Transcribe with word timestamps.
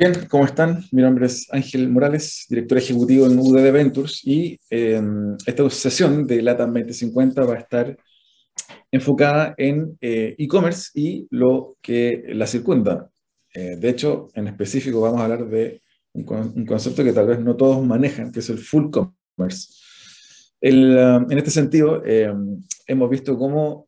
Bien, 0.00 0.14
¿cómo 0.30 0.46
están? 0.46 0.82
Mi 0.92 1.02
nombre 1.02 1.26
es 1.26 1.46
Ángel 1.52 1.86
Morales, 1.90 2.46
director 2.48 2.78
ejecutivo 2.78 3.26
en 3.26 3.38
UDD 3.38 3.70
Ventures 3.70 4.22
y 4.24 4.58
em, 4.70 5.36
esta 5.44 5.68
sesión 5.68 6.26
de 6.26 6.40
LATAM 6.40 6.72
2050 6.72 7.44
va 7.44 7.52
a 7.52 7.58
estar 7.58 7.98
enfocada 8.90 9.54
en 9.58 9.98
eh, 10.00 10.34
e-commerce 10.38 10.88
y 10.94 11.28
lo 11.30 11.76
que 11.82 12.22
la 12.28 12.46
circunda. 12.46 13.10
Eh, 13.52 13.76
de 13.78 13.90
hecho, 13.90 14.28
en 14.32 14.48
específico 14.48 15.02
vamos 15.02 15.20
a 15.20 15.24
hablar 15.24 15.46
de 15.46 15.82
un, 16.14 16.24
concepto 16.64 17.04
que 17.04 17.12
tal 17.12 17.26
vez 17.26 17.38
no 17.40 17.54
todos 17.54 17.84
manejan, 17.84 18.32
que 18.32 18.40
es 18.40 18.48
el 18.48 18.56
full 18.56 18.88
commerce. 18.88 19.68
Um, 20.62 21.30
en 21.30 21.36
este 21.36 21.50
sentido, 21.50 22.02
em, 22.06 22.58
hemos 22.86 23.10
visto 23.10 23.36
cómo 23.36 23.86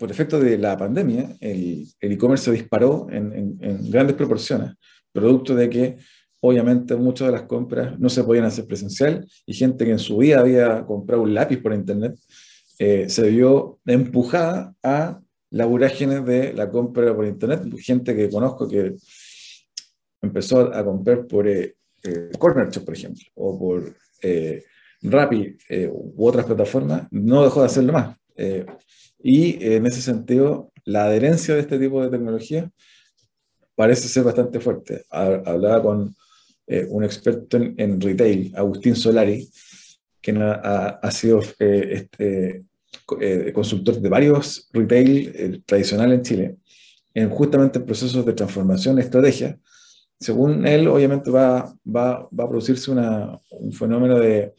por 0.00 0.10
efecto 0.10 0.40
de 0.40 0.58
la 0.58 0.76
pandemia 0.76 1.36
el 1.40 1.86
e-commerce 2.00 2.46
se 2.46 2.50
disparó 2.50 3.06
en 3.08 3.56
grandes 3.88 4.16
proporciones 4.16 4.72
producto 5.16 5.54
de 5.54 5.68
que 5.68 5.96
obviamente 6.40 6.94
muchas 6.94 7.28
de 7.28 7.32
las 7.32 7.42
compras 7.42 7.98
no 7.98 8.08
se 8.08 8.22
podían 8.22 8.44
hacer 8.44 8.66
presencial 8.66 9.26
y 9.46 9.54
gente 9.54 9.84
que 9.84 9.90
en 9.92 9.98
su 9.98 10.18
vida 10.18 10.40
había 10.40 10.84
comprado 10.84 11.22
un 11.22 11.34
lápiz 11.34 11.58
por 11.58 11.72
internet 11.72 12.16
eh, 12.78 13.08
se 13.08 13.30
vio 13.30 13.78
empujada 13.86 14.74
a 14.82 15.20
la 15.50 15.64
vorágine 15.64 16.20
de 16.20 16.52
la 16.52 16.70
compra 16.70 17.14
por 17.14 17.24
internet. 17.24 17.62
Gente 17.78 18.14
que 18.14 18.28
conozco 18.28 18.68
que 18.68 18.94
empezó 20.20 20.74
a 20.74 20.84
comprar 20.84 21.26
por 21.26 21.48
eh, 21.48 21.74
eh 22.02 22.30
Corner 22.38 22.68
Shop, 22.68 22.84
por 22.84 22.94
ejemplo, 22.94 23.24
o 23.34 23.58
por 23.58 23.94
eh, 24.22 24.62
Rappi 25.02 25.56
u 25.90 26.26
otras 26.26 26.46
plataformas, 26.46 27.06
no 27.10 27.44
dejó 27.44 27.60
de 27.60 27.66
hacerlo 27.66 27.92
más. 27.92 28.16
y 29.22 29.64
en 29.64 29.86
ese 29.86 30.02
sentido, 30.02 30.72
la 30.84 31.04
adherencia 31.04 31.54
de 31.54 31.60
este 31.60 31.78
tipo 31.78 32.02
de 32.02 32.10
tecnología 32.10 32.70
parece 33.76 34.08
ser 34.08 34.24
bastante 34.24 34.58
fuerte. 34.58 35.04
Hablaba 35.10 35.82
con 35.82 36.16
eh, 36.66 36.86
un 36.88 37.04
experto 37.04 37.58
en, 37.58 38.00
retail, 38.00 38.52
Agustín 38.56 38.96
Solari, 38.96 39.48
que 40.20 40.32
ha, 40.32 41.10
sido 41.12 41.40
eh, 41.60 41.88
este, 41.92 42.64
eh, 43.20 43.52
consultor 43.54 44.00
de 44.00 44.08
varios 44.08 44.68
retail 44.72 45.62
tradicionales 45.64 46.18
en 46.18 46.24
Chile, 46.24 46.56
en 47.14 47.30
justamente 47.30 47.78
en 47.78 47.86
procesos 47.86 48.26
de 48.26 48.32
transformación, 48.32 48.98
estrategia. 48.98 49.56
Según 50.18 50.66
él, 50.66 50.88
obviamente 50.88 51.30
va, 51.30 51.72
va, 51.86 52.28
va 52.28 52.44
a 52.44 52.48
producirse 52.48 52.90
una, 52.90 53.38
un 53.50 53.72
fenómeno 53.72 54.18
de, 54.18 54.54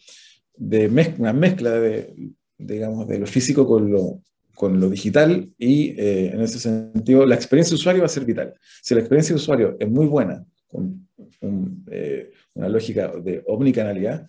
de 0.55 0.87
mezcla, 0.87 1.15
una 1.19 1.33
mezcla 1.33 1.71
de, 1.71 2.13
digamos, 2.57 3.07
de 3.07 3.19
lo 3.19 3.27
físico 3.27 3.67
con 3.67 3.91
lo, 3.91 4.21
con 4.57 4.79
lo 4.79 4.89
digital 4.89 5.47
y 5.55 5.89
eh, 6.01 6.31
en 6.33 6.41
ese 6.41 6.57
sentido 6.57 7.27
la 7.27 7.35
experiencia 7.35 7.73
de 7.75 7.75
usuario 7.75 8.01
va 8.01 8.07
a 8.07 8.09
ser 8.09 8.25
vital. 8.25 8.55
Si 8.81 8.95
la 8.95 9.01
experiencia 9.01 9.35
de 9.35 9.39
usuario 9.39 9.77
es 9.79 9.87
muy 9.87 10.07
buena, 10.07 10.43
con 10.67 11.07
eh, 11.91 12.31
una 12.55 12.67
lógica 12.67 13.11
de 13.23 13.43
omnicanalidad, 13.45 14.27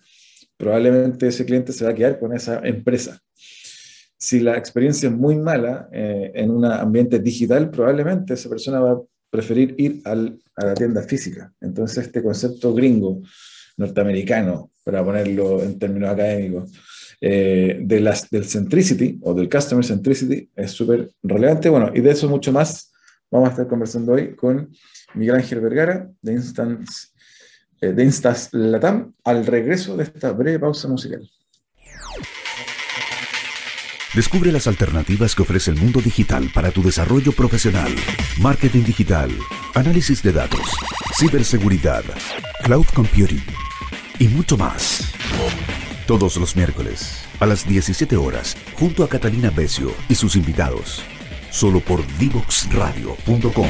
probablemente 0.55 1.27
ese 1.27 1.45
cliente 1.45 1.73
se 1.73 1.83
va 1.83 1.89
a 1.89 1.95
quedar 1.95 2.19
con 2.19 2.31
esa 2.35 2.59
empresa. 2.63 3.19
Si 4.19 4.39
la 4.39 4.55
experiencia 4.55 5.09
es 5.09 5.15
muy 5.15 5.35
mala 5.35 5.89
eh, 5.91 6.31
en 6.35 6.51
un 6.51 6.63
ambiente 6.63 7.17
digital, 7.17 7.71
probablemente 7.71 8.35
esa 8.35 8.49
persona 8.49 8.79
va 8.81 8.91
a 8.91 9.01
preferir 9.31 9.73
ir 9.79 10.01
al, 10.05 10.39
a 10.55 10.65
la 10.67 10.73
tienda 10.75 11.01
física. 11.01 11.51
Entonces 11.59 12.05
este 12.05 12.21
concepto 12.21 12.71
gringo, 12.75 13.23
norteamericano, 13.77 14.69
para 14.83 15.03
ponerlo 15.03 15.63
en 15.63 15.79
términos 15.79 16.11
académicos, 16.11 16.71
eh, 17.21 17.79
de 17.81 17.99
las, 17.99 18.29
del 18.29 18.45
centricity 18.45 19.19
o 19.21 19.33
del 19.33 19.49
customer 19.49 19.83
centricity 19.83 20.49
es 20.55 20.71
súper 20.71 21.11
relevante. 21.21 21.69
Bueno, 21.69 21.91
y 21.93 22.01
de 22.01 22.11
eso 22.11 22.29
mucho 22.29 22.51
más 22.51 22.91
vamos 23.29 23.49
a 23.49 23.51
estar 23.51 23.67
conversando 23.67 24.13
hoy 24.13 24.35
con 24.35 24.69
Miguel 25.15 25.35
Ángel 25.35 25.59
Vergara 25.61 26.09
de 26.21 26.33
Instance, 26.33 27.09
eh, 27.81 27.91
de 27.91 28.03
Instas 28.03 28.49
Latam 28.53 29.13
al 29.23 29.45
regreso 29.45 29.97
de 29.97 30.03
esta 30.03 30.31
breve 30.31 30.59
pausa 30.59 30.87
musical. 30.87 31.29
Descubre 34.15 34.51
las 34.51 34.65
alternativas 34.65 35.35
que 35.35 35.43
ofrece 35.43 35.69
el 35.69 35.77
mundo 35.77 36.01
digital 36.01 36.49
para 36.53 36.71
tu 36.71 36.81
desarrollo 36.81 37.31
profesional. 37.31 37.93
Marketing 38.41 38.83
digital, 38.83 39.29
análisis 39.75 40.23
de 40.23 40.31
datos, 40.31 40.75
ciberseguridad, 41.19 42.03
cloud 42.63 42.87
computing 42.95 43.43
y 44.17 44.27
mucho 44.27 44.57
más. 44.57 45.13
Todos 46.09 46.37
los 46.37 46.55
miércoles, 46.55 47.23
a 47.39 47.45
las 47.45 47.67
17 47.67 48.17
horas, 48.17 48.57
junto 48.73 49.03
a 49.03 49.07
Catalina 49.07 49.51
Becio 49.51 49.93
y 50.09 50.15
sus 50.15 50.35
invitados. 50.35 51.03
Solo 51.51 51.81
por 51.81 52.01
divoxradio.com. 52.17 53.69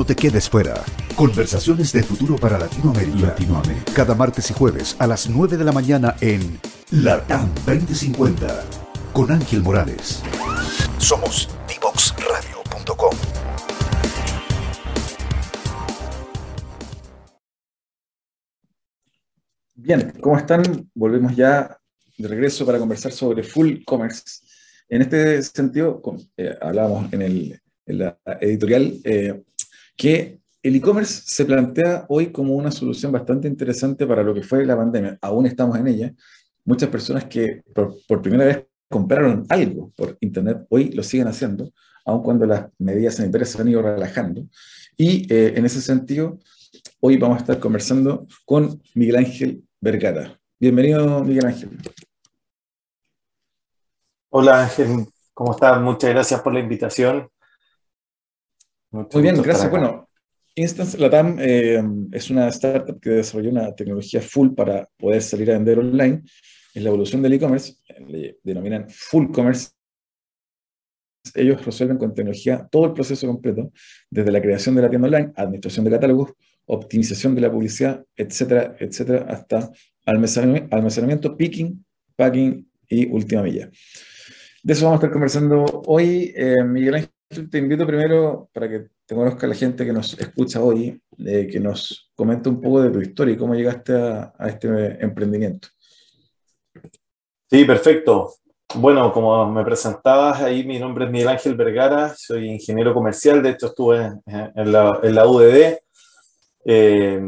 No 0.00 0.06
te 0.06 0.16
quedes 0.16 0.48
fuera. 0.48 0.82
Conversaciones 1.14 1.92
de 1.92 2.02
futuro 2.02 2.36
para 2.36 2.58
Latinoamérica. 2.58 3.18
Latinoamérica. 3.18 3.92
Cada 3.92 4.14
martes 4.14 4.50
y 4.50 4.54
jueves 4.54 4.96
a 4.98 5.06
las 5.06 5.28
9 5.28 5.58
de 5.58 5.64
la 5.64 5.72
mañana 5.72 6.16
en 6.22 6.58
LATAM 6.90 7.54
2050 7.66 8.64
con 9.12 9.30
Ángel 9.30 9.62
Morales. 9.62 10.22
Somos 10.96 11.50
divoxradio.com. 11.68 13.10
Bien, 19.74 20.14
¿cómo 20.18 20.38
están? 20.38 20.62
Volvemos 20.94 21.36
ya 21.36 21.78
de 22.16 22.26
regreso 22.26 22.64
para 22.64 22.78
conversar 22.78 23.12
sobre 23.12 23.42
full 23.42 23.84
commerce. 23.84 24.22
En 24.88 25.02
este 25.02 25.42
sentido, 25.42 26.00
eh, 26.38 26.56
hablábamos 26.58 27.12
en, 27.12 27.20
el, 27.20 27.60
en 27.84 27.98
la 27.98 28.18
editorial, 28.40 28.94
eh, 29.04 29.42
que 30.00 30.40
el 30.62 30.76
e-commerce 30.76 31.24
se 31.26 31.44
plantea 31.44 32.06
hoy 32.08 32.32
como 32.32 32.54
una 32.54 32.70
solución 32.70 33.12
bastante 33.12 33.46
interesante 33.46 34.06
para 34.06 34.22
lo 34.22 34.32
que 34.32 34.42
fue 34.42 34.64
la 34.64 34.74
pandemia. 34.74 35.18
Aún 35.20 35.44
estamos 35.44 35.76
en 35.76 35.88
ella. 35.88 36.14
Muchas 36.64 36.88
personas 36.88 37.26
que 37.26 37.62
por, 37.74 38.22
primera 38.22 38.46
vez 38.46 38.64
compraron 38.88 39.44
algo 39.50 39.92
por 39.94 40.16
Internet, 40.20 40.64
hoy 40.70 40.90
lo 40.92 41.02
siguen 41.02 41.28
haciendo, 41.28 41.70
aun 42.06 42.22
cuando 42.22 42.46
las 42.46 42.68
medidas 42.78 43.16
sanitarias 43.16 43.50
se 43.50 43.60
han 43.60 43.68
ido 43.68 43.82
relajando. 43.82 44.46
Y 44.96 45.30
eh, 45.30 45.52
en 45.56 45.66
ese 45.66 45.82
sentido, 45.82 46.38
hoy 47.00 47.18
vamos 47.18 47.36
a 47.36 47.40
estar 47.40 47.60
conversando 47.60 48.26
con 48.46 48.80
Miguel 48.94 49.16
Ángel 49.16 49.62
Vergara. 49.82 50.40
Bienvenido, 50.58 51.22
Miguel 51.22 51.44
Ángel. 51.44 51.76
Hola, 54.30 54.62
Ángel. 54.62 55.06
¿Cómo 55.34 55.52
estás? 55.52 55.78
Muchas 55.78 56.08
gracias 56.08 56.40
por 56.40 56.54
la 56.54 56.60
invitación. 56.60 57.28
Muy 58.90 59.22
bien, 59.22 59.40
gracias. 59.40 59.70
Bueno, 59.70 60.08
Instance 60.56 60.98
Latam 60.98 61.38
eh, 61.38 61.80
es 62.12 62.28
una 62.30 62.48
startup 62.48 63.00
que 63.00 63.10
desarrolló 63.10 63.50
una 63.50 63.74
tecnología 63.74 64.20
full 64.20 64.50
para 64.54 64.88
poder 64.98 65.22
salir 65.22 65.50
a 65.50 65.54
vender 65.54 65.78
online. 65.78 66.22
Es 66.74 66.82
la 66.82 66.88
evolución 66.88 67.22
del 67.22 67.34
e-commerce, 67.34 67.74
le 68.08 68.38
denominan 68.42 68.86
full 68.90 69.30
commerce. 69.30 69.70
Ellos 71.34 71.64
resuelven 71.64 71.98
con 71.98 72.14
tecnología 72.14 72.66
todo 72.70 72.86
el 72.86 72.92
proceso 72.92 73.26
completo, 73.26 73.70
desde 74.10 74.32
la 74.32 74.40
creación 74.40 74.74
de 74.74 74.82
la 74.82 74.90
tienda 74.90 75.06
online, 75.06 75.32
administración 75.36 75.84
de 75.84 75.90
catálogos, 75.92 76.32
optimización 76.66 77.34
de 77.34 77.42
la 77.42 77.52
publicidad, 77.52 78.04
etcétera, 78.16 78.76
etcétera, 78.78 79.26
hasta 79.28 79.70
almacenamiento, 80.06 81.36
picking, 81.36 81.84
packing 82.16 82.68
y 82.88 83.06
última 83.06 83.42
milla. 83.42 83.70
De 84.62 84.72
eso 84.72 84.84
vamos 84.84 84.98
a 84.98 85.00
estar 85.00 85.12
conversando 85.12 85.64
hoy. 85.86 86.32
Eh, 86.34 86.64
Miguel 86.64 86.94
Ángel 86.94 87.10
te 87.30 87.58
invito 87.58 87.86
primero 87.86 88.48
para 88.52 88.68
que 88.68 88.88
te 89.06 89.14
conozca 89.14 89.46
la 89.46 89.54
gente 89.54 89.84
que 89.86 89.92
nos 89.92 90.18
escucha 90.18 90.60
hoy, 90.60 91.00
eh, 91.24 91.46
que 91.50 91.60
nos 91.60 92.10
comente 92.16 92.48
un 92.48 92.60
poco 92.60 92.82
de 92.82 92.90
tu 92.90 93.00
historia 93.00 93.34
y 93.34 93.38
cómo 93.38 93.54
llegaste 93.54 93.94
a, 93.94 94.32
este 94.48 94.68
emprendimiento. 95.02 95.68
Sí, 97.48 97.64
perfecto. 97.64 98.34
Bueno, 98.74 99.12
como 99.12 99.50
me 99.50 99.64
presentabas, 99.64 100.40
ahí 100.42 100.64
mi 100.64 100.78
nombre 100.78 101.04
es 101.04 101.10
Miguel 101.10 101.28
Ángel 101.28 101.54
Vergara, 101.54 102.14
soy 102.16 102.48
ingeniero 102.48 102.94
comercial, 102.94 103.42
de 103.42 103.50
hecho 103.50 103.66
estuve 103.66 104.12
en, 104.26 104.72
la, 104.72 105.26
UDD. 105.26 105.78
Eh, 106.64 107.20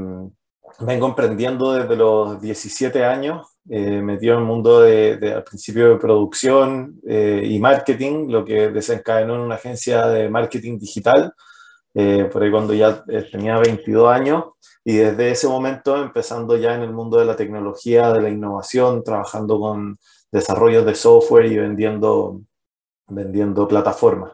vengo 0.81 1.07
emprendiendo 1.07 1.75
desde 1.75 1.97
los 1.97 2.41
17 2.41 3.05
años, 3.05 3.52
eh, 3.71 4.03
metido 4.03 4.35
en 4.35 4.41
el 4.41 4.47
mundo 4.47 4.81
de, 4.81 5.33
al 5.35 5.45
principio 5.45 5.91
de 5.91 5.97
producción 5.97 7.01
eh, 7.07 7.43
y 7.45 7.59
marketing, 7.59 8.29
lo 8.29 8.45
que 8.45 8.71
desencadenó 8.71 9.37
en 9.37 9.41
una 9.43 9.55
agencia 9.55 10.07
de 10.09 10.29
marketing 10.29 10.79
digital, 10.79 11.33
eh, 11.95 12.29
por 12.33 12.43
ahí 12.43 12.51
cuando 12.51 12.73
ya 12.75 13.05
eh, 13.09 13.29
tenía 13.31 13.59
22 13.59 14.09
años, 14.11 14.45
y 14.85 14.97
desde 14.97 15.31
ese 15.31 15.47
momento 15.47 15.97
empezando 16.03 16.57
ya 16.57 16.75
en 16.75 16.83
el 16.83 16.93
mundo 16.93 17.19
de 17.19 17.27
la 17.27 17.37
tecnología, 17.37 18.13
de 18.13 18.23
la 18.23 18.31
innovación, 18.31 19.05
trabajando 19.05 19.61
con 19.61 19.97
desarrollos 20.31 20.87
de 20.87 20.95
software 20.95 21.47
y 21.47 21.59
vendiendo, 21.59 22.41
vendiendo 23.09 23.69
plataformas. 23.69 24.33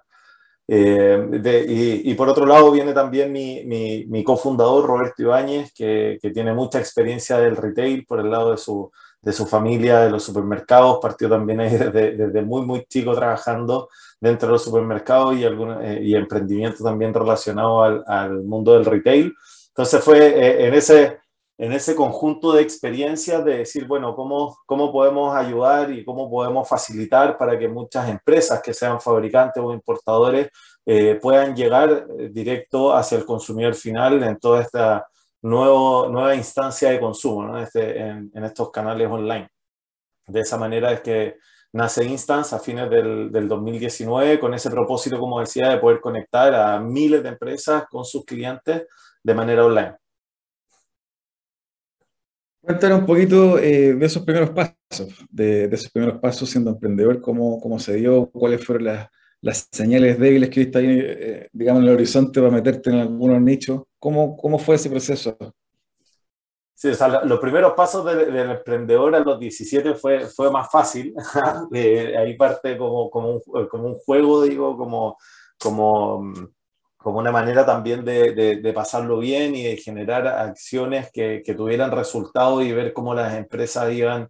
Eh, 0.71 2.03
y, 2.05 2.15
por 2.15 2.29
otro 2.29 2.45
lado 2.45 2.71
viene 2.71 2.93
también 2.93 3.33
mi, 3.33 3.65
mi, 3.65 4.23
cofundador 4.23 4.87
Roberto 4.87 5.23
Ibáñez, 5.23 5.73
que, 5.73 6.19
que, 6.21 6.31
tiene 6.31 6.53
mucha 6.53 6.79
experiencia 6.79 7.39
del 7.39 7.57
retail 7.57 8.05
por 8.05 8.21
el 8.21 8.31
lado 8.31 8.51
de 8.51 8.59
su, 8.59 8.91
de 9.21 9.33
su 9.33 9.47
familia, 9.47 10.01
de 10.01 10.11
los 10.11 10.23
supermercados, 10.23 10.99
partió 11.01 11.29
también 11.29 11.61
ahí 11.61 11.71
desde, 11.77 12.17
desde 12.17 12.43
muy, 12.43 12.63
muy 12.63 12.85
chico 12.87 13.15
trabajando 13.15 13.89
dentro 14.21 14.49
de 14.49 14.53
los 14.53 14.65
supermercados 14.65 15.37
y, 15.37 15.45
algún, 15.45 15.83
eh, 15.83 16.01
y 16.03 16.15
emprendimiento 16.15 16.85
también 16.85 17.15
relacionado 17.15 17.83
al, 17.83 18.05
al, 18.07 18.43
mundo 18.43 18.75
del 18.75 18.85
retail. 18.85 19.35
Entonces 19.69 20.03
fue 20.03 20.19
eh, 20.19 20.67
en 20.67 20.75
ese 20.75 21.19
en 21.61 21.73
ese 21.73 21.97
conjunto 21.97 22.53
de 22.53 22.63
experiencias 22.63 23.45
de 23.45 23.59
decir, 23.59 23.85
bueno, 23.85 24.15
¿cómo, 24.15 24.57
cómo 24.65 24.93
podemos 24.93 25.35
ayudar 25.35 25.91
y 25.91 26.05
cómo 26.05 26.31
podemos 26.31 26.69
facilitar 26.69 27.37
para 27.37 27.59
que 27.59 27.67
muchas 27.67 28.09
empresas 28.09 28.63
que 28.63 28.73
sean 28.73 29.01
fabricantes 29.01 29.61
o 29.61 29.75
importadores 29.75 30.51
eh, 30.87 31.19
puedan 31.21 31.57
llegar 31.57 32.07
directo 32.31 32.95
hacia 32.95 33.19
el 33.19 33.25
consumidor 33.25 33.75
final 33.75 34.23
en 34.23 34.39
toda 34.39 34.63
esta 34.63 35.09
nuevo, 35.43 36.09
nueva 36.09 36.35
instancia 36.35 36.91
de 36.91 37.01
consumo 37.01 37.57
este, 37.59 37.99
en, 37.99 38.31
en, 38.35 38.45
estos 38.45 38.71
canales 38.71 39.09
online. 39.09 39.49
De 40.27 40.41
esa 40.41 40.59
manera 40.59 40.93
es 40.93 41.01
que 41.01 41.37
nace 41.73 42.05
Instance 42.05 42.55
a 42.55 42.59
fines 42.59 42.91
del, 42.91 43.31
del 43.31 43.49
2019 43.49 44.39
con 44.39 44.55
ese 44.55 44.71
propósito, 44.71 45.19
como 45.19 45.41
decía, 45.41 45.71
de 45.71 45.79
poder 45.79 46.01
conectar 46.01 46.55
a 46.55 46.81
miles 46.81 47.23
de 47.23 47.31
empresas 47.31 47.85
con 47.89 48.05
sus 48.05 48.25
clientes 48.25 48.87
de 49.23 49.35
manera 49.35 49.65
online. 49.65 49.97
Cuéntanos 52.61 52.99
un 53.01 53.07
poquito 53.07 53.59
eh, 53.59 53.95
de 53.95 54.07
esos 54.07 54.23
primeros 54.25 54.51
pasos, 54.51 55.27
de, 55.31 55.65
esos 55.65 55.91
primeros 55.91 56.21
pasos 56.21 56.51
siendo 56.51 56.71
emprendedor, 56.71 57.21
cómo, 57.21 57.61
cómo 57.61 57.79
se 57.79 57.95
dio, 57.95 58.31
cuáles 58.31 58.63
fueron 58.65 58.85
las, 58.85 59.09
las 59.41 59.69
señales 59.71 60.19
débiles 60.19 60.51
que 60.51 60.61
viste 60.61 60.79
ahí, 60.79 61.01
eh, 61.01 61.49
digamos, 61.53 61.83
en 61.83 61.89
el 61.89 61.95
horizonte 61.95 62.41
para 62.41 62.53
meterte 62.53 62.91
en 62.91 62.97
algunos 62.97 63.41
nichos. 63.41 63.83
¿Cómo, 63.99 64.37
cómo 64.37 64.59
fue 64.59 64.77
ese 64.77 64.91
proceso? 64.91 65.37
Sí, 66.75 66.89
o 66.89 66.95
sea, 66.95 67.25
los 67.25 67.41
primeros 67.41 67.73
pasos 67.73 68.05
del, 68.05 68.37
emprendedor 68.37 69.15
a 69.15 69.21
los 69.21 69.39
17 69.39 69.95
fue, 69.95 70.27
fue 70.27 70.51
más 70.51 70.71
fácil. 70.71 71.15
Eh, 71.75 72.17
ahí 72.17 72.37
parte 72.37 72.79
como, 72.79 73.11
como, 73.11 73.33
un, 73.35 73.69
como 73.69 73.89
un 73.89 73.95
juego, 73.97 74.43
digo, 74.43 74.77
como, 74.77 75.19
como 75.59 76.33
como 76.99 77.21
una 77.21 77.31
manera 77.31 77.65
también 77.65 78.05
de, 78.05 78.35
de, 78.61 78.73
pasarlo 78.73 79.19
bien 79.21 79.55
y 79.55 79.63
de 79.63 79.77
generar 79.77 80.27
acciones 80.27 81.11
que, 81.13 81.43
que, 81.45 81.55
tuvieran 81.55 81.93
resultado 81.93 82.61
y 82.61 82.73
ver 82.73 82.93
cómo 82.93 83.15
las 83.15 83.35
empresas 83.35 83.93
iban, 83.93 84.29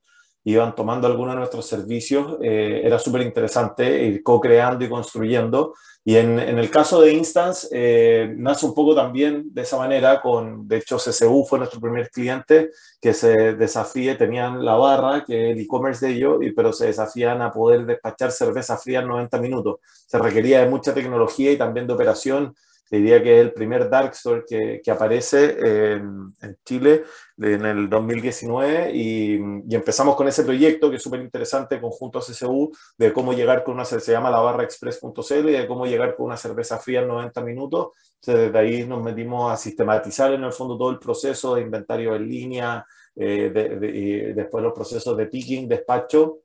iban 0.52 0.74
tomando 0.74 1.06
algunos 1.06 1.34
de 1.34 1.38
nuestros 1.40 1.66
servicios. 1.66 2.38
Eh, 2.42 2.80
era 2.84 2.98
súper 2.98 3.22
interesante 3.22 4.04
ir 4.04 4.22
co-creando 4.22 4.84
y 4.84 4.88
construyendo. 4.88 5.74
Y 6.04 6.16
en, 6.16 6.38
en, 6.38 6.58
el 6.58 6.70
caso 6.70 7.02
de 7.02 7.12
Instance, 7.12 7.68
eh, 7.70 8.32
nace 8.34 8.64
un 8.64 8.72
poco 8.72 8.94
también 8.94 9.52
de 9.52 9.60
esa 9.62 9.76
manera, 9.76 10.22
con, 10.22 10.66
de 10.66 10.78
hecho, 10.78 10.96
CCU 10.96 11.44
fue 11.44 11.58
nuestro 11.58 11.80
primer 11.80 12.08
cliente 12.08 12.70
que 12.98 13.12
se 13.12 13.54
desafíe, 13.54 14.14
tenían 14.14 14.64
la 14.64 14.76
barra, 14.76 15.22
que 15.22 15.50
el 15.50 15.60
e-commerce 15.60 16.06
de 16.06 16.12
ellos, 16.12 16.38
pero 16.56 16.72
se 16.72 16.86
desafían 16.86 17.42
a 17.42 17.52
poder 17.52 17.84
despachar 17.84 18.32
cerveza 18.32 18.78
fría 18.78 19.00
en 19.00 19.08
90 19.08 19.38
minutos. 19.38 19.80
Se 20.06 20.18
requería 20.18 20.60
de 20.60 20.70
mucha 20.70 20.94
tecnología 20.94 21.52
y 21.52 21.58
también 21.58 21.86
de 21.86 21.92
operación 21.92 22.54
diría 22.90 23.22
que 23.22 23.38
es 23.38 23.46
el 23.46 23.52
primer 23.52 23.90
Dark 23.90 24.12
Store 24.12 24.44
que, 24.48 24.80
que 24.82 24.90
aparece 24.90 25.56
en, 25.58 26.32
en, 26.40 26.56
Chile 26.64 27.04
en 27.36 27.64
el 27.66 27.88
2019 27.88 28.90
y, 28.94 29.34
y, 29.68 29.74
empezamos 29.74 30.16
con 30.16 30.26
ese 30.28 30.44
proyecto 30.44 30.90
que 30.90 30.96
es 30.96 31.02
súper 31.02 31.20
interesante 31.20 31.80
conjunto 31.80 32.18
a 32.18 32.22
CCU 32.22 32.72
de 32.96 33.12
cómo 33.12 33.32
llegar 33.32 33.64
con 33.64 33.74
una 33.74 33.84
se 33.84 34.12
llama 34.12 34.30
la 34.30 34.40
barra 34.40 34.64
express.cl 34.64 35.48
y 35.48 35.52
de 35.52 35.66
cómo 35.66 35.86
llegar 35.86 36.16
con 36.16 36.26
una 36.26 36.36
cerveza 36.36 36.78
fría 36.78 37.02
en 37.02 37.08
90 37.08 37.42
minutos. 37.42 37.88
Entonces, 38.20 38.46
desde 38.46 38.58
ahí 38.58 38.86
nos 38.86 39.02
metimos 39.02 39.52
a 39.52 39.56
sistematizar 39.56 40.32
en 40.32 40.44
el 40.44 40.52
fondo 40.52 40.76
todo 40.76 40.90
el 40.90 40.98
proceso 40.98 41.54
de 41.54 41.62
inventario 41.62 42.14
en 42.14 42.28
línea, 42.28 42.86
eh, 43.14 43.50
de, 43.50 43.88
y 43.88 44.32
después 44.32 44.62
los 44.62 44.72
procesos 44.72 45.16
de 45.16 45.26
picking, 45.26 45.68
despacho 45.68 46.40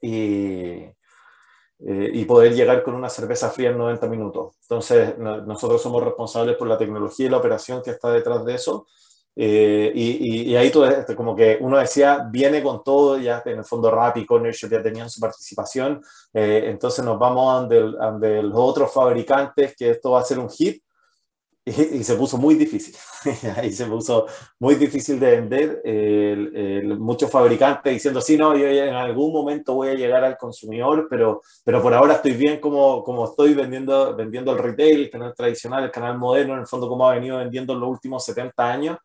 y, 0.00 0.84
eh, 1.78 2.10
y 2.12 2.24
poder 2.24 2.54
llegar 2.54 2.82
con 2.82 2.94
una 2.94 3.10
cerveza 3.10 3.50
fría 3.50 3.70
en 3.70 3.78
90 3.78 4.06
minutos. 4.08 4.56
Entonces, 4.62 5.18
nosotros 5.18 5.82
somos 5.82 6.02
responsables 6.02 6.56
por 6.56 6.68
la 6.68 6.78
tecnología 6.78 7.26
y 7.26 7.30
la 7.30 7.36
operación 7.36 7.82
que 7.82 7.90
está 7.90 8.10
detrás 8.10 8.44
de 8.44 8.54
eso. 8.54 8.86
Eh, 9.38 9.92
y, 9.94 10.50
y, 10.50 10.56
ahí 10.56 10.70
todo, 10.70 10.86
este, 10.86 11.14
como 11.14 11.36
que 11.36 11.58
uno 11.60 11.76
decía, 11.76 12.26
viene 12.30 12.62
con 12.62 12.82
todo, 12.82 13.18
ya 13.18 13.42
en 13.44 13.58
el 13.58 13.64
fondo 13.64 13.90
Rappi 13.90 14.20
y 14.20 14.26
Cornershop 14.26 14.70
ya 14.70 14.82
tenían 14.82 15.10
su 15.10 15.20
participación, 15.20 16.02
eh, 16.32 16.62
entonces 16.68 17.04
nos 17.04 17.18
vamos 17.18 17.70
ante, 17.70 18.42
los 18.42 18.54
otros 18.54 18.90
fabricantes 18.90 19.76
que 19.76 19.90
esto 19.90 20.12
va 20.12 20.20
a 20.20 20.24
ser 20.24 20.38
un 20.38 20.48
hit 20.48 20.82
y, 21.98 22.04
se 22.04 22.14
puso 22.14 22.38
muy 22.38 22.54
difícil. 22.54 22.94
Ahí 23.56 23.72
se 23.72 23.86
puso 23.86 24.26
muy 24.60 24.76
difícil 24.76 25.18
de 25.18 25.40
vender. 25.40 25.82
muchos 26.96 27.28
fabricantes 27.28 27.92
diciendo, 27.92 28.20
sí, 28.20 28.36
no, 28.36 28.56
yo 28.56 28.68
en 28.68 28.94
algún 28.94 29.32
momento 29.32 29.74
voy 29.74 29.88
a 29.88 29.94
llegar 29.94 30.22
al 30.22 30.38
consumidor, 30.38 31.08
pero, 31.10 31.42
pero 31.64 31.82
por 31.82 31.92
ahora 31.92 32.14
estoy 32.14 32.34
bien 32.34 32.60
como, 32.60 33.02
como 33.02 33.24
estoy 33.24 33.54
vendiendo, 33.54 34.14
vendiendo 34.14 34.52
el 34.52 34.58
retail, 34.58 35.00
el 35.00 35.10
canal 35.10 35.34
tradicional, 35.34 35.84
el 35.84 35.90
canal 35.90 36.16
moderno, 36.16 36.54
en 36.54 36.60
el 36.60 36.66
fondo 36.68 36.88
como 36.88 37.08
ha 37.08 37.14
venido 37.14 37.38
vendiendo 37.38 37.72
en 37.72 37.80
los 37.80 37.90
últimos 37.90 38.24
70 38.24 38.72
años. 38.72 38.98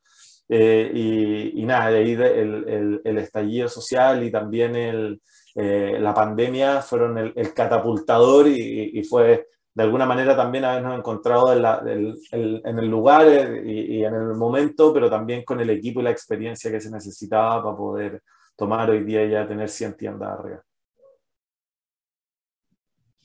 Eh, 0.48 0.91
y, 0.94 1.62
y, 1.62 1.65
nada, 1.65 1.89
de 1.91 1.98
ahí 1.98 2.12
el, 2.12 2.22
el, 2.22 3.01
el, 3.03 3.18
estallido 3.20 3.70
social 3.70 4.22
y 4.24 4.30
también 4.30 4.75
el, 4.75 5.22
eh, 5.56 5.98
la 6.00 6.13
pandemia 6.13 6.82
fueron 6.82 7.18
el, 7.18 7.53
catapultador 7.53 8.48
y, 8.48 8.91
y 9.00 9.03
fue 9.03 9.48
de 9.74 9.84
alguna 9.84 10.06
manera 10.06 10.36
también 10.36 10.66
habernos 10.66 10.98
encontrado 10.98 11.54
en, 11.54 12.80
el 12.80 12.88
lugar 12.88 13.25
eh, 13.28 13.63
y, 13.66 14.04
en 14.04 14.13
el 14.13 14.34
momento, 14.36 14.94
pero 14.94 15.10
también 15.10 15.44
con 15.44 15.62
el 15.62 15.70
equipo 15.70 16.01
y 16.01 16.04
la 16.04 16.12
experiencia 16.12 16.70
que 16.70 16.82
se 16.82 16.92
necesitaba 16.92 17.63
para 17.63 17.78
poder 17.78 18.22
tomar 18.58 18.90
hoy 18.90 19.04
día 19.04 19.25
ya 19.25 19.48
tener 19.48 19.70
100 19.70 19.96
tiendas 19.96 20.40
arriba. 20.40 20.62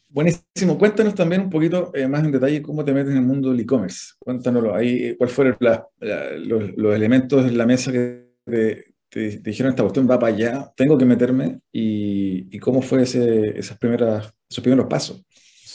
Buenísimo. 0.09 0.79
Cuéntanos 0.79 1.15
también 1.15 1.43
un 1.43 1.51
poquito 1.51 1.91
eh, 1.93 2.07
más 2.07 2.25
en 2.25 2.33
detalle 2.33 2.63
cómo 2.63 2.85
te 2.85 2.95
metes 2.95 3.11
en 3.11 3.19
el 3.19 3.25
mundo 3.25 3.51
del 3.51 3.61
e-commerce. 3.61 4.15
Cuéntanoslo. 4.19 4.75
Ahí, 4.75 5.17
¿Cuáles 5.17 5.35
fueron 5.35 5.57
los, 5.61 6.95
elementos 6.95 7.45
en 7.45 7.59
la 7.59 7.67
mesa 7.67 7.91
que 7.91 8.35
te, 8.45 9.41
dijeron 9.43 9.71
esta 9.71 9.83
cuestión 9.83 10.09
va 10.09 10.19
para 10.19 10.33
allá, 10.33 10.73
tengo 10.77 10.97
que 10.97 11.05
meterme? 11.05 11.61
¿Y, 11.73 12.57
y 12.57 12.59
cómo 12.61 12.81
fue 12.83 13.03
ese, 13.03 13.59
esas 13.59 13.77
primeras, 13.79 14.33
esos 14.49 14.63
primeros 14.63 14.87
pasos? 14.87 15.27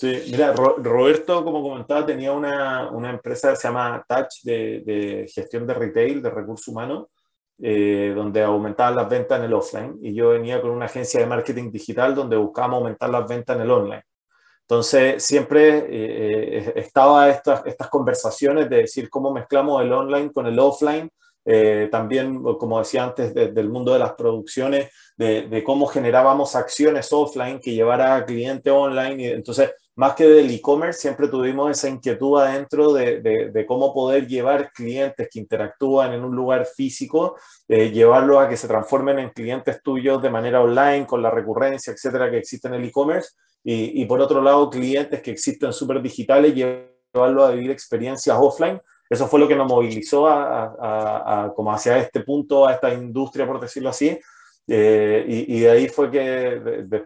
Sí, 0.02 0.20
mira, 0.32 0.52
Roberto, 0.52 1.44
como 1.44 1.62
comentaba, 1.62 2.04
tenía 2.04 2.32
una, 2.32 2.90
una, 2.90 3.12
empresa 3.12 3.52
que 3.52 3.58
se 3.58 3.68
llama 3.68 4.04
Touch 4.10 4.42
de, 4.42 5.32
gestión 5.32 5.68
de 5.68 5.76
retail, 5.76 6.24
de 6.24 6.32
recursos 6.32 6.70
humanos, 6.70 7.06
eh, 7.60 8.12
donde 8.16 8.42
aumentaban 8.42 8.96
las 8.96 9.08
ventas 9.08 9.38
en 9.38 9.46
el 9.46 9.54
offline. 9.54 10.00
Y 10.02 10.16
yo 10.16 10.30
venía 10.30 10.60
con 10.60 10.72
una 10.72 10.86
agencia 10.86 11.20
de 11.20 11.28
marketing 11.28 11.70
digital 11.72 12.16
donde 12.16 12.36
buscábamos 12.36 12.80
aumentar 12.80 13.12
las 13.12 13.28
ventas 13.28 13.56
en 13.56 13.62
el 13.62 13.70
online. 13.70 14.04
Entonces, 14.62 15.24
siempre 15.24 15.78
eh, 15.78 16.58
eh 16.58 16.74
estaba 16.78 17.30
estas, 17.30 17.64
estas 17.68 17.88
conversaciones 17.88 18.72
de 18.72 18.78
decir 18.78 19.08
cómo 19.08 19.32
mezclamos 19.32 19.84
el 19.84 19.94
online 19.94 20.32
con 20.34 20.48
el 20.48 20.58
offline. 20.58 21.12
Eh, 21.46 21.90
también, 21.92 22.42
como 22.42 22.80
decía 22.80 23.04
antes, 23.04 23.36
del 23.36 23.70
mundo 23.70 23.94
de 23.94 24.00
las 24.00 24.14
producciones, 24.14 24.90
de, 25.16 25.44
de, 25.44 25.64
cómo 25.64 25.86
generábamos 25.86 26.56
acciones 26.56 27.14
offline 27.14 27.60
que 27.60 27.74
llevara 27.74 28.16
a 28.16 28.26
cliente 28.26 28.72
online. 28.72 29.24
Y 29.24 29.28
entonces, 29.28 29.72
más 30.02 30.16
que 30.16 30.28
del 30.28 30.50
e-commerce, 30.50 31.00
siempre 31.00 31.28
tuvimos 31.28 31.70
esa 31.70 31.88
inquietud 31.88 32.40
adentro 32.40 32.92
de, 32.92 33.22
de, 33.22 33.66
cómo 33.68 33.94
poder 33.94 34.26
llevar 34.26 34.72
clientes 34.72 35.30
que 35.32 35.38
interactúan 35.38 36.12
en 36.14 36.24
un 36.24 36.36
lugar 36.36 36.66
físico, 36.66 37.38
eh, 37.68 37.92
llevarlo 37.92 38.40
a 38.40 38.50
que 38.50 38.58
se 38.58 38.68
transformen 38.68 39.20
en 39.20 39.30
clientes 39.30 39.80
tuyos 39.84 40.20
de 40.20 40.32
manera 40.32 40.60
online, 40.60 41.06
con 41.06 41.22
la 41.22 41.30
recurrencia, 41.30 41.94
etcétera, 41.94 42.32
que 42.32 42.40
existe 42.40 42.68
en 42.68 42.74
el 42.74 42.86
e-commerce. 42.86 43.30
Y, 43.64 44.02
y, 44.02 44.06
por 44.06 44.20
otro 44.20 44.42
lado, 44.42 44.72
clientes 44.72 45.22
que 45.22 45.30
existen 45.30 45.72
súper 45.72 46.02
digitales, 46.02 46.56
llevarlo 46.56 47.46
a 47.46 47.52
vivir 47.52 47.70
experiencias 47.70 48.36
offline. 48.40 48.82
Eso 49.08 49.28
fue 49.28 49.40
lo 49.40 49.48
que 49.48 49.56
nos 49.56 49.68
movilizó 49.68 50.26
a, 50.26 50.64
a, 50.80 51.44
a, 51.44 51.54
como 51.54 51.72
hacia 51.72 52.00
este 52.00 52.22
punto, 52.22 52.66
a 52.66 52.74
esta 52.74 52.92
industria, 52.92 53.46
por 53.46 53.60
decirlo 53.60 53.90
así. 53.90 54.20
Eh, 54.68 55.26
y, 55.28 55.58
y, 55.58 55.60
de 55.60 55.70
ahí 55.70 55.90
fue 55.90 56.10
que 56.10 56.48
el, 56.48 57.06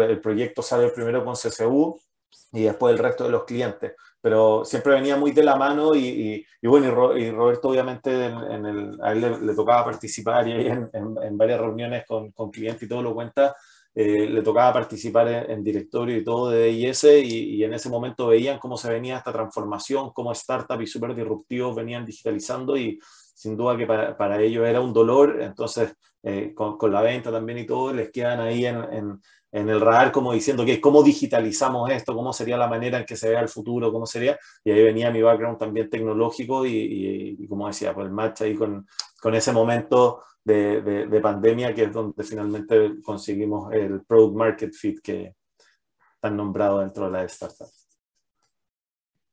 el, 0.00 0.20
proyecto 0.20 0.62
sale 0.62 0.88
primero 0.88 1.24
con 1.24 1.34
CCU, 1.34 2.00
y 2.52 2.62
después 2.62 2.92
el 2.92 2.98
resto 2.98 3.24
de 3.24 3.30
los 3.30 3.44
clientes. 3.44 3.92
Pero 4.20 4.64
siempre 4.64 4.94
venía 4.94 5.16
muy 5.16 5.32
de 5.32 5.44
la 5.44 5.56
mano 5.56 5.94
y, 5.94 6.44
y, 6.62 6.66
bueno, 6.66 7.16
y, 7.16 7.30
Roberto 7.30 7.68
obviamente 7.68 8.26
en, 8.26 8.64
el, 8.66 8.98
a 9.02 9.12
él 9.12 9.46
le, 9.46 9.54
tocaba 9.54 9.84
participar 9.84 10.48
y 10.48 10.52
en, 10.66 10.90
en, 10.92 11.36
varias 11.36 11.60
reuniones 11.60 12.06
con, 12.06 12.30
con, 12.32 12.50
clientes 12.50 12.82
y 12.84 12.88
todo 12.88 13.02
lo 13.02 13.14
cuenta, 13.14 13.54
eh, 13.94 14.26
le 14.28 14.42
tocaba 14.42 14.72
participar 14.72 15.28
en, 15.28 15.62
directorio 15.62 16.16
y 16.16 16.24
todo 16.24 16.50
de 16.50 16.66
DIS 16.66 17.04
y, 17.04 17.56
y, 17.56 17.64
en 17.64 17.74
ese 17.74 17.88
momento 17.88 18.28
veían 18.28 18.58
cómo 18.58 18.76
se 18.76 18.90
venía 18.90 19.18
esta 19.18 19.32
transformación, 19.32 20.10
cómo 20.12 20.34
startups 20.34 20.82
y 20.82 20.86
súper 20.86 21.14
disruptivos 21.14 21.76
venían 21.76 22.06
digitalizando 22.06 22.76
y 22.76 22.98
sin 23.34 23.56
duda 23.56 23.76
que 23.76 23.86
para, 23.86 24.16
para 24.16 24.40
ellos 24.40 24.66
era 24.66 24.80
un 24.80 24.92
dolor, 24.92 25.40
entonces 25.42 25.94
eh, 26.24 26.52
con, 26.54 26.76
con, 26.78 26.92
la 26.92 27.02
venta 27.02 27.30
también 27.30 27.58
y 27.58 27.66
todo, 27.66 27.92
les 27.92 28.10
quedan 28.10 28.40
ahí 28.40 28.66
en, 28.66 29.20
en 29.54 29.68
el 29.68 29.80
radar 29.80 30.10
como 30.10 30.32
diciendo 30.32 30.64
que 30.64 30.80
cómo 30.80 31.04
digitalizamos 31.04 31.88
esto, 31.88 32.12
cómo 32.12 32.32
sería 32.32 32.56
la 32.56 32.66
manera 32.66 32.98
en 32.98 33.04
que 33.04 33.14
se 33.14 33.28
vea 33.28 33.40
el 33.40 33.48
futuro, 33.48 33.92
cómo 33.92 34.04
sería. 34.04 34.36
Y 34.64 34.72
ahí 34.72 34.82
venía 34.82 35.12
mi 35.12 35.22
background 35.22 35.58
también 35.58 35.88
tecnológico 35.88 36.66
y, 36.66 37.36
y, 37.38 37.46
como 37.46 37.68
decía, 37.68 37.94
pues 37.94 38.06
el 38.06 38.12
match 38.12 38.42
ahí 38.42 38.56
con, 38.56 38.84
con 39.22 39.32
ese 39.36 39.52
momento 39.52 40.24
de, 40.42 40.82
de, 40.82 41.20
pandemia 41.20 41.72
que 41.72 41.84
es 41.84 41.92
donde 41.92 42.24
finalmente 42.24 43.00
conseguimos 43.00 43.72
el 43.72 44.02
product 44.02 44.36
market 44.36 44.74
fit 44.74 44.98
que 45.00 45.36
están 46.16 46.36
nombrado 46.36 46.80
dentro 46.80 47.06
de 47.06 47.12
la 47.12 47.22
startup. 47.22 47.68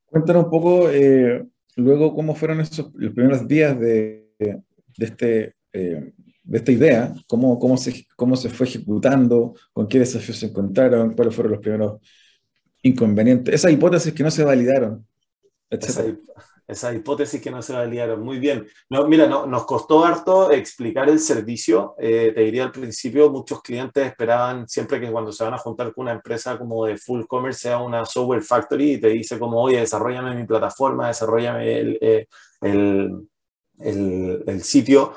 Cuéntanos 0.05 0.43
un 0.43 0.51
poco 0.51 0.87
eh, 0.91 1.47
luego 1.77 2.13
cómo 2.13 2.35
fueron 2.35 2.61
esos, 2.61 2.91
los 2.93 3.11
primeros 3.15 3.47
días 3.47 3.77
de, 3.79 4.29
de 4.37 4.63
este 4.99 5.55
eh, 5.73 6.13
de 6.43 6.57
esta 6.57 6.71
idea, 6.71 7.13
cómo, 7.27 7.59
cómo, 7.59 7.77
se, 7.77 8.07
cómo 8.15 8.35
se 8.35 8.49
fue 8.49 8.67
ejecutando, 8.67 9.53
con 9.73 9.87
qué 9.87 9.99
desafíos 9.99 10.37
se 10.37 10.47
encontraron, 10.47 11.13
cuáles 11.13 11.35
fueron 11.35 11.53
los 11.53 11.61
primeros 11.61 12.01
inconvenientes, 12.81 13.53
esas 13.53 13.71
hipótesis 13.71 14.13
que 14.13 14.23
no 14.23 14.31
se 14.31 14.43
validaron, 14.43 15.05
etc. 15.69 16.17
Esa, 16.67 16.93
hipótesis 16.93 17.41
que 17.41 17.51
no 17.51 17.61
se 17.61 17.73
validaron, 17.73 18.21
muy 18.23 18.39
bien. 18.39 18.65
No, 18.89 19.05
mira, 19.05 19.27
no, 19.27 19.45
nos 19.45 19.65
costó 19.65 20.05
harto 20.05 20.51
explicar 20.51 21.09
el 21.09 21.19
servicio. 21.19 21.95
Eh, 21.99 22.31
te 22.33 22.41
diría 22.41 22.63
al 22.63 22.71
principio, 22.71 23.29
muchos 23.29 23.61
clientes 23.61 24.07
esperaban 24.07 24.69
siempre 24.69 24.99
que 24.99 25.11
cuando 25.11 25.33
se 25.33 25.43
van 25.43 25.53
a 25.53 25.57
juntar 25.57 25.93
con 25.93 26.03
una 26.03 26.13
empresa 26.13 26.57
como 26.57 26.85
de 26.85 26.97
full 26.97 27.25
commerce 27.27 27.59
sea 27.59 27.79
una 27.79 28.05
software 28.05 28.41
factory 28.41 28.93
y 28.93 29.01
te 29.01 29.09
dice 29.09 29.37
como, 29.37 29.61
oye, 29.61 29.81
desarrollame 29.81 30.33
mi 30.33 30.45
plataforma, 30.45 31.09
desarrollame 31.09 31.77
el, 31.77 31.97
eh, 31.99 32.27
el, 32.61 34.43
el 34.47 34.63
sitio 34.63 35.13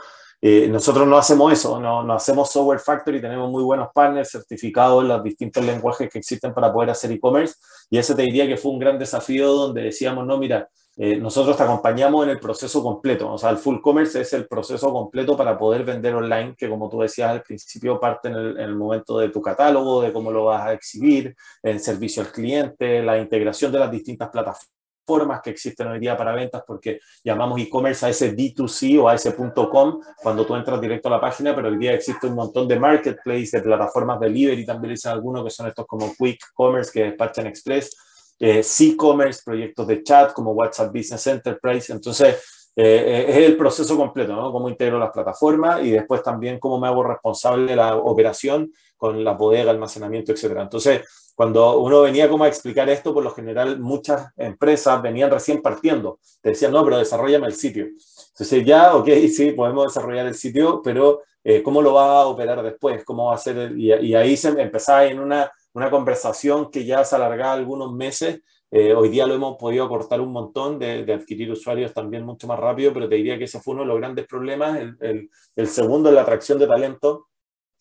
eh, 0.47 0.69
nosotros 0.69 1.09
no 1.09 1.17
hacemos 1.17 1.51
eso, 1.55 1.81
no, 1.81 2.13
hacemos 2.13 2.51
software 2.53 2.79
factory, 2.79 3.19
tenemos 3.19 3.51
muy 3.51 3.63
buenos 3.63 3.89
partners 3.95 4.31
certificados 4.31 5.03
en 5.03 5.09
los 5.09 5.25
distintos 5.25 5.65
lenguajes 5.65 6.11
que 6.11 6.19
existen 6.19 6.53
para 6.53 6.71
poder 6.71 6.91
hacer 6.91 7.11
e-commerce 7.13 7.55
y 7.89 7.97
ese 7.97 8.15
te 8.15 8.21
diría 8.21 8.47
que 8.47 8.59
fue 8.59 8.73
un 8.73 8.79
gran 8.79 8.99
desafío 8.99 9.51
donde 9.51 9.85
decíamos, 9.85 10.27
no, 10.27 10.37
mira, 10.37 10.69
eh, 10.99 11.17
nosotros 11.17 11.57
te 11.57 11.63
acompañamos 11.63 12.25
en 12.25 12.33
el 12.33 12.41
proceso 12.41 12.83
completo, 12.83 13.33
o 13.33 13.39
sea, 13.39 13.49
el 13.49 13.57
full 13.57 13.81
commerce 13.81 14.21
es 14.21 14.35
el 14.35 14.47
proceso 14.47 14.93
completo 14.93 15.35
para 15.35 15.57
poder 15.57 15.83
vender 15.83 16.15
online, 16.15 16.55
que 16.59 16.69
como 16.69 16.91
tú 16.91 17.01
decías 17.01 17.31
al 17.31 17.43
principio 17.43 17.99
parte 17.99 18.29
en 18.29 18.35
el, 18.35 18.51
en 18.59 18.65
el 18.65 18.77
momento 18.77 19.19
de 19.19 19.31
tu 19.31 19.41
catálogo, 19.41 20.03
de 20.03 20.13
cómo 20.13 20.31
lo 20.31 20.45
vas 20.45 20.67
a 20.67 20.75
exhibir, 20.75 21.35
el 21.63 21.81
servicio 21.81 22.23
al 22.23 22.31
cliente, 22.31 23.03
la 23.03 23.17
integración 23.17 23.73
de 23.73 23.79
las 23.79 23.91
distintas 23.91 24.29
plataformas 24.29 24.74
formas 25.07 25.41
que 25.43 25.51
existen 25.51 25.89
hoy 25.89 25.99
día 25.99 26.17
para 26.17 26.35
ventas, 26.35 26.63
porque 26.67 27.01
llamamos 27.23 27.61
e-commerce 27.61 28.07
a 28.07 28.09
ese 28.09 28.35
D2C 28.35 29.01
o 29.01 29.09
a 29.09 29.15
ese 29.15 29.35
.com 29.35 30.01
cuando 30.23 30.47
tú 30.47 30.55
entras 30.55 30.81
directo 30.81 31.09
a 31.09 31.13
la 31.13 31.21
página, 31.21 31.55
pero 31.55 31.69
hoy 31.69 31.79
día 31.79 31.93
existe 31.93 32.27
un 32.27 32.35
montón 32.35 32.67
de 32.69 32.79
marketplace, 32.79 33.51
de 33.53 33.61
plataformas 33.61 34.21
de 34.21 34.27
delivery, 34.27 34.65
también 34.65 34.95
dicen 34.95 35.13
algunos 35.13 35.45
que 35.45 35.51
son 35.51 35.69
estos 35.69 35.87
como 35.87 36.13
Quick 36.17 36.53
Commerce, 36.55 36.91
que 36.93 37.05
despachan 37.05 37.47
Express, 37.47 37.97
eh, 38.39 38.63
C-Commerce, 38.63 39.43
proyectos 39.45 39.87
de 39.87 40.03
chat 40.03 40.33
como 40.33 40.53
WhatsApp 40.53 40.93
Business 40.93 41.27
Enterprise. 41.27 41.93
Entonces, 41.93 42.64
eh, 42.77 43.27
es 43.29 43.37
el 43.37 43.57
proceso 43.57 43.97
completo, 43.97 44.35
¿no? 44.35 44.51
Cómo 44.51 44.69
integro 44.69 44.99
las 44.99 45.11
plataformas 45.11 45.85
y 45.85 45.91
después 45.91 46.23
también 46.23 46.59
cómo 46.59 46.79
me 46.81 46.89
hago 46.89 47.05
responsable 47.05 47.71
de 47.71 47.77
la 47.77 47.97
operación 47.97 48.73
con 48.97 49.23
la 49.23 49.33
bodega, 49.33 49.71
almacenamiento, 49.71 50.33
etcétera. 50.33 50.63
Entonces, 50.63 51.03
cuando 51.35 51.79
uno 51.79 52.03
venía 52.03 52.29
como 52.29 52.45
a 52.45 52.49
explicar 52.49 52.89
esto, 52.89 53.13
por 53.13 53.23
lo 53.23 53.31
general 53.31 53.79
muchas 53.81 54.29
empresas 54.37 55.03
venían 55.03 55.31
recién 55.31 55.63
partiendo. 55.63 56.19
Te 56.41 56.51
decían, 56.51 56.73
no, 56.73 56.85
pero 56.85 56.99
desarrollame 56.99 57.47
el 57.47 57.55
sitio. 57.55 57.87
Entonces 57.87 58.65
ya, 58.65 58.95
ok, 58.95 59.09
sí, 59.35 59.53
podemos 59.53 59.87
desarrollar 59.87 60.27
el 60.27 60.35
sitio, 60.35 60.81
pero 60.83 61.23
eh, 61.43 61.63
¿cómo 61.63 61.83
lo 61.83 61.95
va 61.95 62.23
a 62.23 62.27
operar 62.27 62.63
después? 62.63 63.05
¿Cómo 63.05 63.27
va 63.27 63.35
a 63.35 63.39
ser? 63.39 63.73
y, 63.77 64.15
ahí 64.15 64.37
se 64.37 64.49
empezaba 64.49 65.05
en 65.07 65.21
una, 65.21 65.51
una 65.75 65.91
conversación 65.91 66.71
que 66.71 66.85
ya 66.85 67.05
se 67.05 67.17
alargaba 67.17 67.53
algunos 67.53 67.93
meses. 67.93 68.41
Eh, 68.71 68.93
hoy 68.93 69.09
día 69.09 69.27
lo 69.27 69.35
hemos 69.35 69.57
podido 69.57 69.89
cortar 69.89 70.21
un 70.21 70.33
montón 70.33 70.79
de, 70.79 71.13
adquirir 71.13 71.51
usuarios 71.51 71.93
también 71.95 72.25
mucho 72.25 72.47
más 72.47 72.59
rápido, 72.59 72.93
pero 72.93 73.09
te 73.09 73.17
diría 73.17 73.39
que 73.39 73.45
ese 73.45 73.61
fue 73.61 73.75
uno 73.75 73.83
de 73.83 73.89
los 73.89 73.99
grandes 73.99 74.27
problemas. 74.27 74.79
El, 74.79 74.97
el, 75.01 75.31
el 75.57 75.69
segundo 75.69 76.09
es 76.09 76.15
la 76.15 76.23
atracción 76.23 76.59
de 76.59 76.67
talento 76.67 77.29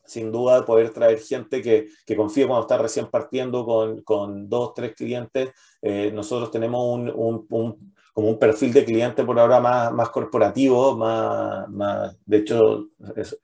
sin 0.05 0.31
duda 0.31 0.65
poder 0.65 0.91
traer 0.91 1.19
gente 1.19 1.61
que, 1.61 1.87
que 2.05 2.15
confíe 2.15 2.45
cuando 2.45 2.63
está 2.63 2.77
recién 2.77 3.07
partiendo 3.07 3.65
con, 3.65 4.01
con 4.03 4.49
dos, 4.49 4.73
tres 4.73 4.95
clientes. 4.95 5.51
Eh, 5.81 6.11
nosotros 6.13 6.51
tenemos 6.51 6.83
un, 6.85 7.09
un, 7.09 7.45
un, 7.49 7.93
como 8.13 8.29
un 8.29 8.39
perfil 8.39 8.73
de 8.73 8.85
cliente 8.85 9.23
por 9.23 9.39
ahora 9.39 9.59
más, 9.59 9.91
más 9.93 10.09
corporativo, 10.09 10.97
más, 10.97 11.67
más, 11.69 12.17
de 12.25 12.37
hecho 12.37 12.89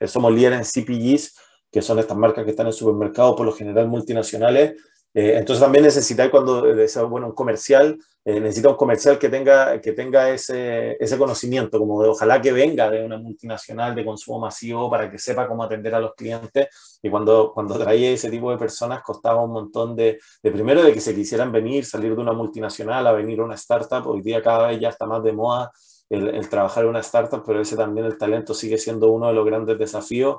somos 0.05 0.33
líderes 0.33 0.59
en 0.59 0.83
CPGs, 0.83 1.37
que 1.71 1.81
son 1.81 1.99
estas 1.99 2.17
marcas 2.17 2.43
que 2.43 2.51
están 2.51 2.67
en 2.67 2.73
supermercados, 2.73 3.35
por 3.35 3.45
lo 3.45 3.53
general 3.53 3.87
multinacionales, 3.87 4.75
eh, 5.13 5.37
entonces 5.37 5.61
también 5.63 5.83
necesita 5.83 6.29
cuando, 6.29 6.63
bueno, 7.09 7.27
un 7.27 7.33
comercial, 7.33 7.97
eh, 8.23 8.39
necesita 8.39 8.69
un 8.69 8.75
comercial 8.75 9.17
que 9.17 9.27
tenga, 9.27 9.81
que 9.81 9.93
tenga 9.93 10.29
ese, 10.29 10.97
ese 11.03 11.17
conocimiento, 11.17 11.79
como 11.79 12.03
de 12.03 12.09
ojalá 12.09 12.39
que 12.39 12.51
venga 12.51 12.89
de 12.91 13.03
una 13.03 13.17
multinacional 13.17 13.95
de 13.95 14.05
consumo 14.05 14.39
masivo 14.39 14.89
para 14.89 15.09
que 15.09 15.17
sepa 15.17 15.47
cómo 15.47 15.63
atender 15.63 15.95
a 15.95 15.99
los 15.99 16.13
clientes. 16.13 16.99
Y 17.01 17.09
cuando, 17.09 17.51
cuando 17.53 17.77
traía 17.79 18.11
ese 18.11 18.29
tipo 18.29 18.51
de 18.51 18.57
personas 18.57 19.01
costaba 19.01 19.43
un 19.43 19.51
montón 19.51 19.95
de, 19.95 20.19
de, 20.43 20.51
primero 20.51 20.83
de 20.83 20.93
que 20.93 21.01
se 21.01 21.15
quisieran 21.15 21.51
venir, 21.51 21.85
salir 21.85 22.15
de 22.15 22.21
una 22.21 22.33
multinacional 22.33 23.07
a 23.07 23.11
venir 23.11 23.39
a 23.39 23.45
una 23.45 23.55
startup. 23.55 24.05
Hoy 24.05 24.21
día 24.21 24.43
cada 24.43 24.67
vez 24.67 24.79
ya 24.79 24.89
está 24.89 25.07
más 25.07 25.23
de 25.23 25.33
moda 25.33 25.71
el, 26.09 26.47
trabajar 26.49 26.83
en 26.83 26.91
una 26.91 26.99
startup, 26.99 27.43
pero 27.45 27.61
ese 27.61 27.75
también 27.75 28.05
el 28.05 28.17
talento 28.17 28.53
sigue 28.53 28.77
siendo 28.77 29.11
uno 29.11 29.27
de 29.27 29.33
los 29.33 29.45
grandes 29.45 29.77
desafíos. 29.79 30.37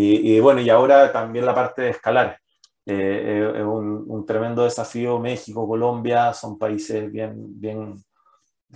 Y 0.00 0.38
bueno, 0.38 0.60
y 0.60 0.70
ahora 0.70 1.10
también 1.12 1.44
la 1.44 1.54
parte 1.54 1.82
de 1.82 1.90
escalar. 1.90 2.38
Eh, 2.90 3.52
es 3.54 3.62
un, 3.62 4.06
un, 4.08 4.24
tremendo 4.24 4.64
desafío. 4.64 5.18
México, 5.18 5.68
Colombia 5.68 6.32
son 6.32 6.56
países 6.56 7.12
bien, 7.12 7.34
bien, 7.60 8.02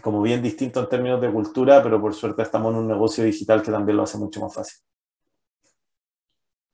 como 0.03 0.21
bien 0.21 0.43
distintos 0.43 0.85
en 0.85 0.91
términos 0.91 1.19
de 1.19 1.33
cultura, 1.33 1.83
pero 1.83 1.99
por 1.99 2.13
suerte 2.13 2.43
estamos 2.43 2.75
en 2.75 2.81
un 2.81 2.89
negocio 2.89 3.25
digital 3.25 3.63
que 3.63 3.71
también 3.71 3.97
lo 3.97 4.03
hace 4.03 4.19
mucho 4.19 4.43
más 4.43 4.55
fácil. 4.55 4.81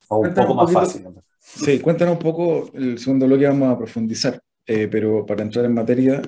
O 0.08 0.18
un 0.18 0.34
poco 0.34 0.54
más 0.54 0.72
fácil. 0.72 1.06
Sí, 1.38 1.78
cuéntanos 1.78 2.14
un 2.14 2.20
poco 2.20 2.70
el 2.74 2.98
segundo 2.98 3.26
bloque 3.26 3.46
vamos 3.46 3.72
a 3.72 3.78
profundizar, 3.78 4.42
eh, 4.66 4.88
pero 4.88 5.24
para 5.24 5.44
entrar 5.44 5.64
en 5.64 5.74
materia 5.74 6.20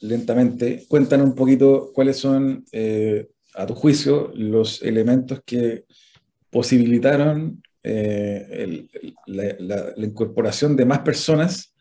lentamente, 0.00 0.84
cuéntanos 0.88 1.28
un 1.28 1.34
poquito 1.36 1.92
cuáles 1.94 2.16
son, 2.16 2.64
eh, 2.72 3.28
a 3.54 3.66
tu 3.66 3.76
juicio, 3.76 4.32
los 4.34 4.82
elementos 4.82 5.42
que 5.46 5.84
posibilitaron 6.50 7.62
eh, 7.82 8.86
la, 9.26 9.94
incorporación 9.96 10.76
de 10.76 10.84
más 10.84 11.00
personas 11.00 11.74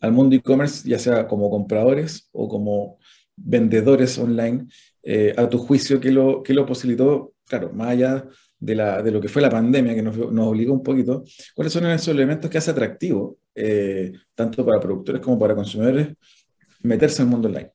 al 0.00 0.12
mundo 0.12 0.36
e-commerce, 0.36 0.88
ya 0.88 0.98
sea 0.98 1.26
como 1.26 1.50
compradores 1.50 2.28
o 2.32 2.48
como 2.48 2.98
vendedores 3.36 4.18
online, 4.18 4.66
eh, 5.02 5.34
a 5.36 5.48
tu 5.48 5.58
juicio, 5.58 6.00
¿qué 6.00 6.10
lo, 6.10 6.42
que 6.42 6.54
lo 6.54 6.66
posibilitó? 6.66 7.34
Claro, 7.46 7.72
más 7.72 7.88
allá 7.88 8.24
de, 8.58 8.74
la, 8.74 9.02
de, 9.02 9.10
lo 9.10 9.20
que 9.20 9.28
fue 9.28 9.42
la 9.42 9.50
pandemia, 9.50 9.94
que 9.94 10.02
nos, 10.02 10.16
obligó 10.16 10.72
un 10.72 10.82
poquito, 10.82 11.24
¿cuáles 11.54 11.72
son 11.72 11.86
esos 11.86 12.08
elementos 12.08 12.50
que 12.50 12.58
hace 12.58 12.70
atractivo, 12.70 13.38
eh, 13.54 14.12
tanto 14.34 14.64
para 14.64 14.80
productores 14.80 15.20
como 15.20 15.38
para 15.38 15.54
consumidores, 15.54 16.08
meterse 16.82 17.22
el 17.22 17.28
mundo 17.28 17.48
online? 17.48 17.73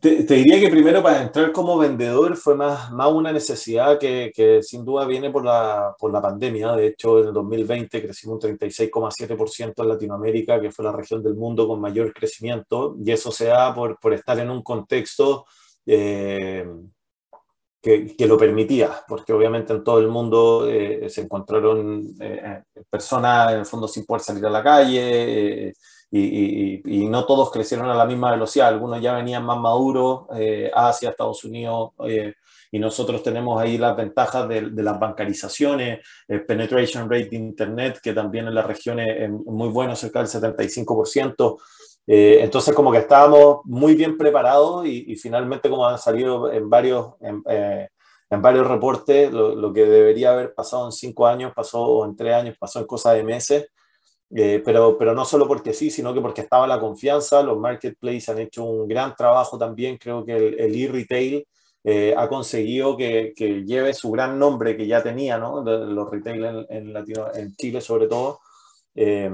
Te, 0.00 0.22
diría 0.24 0.58
que 0.58 0.70
primero 0.70 1.02
para 1.02 1.22
entrar 1.22 1.52
como 1.52 1.78
vendedor 1.78 2.36
fue 2.36 2.56
más, 2.56 2.90
más 2.90 3.12
una 3.12 3.30
necesidad 3.32 3.98
que, 3.98 4.32
que 4.34 4.62
sin 4.62 4.84
duda 4.84 5.06
viene 5.06 5.30
por 5.30 5.44
la, 5.44 5.94
por 5.98 6.12
la 6.12 6.20
pandemia. 6.20 6.72
De 6.72 6.88
hecho, 6.88 7.20
en 7.20 7.28
el 7.28 7.32
2020 7.34 8.02
crecimos 8.02 8.42
un 8.42 8.58
36,7% 8.58 9.82
en 9.82 9.88
Latinoamérica, 9.88 10.60
que 10.60 10.72
fue 10.72 10.84
la 10.84 10.92
región 10.92 11.22
del 11.22 11.34
mundo 11.34 11.68
con 11.68 11.80
mayor 11.80 12.12
crecimiento, 12.12 12.96
y 13.04 13.12
eso 13.12 13.30
se 13.30 13.46
da 13.46 13.74
por, 13.74 13.98
por 14.00 14.14
estar 14.14 14.38
en 14.38 14.50
un 14.50 14.62
contexto 14.62 15.46
eh, 15.86 16.66
que, 17.80 18.16
que, 18.16 18.26
lo 18.26 18.38
permitía, 18.38 18.90
porque 19.06 19.32
obviamente 19.32 19.74
en 19.74 19.84
todo 19.84 19.98
el 20.00 20.08
mundo 20.08 20.66
eh, 20.68 21.08
se 21.10 21.20
encontraron 21.20 22.02
eh, 22.20 22.62
personas 22.90 23.52
en 23.52 23.58
el 23.60 23.66
fondo 23.66 23.86
sin 23.86 24.06
poder 24.06 24.22
salir 24.22 24.46
a 24.46 24.50
la 24.50 24.62
calle 24.62 25.74
y, 26.10 26.82
y, 26.84 27.08
no 27.08 27.24
todos 27.24 27.50
crecieron 27.50 27.88
a 27.90 27.94
la 27.94 28.06
misma 28.06 28.30
velocidad, 28.30 28.68
algunos 28.68 29.00
ya 29.00 29.14
venían 29.14 29.44
más 29.44 29.58
maduros, 29.58 30.26
eh, 30.36 30.70
Asia, 30.72 31.10
Estados 31.10 31.44
Unidos, 31.44 31.90
eh, 32.06 32.34
y 32.70 32.78
nosotros 32.78 33.22
tenemos 33.22 33.60
ahí 33.60 33.78
las 33.78 33.96
ventajas 33.96 34.48
de, 34.48 34.70
de 34.70 34.82
las 34.82 34.98
bancarizaciones, 34.98 36.00
el 36.28 36.44
penetration 36.44 37.08
rate 37.10 37.30
de 37.30 37.36
Internet, 37.36 38.00
que 38.02 38.12
también 38.12 38.48
en 38.48 38.54
las 38.54 38.66
regiones 38.66 39.08
es 39.16 39.30
muy 39.30 39.68
bueno, 39.68 39.94
cerca 39.94 40.20
del 40.20 40.28
75%. 40.28 41.56
Eh, 42.06 42.38
entonces, 42.42 42.74
como 42.74 42.92
que 42.92 42.98
estábamos 42.98 43.60
muy 43.64 43.94
bien 43.94 44.18
preparados 44.18 44.86
y, 44.86 45.12
y 45.12 45.16
finalmente, 45.16 45.70
como 45.70 45.86
han 45.86 45.98
salido 45.98 46.52
en 46.52 46.68
varios, 46.68 47.14
en, 47.20 47.42
eh, 47.48 47.88
en 48.28 48.42
varios 48.42 48.66
reportes, 48.66 49.32
lo, 49.32 49.54
lo, 49.54 49.72
que 49.72 49.86
debería 49.86 50.32
haber 50.32 50.54
pasado 50.54 50.86
en 50.86 50.92
cinco 50.92 51.26
años, 51.26 51.52
pasó 51.54 51.82
o 51.82 52.04
en 52.04 52.16
tres 52.16 52.34
años, 52.34 52.56
pasó 52.58 52.80
en 52.80 52.86
cosa 52.86 53.12
de 53.12 53.24
meses. 53.24 53.68
Eh, 54.30 54.62
pero, 54.64 54.96
pero 54.98 55.14
no 55.14 55.24
solo 55.24 55.46
porque 55.46 55.72
sí, 55.72 55.90
sino 55.90 56.12
que 56.12 56.20
porque 56.20 56.40
estaba 56.40 56.66
la 56.66 56.80
confianza, 56.80 57.42
los 57.42 57.58
marketplaces 57.58 58.28
han 58.28 58.38
hecho 58.40 58.64
un 58.64 58.88
gran 58.88 59.14
trabajo 59.14 59.58
también, 59.58 59.96
creo 59.98 60.24
que 60.24 60.34
el 60.36 60.74
e-retail 60.74 61.46
eh, 61.86 62.14
ha 62.16 62.28
conseguido 62.28 62.96
que, 62.96 63.34
lleve 63.66 63.92
su 63.92 64.10
gran 64.10 64.38
nombre 64.38 64.76
que 64.76 64.86
ya 64.86 65.02
tenía, 65.02 65.36
¿no? 65.36 65.62
los 65.62 66.10
retail 66.10 66.66
en, 66.70 66.92
Latino, 66.94 67.26
en 67.34 67.54
Chile 67.56 67.80
sobre 67.82 68.06
todo. 68.08 68.40
Eh, 68.94 69.30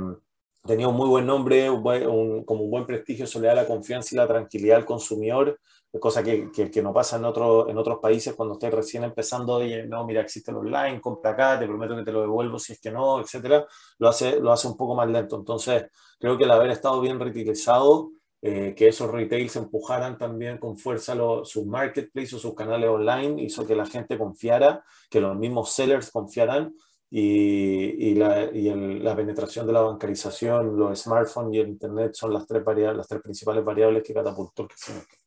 tenía 0.66 0.88
un 0.88 0.96
muy 0.96 1.08
buen 1.08 1.26
nombre, 1.26 1.68
como 1.68 2.64
un 2.64 2.70
buen 2.70 2.86
prestigio, 2.86 3.24
eso 3.24 3.40
le 3.40 3.48
da 3.48 3.54
la 3.54 3.66
confianza 3.66 4.14
y 4.14 4.18
la 4.18 4.26
tranquilidad 4.26 4.78
al 4.78 4.84
consumidor, 4.84 5.60
cosa 5.98 6.22
que, 6.22 6.50
que, 6.52 6.82
no 6.82 6.92
pasa 6.92 7.16
en, 7.16 7.24
otro, 7.24 7.68
en 7.68 7.76
otros 7.76 7.98
países 8.00 8.34
cuando 8.34 8.54
estés 8.54 8.72
recién 8.72 9.02
empezando, 9.04 9.64
y 9.64 9.88
no, 9.88 10.06
mira, 10.06 10.20
existe 10.20 10.52
el 10.52 10.58
online, 10.58 11.00
compra 11.00 11.32
acá, 11.32 11.58
te 11.58 11.66
prometo 11.66 11.96
que 11.96 12.04
te 12.04 12.12
lo 12.12 12.20
devuelvo 12.20 12.58
si 12.58 12.74
es 12.74 12.80
que 12.80 12.92
no, 12.92 13.20
etcétera, 13.20 13.66
lo 13.98 14.08
hace, 14.08 14.38
lo 14.38 14.52
hace 14.52 14.68
un 14.68 14.76
poco 14.76 14.94
más 14.94 15.08
lento. 15.08 15.36
Entonces, 15.36 15.86
creo 16.18 16.38
que 16.38 16.44
el 16.44 16.50
haber 16.52 16.70
estado 16.70 17.00
bien 17.00 17.18
reutilizado, 17.18 18.12
eh, 18.42 18.74
que 18.76 18.88
esos 18.88 19.10
retails 19.10 19.56
empujaran 19.56 20.16
también 20.16 20.58
con 20.58 20.76
fuerza 20.78 21.14
sus 21.44 21.66
marketplaces 21.66 22.34
o 22.34 22.38
sus 22.38 22.54
canales 22.54 22.88
online, 22.88 23.42
hizo 23.42 23.66
que 23.66 23.74
la 23.74 23.86
gente 23.86 24.16
confiara, 24.16 24.84
que 25.10 25.20
los 25.20 25.36
mismos 25.36 25.72
sellers 25.72 26.10
confiaran 26.10 26.72
y, 27.10 28.14
la, 28.14 28.48
la, 28.52 29.16
penetración 29.16 29.66
de 29.66 29.72
la 29.72 29.82
bancarización, 29.82 30.78
los 30.78 31.02
smartphones 31.02 31.54
y 31.54 31.58
el 31.58 31.68
Internet 31.68 32.12
son 32.14 32.32
las 32.32 32.46
tres, 32.46 32.64
variables, 32.64 32.98
las 32.98 33.08
tres 33.08 33.20
principales 33.20 33.64
variables 33.64 34.04
que 34.04 34.14
catapultó 34.14 34.62
el 34.62 34.68
crecimiento. 34.68 35.19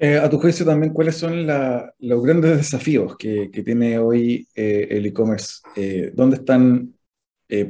Eh, 0.00 0.16
a 0.16 0.30
tu 0.30 0.38
juicio 0.38 0.64
también, 0.64 0.92
¿cuáles 0.92 1.16
son 1.16 1.44
los 1.46 2.22
grandes 2.22 2.56
desafíos 2.56 3.16
que, 3.16 3.48
tiene 3.64 3.98
hoy 3.98 4.46
eh, 4.54 4.86
el 4.90 5.06
e-commerce? 5.06 5.60
Eh, 5.74 6.12
¿Dónde 6.14 6.36
están, 6.36 6.94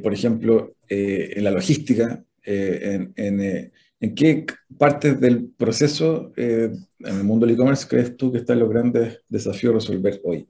por 0.02 0.12
ejemplo, 0.12 0.74
en 0.88 1.44
la 1.44 1.50
logística? 1.50 2.22
En, 2.44 4.14
qué 4.14 4.46
partes 4.76 5.18
del 5.20 5.48
proceso 5.56 6.32
en 6.36 6.86
el 6.98 7.24
mundo 7.24 7.46
del 7.46 7.54
e-commerce 7.54 7.86
crees 7.88 8.16
tú 8.16 8.30
que 8.30 8.38
están 8.38 8.58
los 8.58 8.68
grandes 8.68 9.20
desafíos 9.28 9.72
a 9.72 9.76
resolver 9.76 10.20
hoy? 10.24 10.46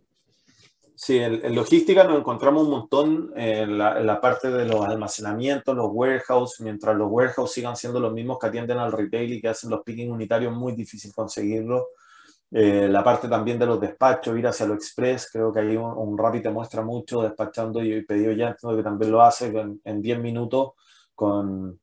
Sí, 1.00 1.17
en, 1.17 1.55
logística 1.55 2.02
nos 2.02 2.19
encontramos 2.19 2.64
un 2.64 2.71
montón 2.71 3.33
en 3.37 3.78
la, 3.78 4.21
parte 4.21 4.50
de 4.50 4.64
los 4.64 4.85
almacenamientos, 4.85 5.76
los 5.76 5.90
warehouses, 5.93 6.61
mientras 6.61 6.97
los 6.97 7.09
warehouses 7.09 7.55
sigan 7.55 7.76
siendo 7.76 8.00
los 8.00 8.12
mismos 8.12 8.37
que 8.40 8.49
atienden 8.49 8.78
al 8.78 8.90
retail 8.90 9.33
y 9.33 9.40
que 9.40 9.47
hacen 9.47 9.71
los 9.71 9.85
picking 9.85 10.11
unitarios, 10.11 10.52
muy 10.52 10.73
difícil 10.73 11.12
conseguirlo. 11.14 11.90
Eh, 12.50 12.88
la 12.90 13.05
parte 13.05 13.28
también 13.28 13.61
de 13.61 13.67
los 13.67 13.81
despachos, 13.81 14.37
ir 14.37 14.49
hacia 14.49 14.67
lo 14.67 14.75
express, 14.75 15.31
creo 15.33 15.52
que 15.52 15.61
ahí 15.61 15.76
un, 15.76 15.93
un 15.97 16.19
Rappi 16.19 16.43
te 16.43 16.50
muestra 16.50 16.83
mucho 16.83 17.23
despachando 17.23 17.81
y 17.81 18.05
pedido 18.05 18.33
ya, 18.33 18.57
que 18.57 18.83
también 18.83 19.12
lo 19.12 19.23
hace 19.23 19.57
en, 19.57 19.81
en 19.85 20.02
10 20.02 20.19
minutos 20.19 20.73
con 21.14 21.78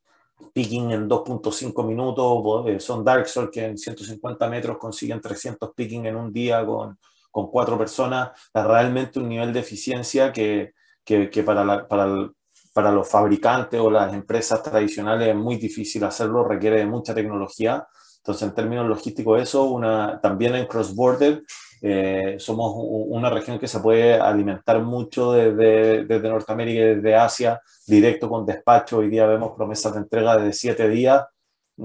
picking 0.52 0.90
en 0.90 1.08
2.5 1.08 1.86
minutos, 1.86 2.68
eh, 2.68 2.80
son 2.80 3.02
Dark 3.02 3.26
Sol 3.28 3.50
que 3.50 3.64
en 3.64 3.78
150 3.78 4.46
metros 4.50 4.76
consiguen 4.76 5.22
300 5.22 5.72
picking 5.74 6.04
en 6.04 6.16
un 6.16 6.30
día 6.30 6.66
con 6.66 6.98
con 7.36 7.50
cuatro 7.50 7.76
personas, 7.76 8.30
realmente 8.54 9.18
un 9.18 9.28
nivel 9.28 9.52
de 9.52 9.60
eficiencia 9.60 10.32
que, 10.32 10.72
que, 11.04 11.42
para, 11.44 11.86
para, 11.86 12.30
para, 12.72 12.90
los 12.90 13.06
fabricantes 13.06 13.78
o 13.78 13.90
las 13.90 14.14
empresas 14.14 14.62
tradicionales 14.62 15.28
es 15.28 15.36
muy 15.36 15.56
difícil 15.56 16.02
hacerlo, 16.04 16.48
requiere 16.48 16.78
de 16.78 16.86
mucha 16.86 17.14
tecnología. 17.14 17.86
Entonces, 18.16 18.48
en 18.48 18.54
términos 18.54 18.86
logísticos, 18.86 19.42
eso, 19.42 19.64
una, 19.64 20.18
también 20.18 20.54
en 20.54 20.64
cross-border, 20.64 21.42
eh, 21.82 22.36
somos 22.38 22.72
una 22.74 23.28
región 23.28 23.58
que 23.58 23.68
se 23.68 23.80
puede 23.80 24.14
alimentar 24.14 24.80
mucho 24.80 25.32
desde, 25.32 26.06
desde, 26.06 26.30
Norteamérica 26.30 26.80
y 26.80 26.94
desde 26.94 27.16
Asia, 27.16 27.60
directo 27.86 28.30
con 28.30 28.46
despacho. 28.46 28.96
Hoy 28.96 29.10
día 29.10 29.26
vemos 29.26 29.52
promesas 29.54 29.92
de 29.92 29.98
entrega 29.98 30.38
de 30.38 30.54
siete 30.54 30.88
días. 30.88 31.22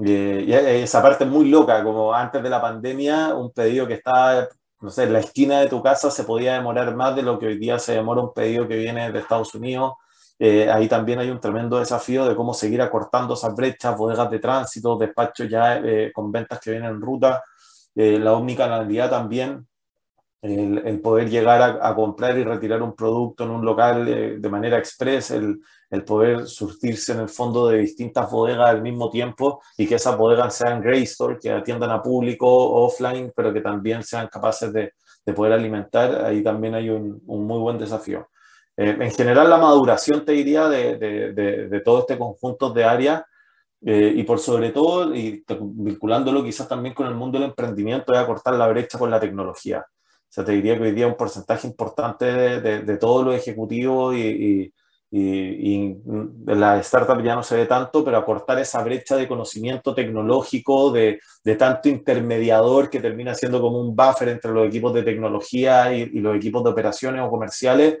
Eh, 0.02 0.44
y 0.46 0.52
esa 0.54 1.02
parte 1.02 1.24
es 1.24 1.30
muy 1.30 1.50
loca, 1.50 1.84
como 1.84 2.14
antes 2.14 2.42
de 2.42 2.48
la 2.48 2.62
pandemia, 2.62 3.34
un 3.34 3.52
pedido 3.52 3.86
que 3.86 3.94
estaba 3.94 4.48
no 4.82 4.90
sé, 4.90 5.08
la 5.08 5.20
esquina 5.20 5.60
de 5.60 5.68
tu 5.68 5.80
casa 5.80 6.10
se 6.10 6.24
podía 6.24 6.54
demorar 6.54 6.94
más 6.96 7.14
de 7.14 7.22
lo 7.22 7.38
que 7.38 7.46
hoy 7.46 7.58
día 7.58 7.78
se 7.78 7.94
demora 7.94 8.20
un 8.20 8.32
pedido 8.34 8.66
que 8.66 8.76
viene 8.76 9.12
de 9.12 9.18
Estados 9.20 9.54
Unidos. 9.54 9.94
Eh, 10.40 10.68
ahí 10.68 10.88
también 10.88 11.20
hay 11.20 11.30
un 11.30 11.38
tremendo 11.38 11.78
desafío 11.78 12.26
de 12.26 12.34
cómo 12.34 12.52
seguir 12.52 12.82
acortando 12.82 13.34
esas 13.34 13.54
brechas, 13.54 13.96
bodegas 13.96 14.28
de 14.28 14.40
tránsito, 14.40 14.98
despachos 14.98 15.48
ya 15.48 15.76
eh, 15.78 16.10
con 16.12 16.32
ventas 16.32 16.58
que 16.58 16.72
vienen 16.72 16.90
en 16.90 17.00
ruta, 17.00 17.44
eh, 17.94 18.18
la 18.18 18.32
omnicanalidad 18.32 19.08
también, 19.08 19.68
el, 20.42 21.00
poder 21.00 21.30
llegar 21.30 21.78
a, 21.80 21.94
comprar 21.94 22.36
y 22.36 22.42
retirar 22.42 22.82
un 22.82 22.96
producto 22.96 23.44
en 23.44 23.50
un 23.50 23.64
local 23.64 24.40
de 24.42 24.48
manera 24.48 24.76
express, 24.76 25.30
el, 25.30 25.60
el, 25.92 26.04
poder 26.04 26.46
surtirse 26.46 27.12
en 27.12 27.20
el 27.20 27.28
fondo 27.28 27.68
de 27.68 27.78
distintas 27.78 28.30
bodegas 28.30 28.70
al 28.70 28.82
mismo 28.82 29.10
tiempo 29.10 29.62
y 29.76 29.86
que 29.86 29.94
esas 29.94 30.16
bodegas 30.16 30.54
sean 30.56 30.80
Grey 30.80 31.02
Store, 31.04 31.38
que 31.40 31.50
atiendan 31.50 31.90
a 31.90 32.02
público 32.02 32.48
offline, 32.48 33.32
pero 33.36 33.52
que 33.52 33.60
también 33.60 34.02
sean 34.02 34.26
capaces 34.28 34.72
de, 34.72 34.92
de 35.24 35.32
poder 35.32 35.52
alimentar, 35.52 36.24
ahí 36.24 36.42
también 36.42 36.74
hay 36.74 36.88
un, 36.90 37.22
un 37.26 37.46
muy 37.46 37.58
buen 37.58 37.78
desafío. 37.78 38.28
Eh, 38.76 38.96
en 38.98 39.10
general, 39.12 39.50
la 39.50 39.58
maduración, 39.58 40.24
te 40.24 40.32
diría, 40.32 40.68
de, 40.68 40.96
de, 40.96 41.32
de 41.68 41.80
todo 41.80 42.00
este 42.00 42.18
conjunto 42.18 42.70
de 42.70 42.84
áreas 42.84 43.22
eh, 43.84 44.12
y 44.14 44.22
por 44.22 44.38
sobre 44.38 44.70
todo, 44.70 45.14
y 45.14 45.44
vinculándolo 45.60 46.44
quizás 46.44 46.68
también 46.68 46.94
con 46.94 47.06
el 47.06 47.14
mundo 47.14 47.38
del 47.38 47.48
emprendimiento, 47.48 48.12
es 48.12 48.18
acortar 48.18 48.54
la 48.54 48.68
brecha 48.68 48.98
con 48.98 49.10
la 49.10 49.18
tecnología. 49.18 49.80
O 49.80 50.34
sea, 50.34 50.44
te 50.44 50.52
diría 50.52 50.76
que 50.76 50.84
hoy 50.84 50.92
día 50.92 51.06
un 51.08 51.16
porcentaje 51.16 51.66
importante 51.66 52.24
de, 52.24 52.80
de, 52.82 52.96
todos 52.96 53.24
los 53.24 53.34
ejecutivos 53.34 54.14
y, 54.14 54.72
y, 55.14 55.98
la 56.46 56.78
startup 56.78 57.22
ya 57.22 57.34
no 57.34 57.42
se 57.42 57.56
ve 57.56 57.66
tanto, 57.66 58.02
pero 58.02 58.16
acortar 58.16 58.58
esa 58.58 58.82
brecha 58.82 59.14
de 59.14 59.28
conocimiento 59.28 59.94
tecnológico, 59.94 60.90
de, 60.90 61.20
de 61.44 61.56
tanto 61.56 61.90
intermediador 61.90 62.88
que 62.88 62.98
termina 62.98 63.34
siendo 63.34 63.60
como 63.60 63.78
un 63.78 63.94
buffer 63.94 64.30
entre 64.30 64.52
los 64.52 64.66
equipos 64.66 64.94
de 64.94 65.02
tecnología 65.02 65.94
y, 65.94 66.06
los 66.20 66.34
equipos 66.34 66.64
de 66.64 66.70
operaciones 66.70 67.20
o 67.22 67.28
comerciales, 67.28 67.98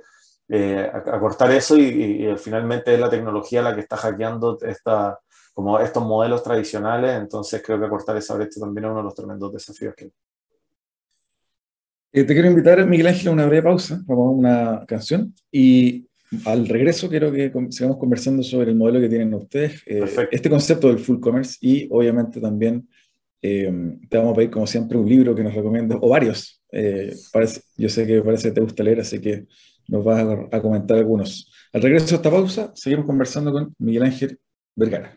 eh, 0.48 0.90
acortar 0.90 1.50
eso 1.50 1.76
y, 1.76 2.34
finalmente 2.38 2.94
es 2.94 3.00
la 3.00 3.10
tecnología 3.10 3.60
la 3.60 3.74
que 3.74 3.82
está 3.82 3.98
hackeando 3.98 4.58
esta, 4.62 5.18
como 5.52 5.78
estos 5.78 6.02
modelos 6.02 6.42
tradicionales, 6.42 7.20
entonces 7.20 7.62
creo 7.62 7.78
que 7.78 7.86
acortar 7.86 8.16
esa 8.16 8.34
brecha 8.36 8.58
también 8.58 8.86
es 8.86 8.90
uno 8.90 9.00
de 9.00 9.04
los 9.04 9.14
tremendos 9.14 9.52
desafíos 9.52 9.94
que 9.94 10.10
eh, 12.14 12.24
te 12.24 12.32
quiero 12.34 12.48
invitar, 12.48 12.86
Miguel 12.86 13.06
Ángel, 13.06 13.28
a 13.28 13.32
una 13.32 13.46
breve 13.46 13.62
pausa, 13.62 14.00
vamos 14.06 14.26
a 14.26 14.30
una 14.30 14.86
canción 14.86 15.34
y 15.50 16.06
al 16.44 16.66
regreso 16.66 17.08
quiero 17.08 17.32
que 17.32 17.52
sigamos 17.70 17.98
conversando 17.98 18.42
sobre 18.42 18.70
el 18.70 18.76
modelo 18.76 19.00
que 19.00 19.08
tienen 19.08 19.34
ustedes, 19.34 19.82
eh, 19.86 20.04
este 20.30 20.50
concepto 20.50 20.88
del 20.88 20.98
full 20.98 21.20
commerce 21.20 21.56
y 21.60 21.88
obviamente 21.90 22.40
también 22.40 22.88
eh, 23.40 23.72
te 24.08 24.16
vamos 24.16 24.32
a 24.32 24.36
pedir 24.36 24.50
como 24.50 24.66
siempre 24.66 24.98
un 24.98 25.08
libro 25.08 25.34
que 25.34 25.42
nos 25.42 25.54
recomiendes, 25.54 25.98
o 26.00 26.08
varios. 26.08 26.62
Parece, 27.32 27.60
yo 27.76 27.88
sé 27.88 28.06
que 28.06 28.22
parece 28.22 28.48
que 28.48 28.54
te 28.54 28.60
gusta 28.60 28.82
leer, 28.82 29.00
así 29.00 29.20
que 29.20 29.46
nos 29.88 30.04
vas 30.04 30.24
a, 30.24 30.56
a 30.56 30.62
comentar 30.62 30.96
algunos. 30.96 31.50
Al 31.72 31.82
regreso 31.82 32.06
de 32.06 32.16
esta 32.16 32.30
pausa, 32.30 32.72
seguimos 32.74 33.06
conversando 33.06 33.52
con 33.52 33.74
Miguel 33.78 34.04
Ángel 34.04 34.38
Vergara. 34.74 35.16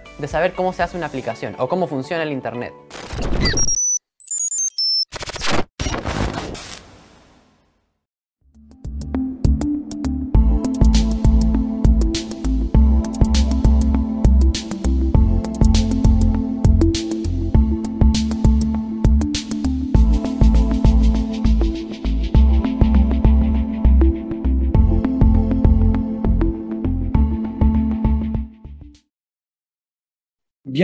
de 0.17 0.27
saber 0.27 0.53
cómo 0.53 0.73
se 0.73 0.83
hace 0.83 0.97
una 0.97 1.07
aplicación 1.07 1.55
o 1.57 1.67
cómo 1.67 1.87
funciona 1.87 2.23
el 2.23 2.31
Internet. 2.31 2.73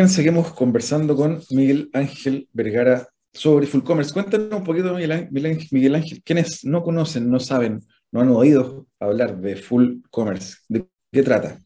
Seguimos 0.05 0.53
conversando 0.53 1.15
con 1.15 1.41
Miguel 1.49 1.89
Ángel 1.93 2.47
Vergara 2.53 3.09
sobre 3.33 3.65
Full 3.65 3.81
Commerce. 3.81 4.13
Cuéntanos 4.13 4.59
un 4.59 4.63
poquito, 4.63 4.93
Miguel 4.93 5.11
Ángel, 5.11 5.27
Miguel 5.71 5.95
Ángel, 5.95 6.21
quienes 6.23 6.63
no 6.63 6.83
conocen, 6.83 7.31
no 7.31 7.39
saben, 7.39 7.81
no 8.11 8.21
han 8.21 8.29
oído 8.29 8.85
hablar 8.99 9.37
de 9.37 9.55
Full 9.55 10.01
Commerce. 10.11 10.57
¿De 10.67 10.87
qué 11.11 11.23
trata? 11.23 11.57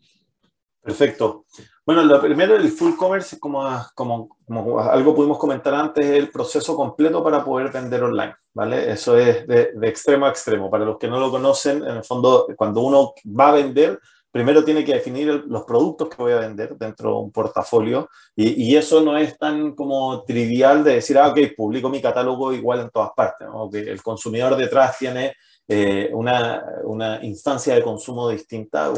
Perfecto. 0.82 1.46
Bueno, 1.86 2.04
lo 2.04 2.22
primero, 2.22 2.56
el 2.56 2.70
full 2.70 2.96
commerce, 2.96 3.38
como, 3.38 3.68
como, 3.96 4.38
como 4.46 4.80
algo 4.80 5.14
pudimos 5.14 5.38
comentar 5.38 5.74
antes, 5.74 6.06
es 6.06 6.18
el 6.18 6.32
proceso 6.32 6.76
completo 6.76 7.22
para 7.24 7.44
poder 7.44 7.70
vender 7.72 8.04
online, 8.04 8.34
¿vale? 8.54 8.92
Eso 8.92 9.18
es 9.18 9.46
de, 9.46 9.72
de, 9.76 9.90
extremo 9.90 10.26
a 10.26 10.30
extremo. 10.30 10.72
Para 10.72 10.86
los 10.86 10.98
que 10.98 11.08
no 11.08 11.20
lo 11.20 11.30
conocen, 11.30 11.84
en 11.84 11.98
el 11.98 12.04
fondo, 12.04 12.48
cuando 12.56 12.82
uno 12.82 13.14
va 13.28 13.50
a 13.50 13.56
vender, 13.56 14.00
primero 14.32 14.64
tiene 14.64 14.84
que 14.86 14.94
definir 14.94 15.44
los 15.48 15.64
productos 15.64 16.10
que 16.10 16.22
voy 16.22 16.32
a 16.32 16.40
vender 16.40 16.78
dentro 16.78 17.10
de 17.10 17.16
un 17.18 17.32
portafolio 17.32 18.10
y, 18.36 18.76
eso 18.76 19.02
no 19.02 19.18
es 19.18 19.38
tan 19.38 19.76
como 19.76 20.24
trivial 20.24 20.84
de 20.84 20.96
decir, 20.96 21.18
ah, 21.18 21.28
ok, 21.28 21.40
publico 21.56 21.90
mi 21.90 22.02
catálogo 22.02 22.54
igual 22.54 22.80
en 22.80 22.90
todas 22.90 23.12
partes, 23.16 23.48
el 23.74 24.02
consumidor 24.02 24.56
detrás 24.56 24.98
tiene 24.98 25.34
eh, 25.68 26.10
una, 26.14 26.64
una, 26.84 27.24
instancia 27.24 27.76
de 27.76 27.84
consumo 27.84 28.28
distinta. 28.30 28.92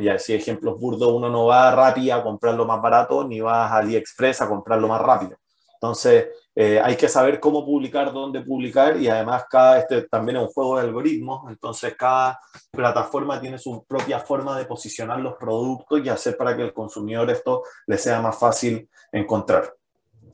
Ya 0.00 0.14
decía 0.14 0.36
ejemplos 0.36 0.78
burdos, 0.78 1.12
uno 1.12 1.30
no 1.30 1.46
va 1.46 1.68
a 1.68 1.74
Rappi 1.74 2.10
a 2.10 2.22
comprarlo 2.22 2.66
más 2.66 2.82
barato, 2.82 3.26
ni 3.26 3.40
va 3.40 3.66
a 3.66 3.78
AliExpress 3.78 4.42
a 4.42 4.48
comprarlo 4.48 4.88
más 4.88 5.00
rápido. 5.00 5.38
Entonces, 5.80 6.26
eh, 6.56 6.80
hay 6.82 6.96
que 6.96 7.08
saber 7.08 7.38
cómo 7.38 7.64
publicar, 7.64 8.12
dónde 8.12 8.40
publicar 8.40 9.00
y 9.00 9.08
además 9.08 9.44
cada, 9.48 9.78
este 9.78 10.02
también 10.02 10.38
es 10.38 10.42
un 10.42 10.48
juego 10.48 10.76
de 10.76 10.82
algoritmos, 10.86 11.48
entonces 11.48 11.94
cada 11.96 12.40
plataforma 12.72 13.40
tiene 13.40 13.58
su 13.58 13.84
propia 13.86 14.18
forma 14.18 14.58
de 14.58 14.64
posicionar 14.64 15.20
los 15.20 15.36
productos 15.36 16.04
y 16.04 16.08
hacer 16.08 16.36
para 16.36 16.56
que 16.56 16.62
el 16.62 16.72
consumidor 16.72 17.30
esto 17.30 17.62
le 17.86 17.96
sea 17.96 18.20
más 18.20 18.36
fácil 18.36 18.88
encontrar. 19.12 19.72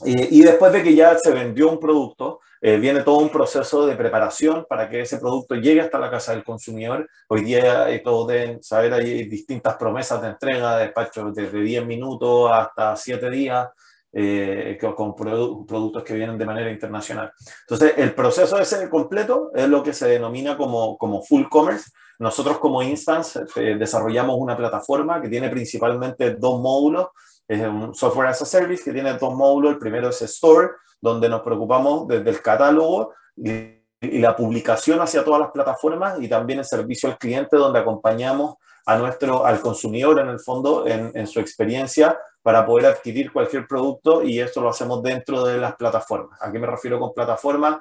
Y, 0.07 0.43
después 0.43 0.73
de 0.73 0.83
que 0.83 0.95
ya 0.95 1.17
se 1.19 1.31
vendió 1.31 1.71
un 1.71 1.79
producto, 1.79 2.41
eh, 2.61 2.79
viene 2.79 3.03
todo 3.03 3.19
un 3.19 3.29
proceso 3.29 3.87
de 3.87 3.95
preparación 3.95 4.67
para 4.69 4.89
que 4.89 5.03
ese 5.03 5.19
producto 5.19 5.55
llegue 5.55 5.83
hasta 5.83 5.99
la 5.99 6.11
casa 6.11 6.33
del 6.33 6.43
consumidor. 6.43 7.09
Hoy 7.29 7.43
día 7.43 7.89
eh, 7.91 8.01
todos 8.01 8.29
deben 8.29 8.63
saber, 8.63 8.93
hay 8.95 9.25
distintas 9.27 9.77
promesas 9.77 10.21
de 10.21 10.29
entrega, 10.29 10.77
de 10.77 10.85
despacho 10.85 11.31
desde 11.31 11.61
10 11.61 11.87
minutos 11.87 12.51
hasta 12.53 12.97
7 12.97 13.31
días. 13.31 13.69
Eh, 14.17 14.79
con 14.95 15.17
produ 15.17 15.67
productos 15.67 16.05
que 16.05 16.15
vienen 16.15 16.39
de 16.39 16.47
manera 16.47 16.71
internacional. 16.71 17.33
Entonces, 17.63 17.95
el 17.97 18.15
proceso 18.15 18.57
ese 18.61 18.89
completo 18.89 19.51
es 19.53 19.69
lo 19.69 19.83
que 19.83 19.93
se 19.93 20.07
denomina 20.07 20.57
como, 20.57 20.97
como 20.97 21.21
full 21.21 21.49
commerce. 21.51 21.91
Nosotros 22.21 22.59
como 22.59 22.81
Instance 22.81 23.41
eh, 23.57 23.75
desarrollamos 23.77 24.37
una 24.39 24.57
plataforma 24.57 25.21
que 25.21 25.29
tiene 25.29 25.49
principalmente 25.49 26.37
dos 26.37 26.61
módulos. 26.61 27.09
Es 27.49 27.67
un 27.67 27.93
software 27.93 28.29
as 28.29 28.41
a 28.41 28.45
service 28.45 28.85
que 28.85 28.93
tiene 28.93 29.15
dos 29.15 29.35
módulos. 29.35 29.73
El 29.73 29.79
primero 29.81 30.11
es 30.11 30.23
Store, 30.23 30.69
donde 31.01 31.29
nos 31.29 31.43
preocupamos 31.43 32.07
desde 32.07 32.31
el 32.31 32.41
catálogo 32.41 33.15
y, 33.35 33.83
y, 34.01 34.21
la 34.21 34.37
publicación 34.37 35.01
hacia 35.01 35.25
todas 35.25 35.41
las 35.41 35.51
plataformas 35.51 36.21
y 36.21 36.29
también 36.29 36.61
el 36.61 36.65
servicio 36.65 37.09
al 37.09 37.19
cliente, 37.19 37.57
donde 37.57 37.81
acompañamos 37.81 38.55
a 38.87 38.97
nuestro, 38.97 39.45
al 39.45 39.61
consumidor 39.61 40.21
en 40.21 40.29
el 40.29 40.41
fondo 40.41 40.87
en, 40.87 41.27
su 41.27 41.41
experiencia 41.41 42.19
para 42.43 42.67
poder 42.67 42.87
adquirir 42.87 43.33
cualquier 43.33 43.67
producto 43.67 44.23
y 44.23 44.41
esto 44.41 44.61
lo 44.61 44.69
hacemos 44.69 45.03
dentro 45.03 45.45
de 45.45 45.59
las 45.59 45.75
plataformas. 45.77 46.39
¿A 46.43 46.53
qué 46.53 46.59
me 46.59 46.67
refiero 46.67 46.99
con 46.99 47.15
plataformas? 47.15 47.79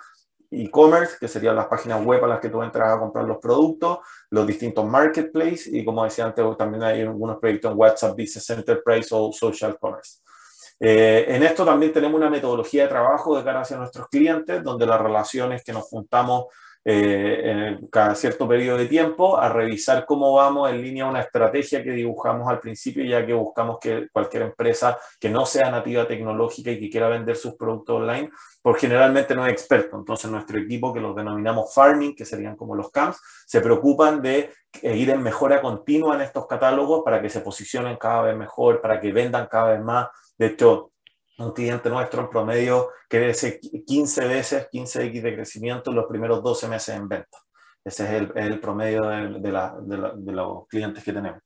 e-commerce, 0.55 1.17
que 1.19 1.27
serían 1.27 1.55
las 1.55 1.65
páginas 1.65 2.05
web 2.05 2.23
a 2.23 2.27
las 2.27 2.39
que 2.39 2.49
tú 2.49 2.61
entras 2.61 2.95
a 2.95 2.99
comprar 2.99 3.25
los 3.25 3.37
productos, 3.37 3.99
los 4.29 4.45
distintos 4.45 4.85
marketplaces 4.85 5.67
y 5.67 5.83
como 5.83 6.03
decía 6.03 6.25
antes, 6.25 6.45
también 6.57 6.83
hay 6.83 7.01
algunos 7.01 7.39
proyectos 7.39 7.71
en 7.71 7.77
WhatsApp, 7.79 8.11
Business 8.11 8.49
Enterprise 8.51 9.09
o 9.11 9.31
Social 9.31 9.77
Commerce. 9.79 10.19
Eh, 10.79 11.25
en 11.27 11.43
esto 11.43 11.65
también 11.65 11.93
tenemos 11.93 12.17
una 12.17 12.29
metodología 12.29 12.83
de 12.83 12.89
trabajo 12.89 13.37
de 13.37 13.43
cara 13.43 13.61
hacia 13.61 13.77
nuestros 13.77 14.07
clientes, 14.09 14.63
donde 14.63 14.85
las 14.85 15.01
relaciones 15.01 15.63
que 15.63 15.73
nos 15.73 15.83
juntamos 15.83 16.45
eh, 16.85 17.79
cada 17.89 18.13
cierto 18.13 18.47
periodo 18.47 18.77
de 18.77 18.87
tiempo 18.87 19.37
a 19.37 19.47
revisar 19.47 20.05
cómo 20.05 20.33
vamos 20.33 20.69
en 20.69 20.81
línea 20.81 21.05
a 21.05 21.09
una 21.09 21.21
estrategia 21.21 21.83
que 21.83 21.91
dibujamos 21.91 22.49
al 22.49 22.59
principio, 22.59 23.05
ya 23.05 23.25
que 23.25 23.33
buscamos 23.33 23.77
que 23.79 24.07
cualquier 24.11 24.43
empresa 24.43 24.97
que 25.19 25.29
no 25.29 25.45
sea 25.45 25.71
nativa 25.71 26.07
tecnológica 26.07 26.71
y 26.71 26.79
que 26.79 26.89
quiera 26.89 27.07
vender 27.07 27.35
sus 27.35 27.55
productos 27.55 28.01
online, 28.01 28.29
por 28.61 28.77
generalmente 28.77 29.35
no 29.35 29.45
es 29.45 29.53
experto. 29.53 29.97
Entonces 29.97 30.29
nuestro 30.29 30.59
equipo, 30.59 30.93
que 30.93 30.99
los 30.99 31.15
denominamos 31.15 31.73
farming, 31.73 32.15
que 32.15 32.25
serían 32.25 32.55
como 32.55 32.75
los 32.75 32.91
camps, 32.91 33.19
se 33.45 33.61
preocupan 33.61 34.21
de 34.21 34.51
ir 34.81 35.09
en 35.09 35.21
mejora 35.21 35.61
continua 35.61 36.15
en 36.15 36.21
estos 36.21 36.47
catálogos 36.47 37.01
para 37.03 37.21
que 37.21 37.29
se 37.29 37.41
posicionen 37.41 37.97
cada 37.97 38.23
vez 38.23 38.37
mejor, 38.37 38.81
para 38.81 38.99
que 38.99 39.11
vendan 39.11 39.47
cada 39.47 39.73
vez 39.73 39.81
más. 39.81 40.07
De 40.37 40.47
hecho, 40.47 40.92
un 41.39 41.51
cliente 41.51 41.89
nuestro 41.89 42.21
en 42.21 42.29
promedio 42.29 42.89
crece 43.09 43.59
15 43.59 44.27
veces, 44.27 44.67
15x 44.71 45.21
de 45.21 45.35
crecimiento 45.35 45.89
en 45.89 45.95
los 45.97 46.05
primeros 46.05 46.43
12 46.43 46.67
meses 46.67 46.95
en 46.95 47.07
venta. 47.07 47.37
Ese 47.83 48.03
es 48.05 48.29
el, 48.35 48.59
promedio 48.59 49.03
de, 49.03 49.39
de, 49.39 49.51
la, 49.51 49.75
de, 49.81 49.97
la, 49.97 50.13
de, 50.15 50.31
los 50.31 50.67
clientes 50.67 51.03
que 51.03 51.11
tenemos. 51.11 51.41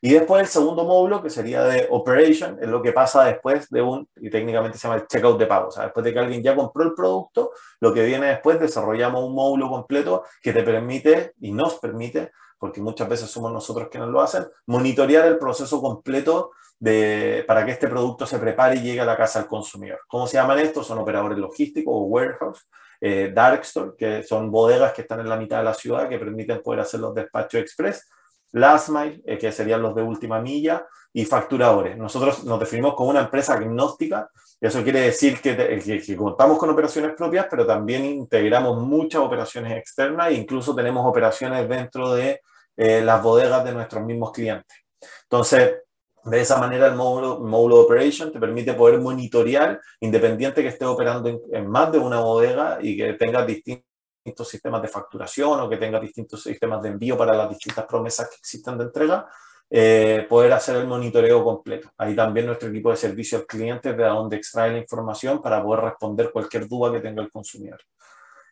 Y 0.00 0.12
después 0.12 0.42
el 0.42 0.48
segundo 0.48 0.84
módulo, 0.84 1.22
que 1.22 1.30
sería 1.30 1.62
de 1.64 1.86
operation, 1.90 2.58
es 2.60 2.68
lo 2.68 2.82
que 2.82 2.92
pasa 2.92 3.24
después 3.24 3.68
de 3.70 3.82
un, 3.82 4.08
y 4.16 4.30
técnicamente 4.30 4.76
se 4.76 4.88
llama 4.88 5.00
el 5.00 5.06
checkout 5.06 5.38
de 5.38 5.46
pago. 5.46 5.68
O 5.68 5.70
sea, 5.70 5.84
después 5.84 6.04
de 6.04 6.12
que 6.12 6.18
alguien 6.18 6.42
ya 6.42 6.56
compró 6.56 6.84
el 6.84 6.94
producto, 6.94 7.52
lo 7.80 7.94
que 7.94 8.04
viene 8.04 8.26
después, 8.26 8.58
desarrollamos 8.58 9.24
un 9.24 9.34
módulo 9.34 9.68
completo 9.68 10.24
que 10.42 10.52
te 10.52 10.64
permite 10.64 11.34
y 11.40 11.52
nos 11.52 11.78
permite, 11.78 12.32
porque 12.62 12.80
muchas 12.80 13.08
veces 13.08 13.28
somos 13.28 13.52
nosotros 13.52 13.88
quienes 13.90 14.08
lo 14.08 14.20
hacen, 14.20 14.46
monitorear 14.66 15.26
el 15.26 15.36
proceso 15.36 15.82
completo 15.82 16.52
de, 16.78 17.42
para 17.44 17.66
que 17.66 17.72
este 17.72 17.88
producto 17.88 18.24
se 18.24 18.38
prepare 18.38 18.76
y 18.76 18.82
llegue 18.82 19.00
a 19.00 19.04
la 19.04 19.16
casa 19.16 19.40
del 19.40 19.48
consumidor. 19.48 19.98
¿Cómo 20.06 20.28
se 20.28 20.34
llaman 20.34 20.60
estos? 20.60 20.86
Son 20.86 20.96
operadores 20.98 21.38
logísticos 21.38 21.92
o 21.92 22.02
warehouse, 22.02 22.68
eh, 23.00 23.32
dark 23.34 23.62
store, 23.62 23.94
que 23.98 24.22
son 24.22 24.52
bodegas 24.52 24.92
que 24.92 25.02
están 25.02 25.18
en 25.18 25.28
la 25.28 25.36
mitad 25.36 25.58
de 25.58 25.64
la 25.64 25.74
ciudad 25.74 26.08
que 26.08 26.20
permiten 26.20 26.62
poder 26.62 26.78
hacer 26.78 27.00
los 27.00 27.12
despachos 27.12 27.60
express, 27.60 28.08
last 28.52 28.90
mile, 28.90 29.20
eh, 29.26 29.38
que 29.38 29.50
serían 29.50 29.82
los 29.82 29.96
de 29.96 30.02
última 30.02 30.40
milla, 30.40 30.86
y 31.12 31.24
facturadores. 31.24 31.98
Nosotros 31.98 32.44
nos 32.44 32.60
definimos 32.60 32.94
como 32.94 33.10
una 33.10 33.22
empresa 33.22 33.54
agnóstica, 33.54 34.30
eso 34.60 34.84
quiere 34.84 35.00
decir 35.00 35.40
que, 35.40 35.56
que, 35.84 36.00
que, 36.00 36.16
contamos 36.16 36.58
con 36.58 36.70
operaciones 36.70 37.14
propias, 37.16 37.48
pero 37.50 37.66
también 37.66 38.04
integramos 38.04 38.80
muchas 38.80 39.20
operaciones 39.20 39.76
externas 39.76 40.28
e 40.28 40.34
incluso 40.34 40.76
tenemos 40.76 41.04
operaciones 41.04 41.68
dentro 41.68 42.14
de 42.14 42.40
eh, 42.76 43.02
las 43.02 43.22
bodegas 43.22 43.64
de 43.64 43.72
nuestros 43.72 44.04
mismos 44.04 44.32
clientes. 44.32 44.76
Entonces, 45.24 45.82
de 46.24 46.40
esa 46.40 46.58
manera, 46.58 46.86
el 46.86 46.94
módulo, 46.94 47.40
módulo 47.40 47.80
Operation 47.80 48.30
te 48.30 48.38
permite 48.38 48.74
poder 48.74 49.00
monitorear, 49.00 49.80
independiente 50.00 50.62
que 50.62 50.68
esté 50.68 50.84
operando 50.84 51.40
en, 51.50 51.68
más 51.68 51.90
de 51.90 51.98
una 51.98 52.20
bodega 52.20 52.78
y 52.80 52.96
que 52.96 53.14
tenga 53.14 53.44
distintos 53.44 54.48
sistemas 54.48 54.82
de 54.82 54.88
facturación 54.88 55.60
o 55.60 55.68
que 55.68 55.78
tenga 55.78 55.98
distintos 55.98 56.42
sistemas 56.42 56.80
de 56.82 56.90
envío 56.90 57.16
para 57.18 57.34
las 57.34 57.48
distintas 57.48 57.86
promesas 57.86 58.28
que 58.28 58.36
existen 58.36 58.78
de 58.78 58.84
entrega, 58.84 59.28
eh, 59.68 60.26
poder 60.28 60.52
hacer 60.52 60.76
el 60.76 60.86
monitoreo 60.86 61.42
completo. 61.42 61.90
Ahí 61.96 62.14
también 62.14 62.46
nuestro 62.46 62.68
equipo 62.68 62.90
de 62.90 62.96
servicio 62.96 63.38
al 63.38 63.46
cliente 63.46 63.92
de 63.92 64.04
donde 64.04 64.36
extrae 64.36 64.70
la 64.70 64.78
información 64.78 65.42
para 65.42 65.62
poder 65.62 65.84
responder 65.84 66.30
cualquier 66.30 66.68
duda 66.68 66.92
que 66.92 67.00
tenga 67.00 67.22
el 67.22 67.30
consumidor. 67.30 67.80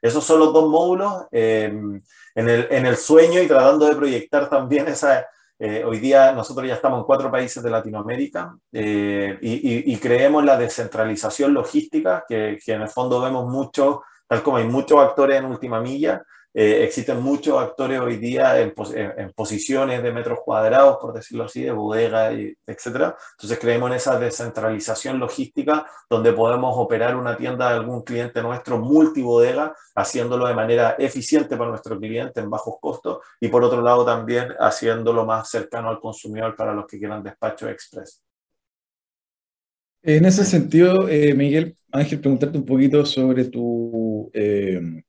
Esos 0.00 0.24
son 0.24 0.40
los 0.40 0.52
dos 0.52 0.68
módulos. 0.68 1.26
Eh, 1.30 1.72
en, 2.34 2.86
el, 2.86 2.96
sueño 2.96 3.42
y 3.42 3.46
tratando 3.46 3.86
de 3.86 3.96
proyectar 3.96 4.48
también 4.48 4.88
esa 4.88 5.26
eh, 5.62 5.84
hoy 5.84 5.98
día 5.98 6.32
nosotros 6.32 6.66
ya 6.66 6.74
estamos 6.74 7.00
en 7.00 7.04
cuatro 7.04 7.30
países 7.30 7.62
de 7.62 7.68
Latinoamérica 7.68 8.56
eh, 8.72 9.36
y, 9.42 9.94
creemos 9.98 10.42
la 10.42 10.56
descentralización 10.56 11.52
logística, 11.52 12.24
que, 12.26 12.58
que, 12.64 12.72
en 12.72 12.80
el 12.80 12.88
fondo 12.88 13.20
vemos 13.20 13.46
mucho, 13.46 14.02
tal 14.26 14.42
como 14.42 14.56
hay 14.56 14.64
muchos 14.64 14.98
actores 14.98 15.36
en 15.36 15.44
última 15.44 15.78
milla, 15.82 16.24
eh, 16.52 16.82
existen 16.82 17.22
muchos 17.22 17.60
actores 17.62 18.00
hoy 18.00 18.16
día 18.16 18.60
en, 18.60 18.72
pos 18.72 18.92
en, 18.92 19.30
posiciones 19.34 20.02
de 20.02 20.12
metros 20.12 20.40
cuadrados, 20.44 20.98
por 21.00 21.14
decirlo 21.14 21.44
así, 21.44 21.62
de 21.62 21.70
bodega, 21.70 22.32
y, 22.32 22.52
etc. 22.66 23.14
Entonces 23.32 23.58
creemos 23.60 23.90
en 23.90 23.96
esa 23.96 24.18
descentralización 24.18 25.20
logística 25.20 25.86
donde 26.08 26.32
podemos 26.32 26.74
operar 26.76 27.14
una 27.14 27.36
tienda 27.36 27.68
de 27.68 27.76
algún 27.76 28.02
cliente 28.02 28.42
nuestro 28.42 28.78
multibodega, 28.78 29.74
haciéndolo 29.94 30.46
de 30.46 30.54
manera 30.54 30.96
eficiente 30.98 31.56
para 31.56 31.70
nuestro 31.70 31.98
cliente 31.98 32.40
en 32.40 32.50
bajos 32.50 32.74
costos 32.80 33.18
y 33.40 33.48
por 33.48 33.62
otro 33.62 33.80
lado 33.80 34.04
también 34.04 34.48
haciéndolo 34.58 35.24
más 35.24 35.48
cercano 35.48 35.88
al 35.88 36.00
consumidor 36.00 36.56
para 36.56 36.74
los 36.74 36.86
que 36.86 36.98
quieran 36.98 37.22
despacho 37.22 37.68
express. 37.68 38.22
En 40.02 40.24
ese 40.24 40.44
sentido, 40.44 41.08
eh, 41.08 41.34
Miguel, 41.34 41.76
Ángel, 41.92 42.20
preguntarte 42.20 42.58
un 42.58 42.64
poquito 42.64 43.04
sobre 43.06 43.44
tu... 43.44 44.30
Eh, 44.32 45.02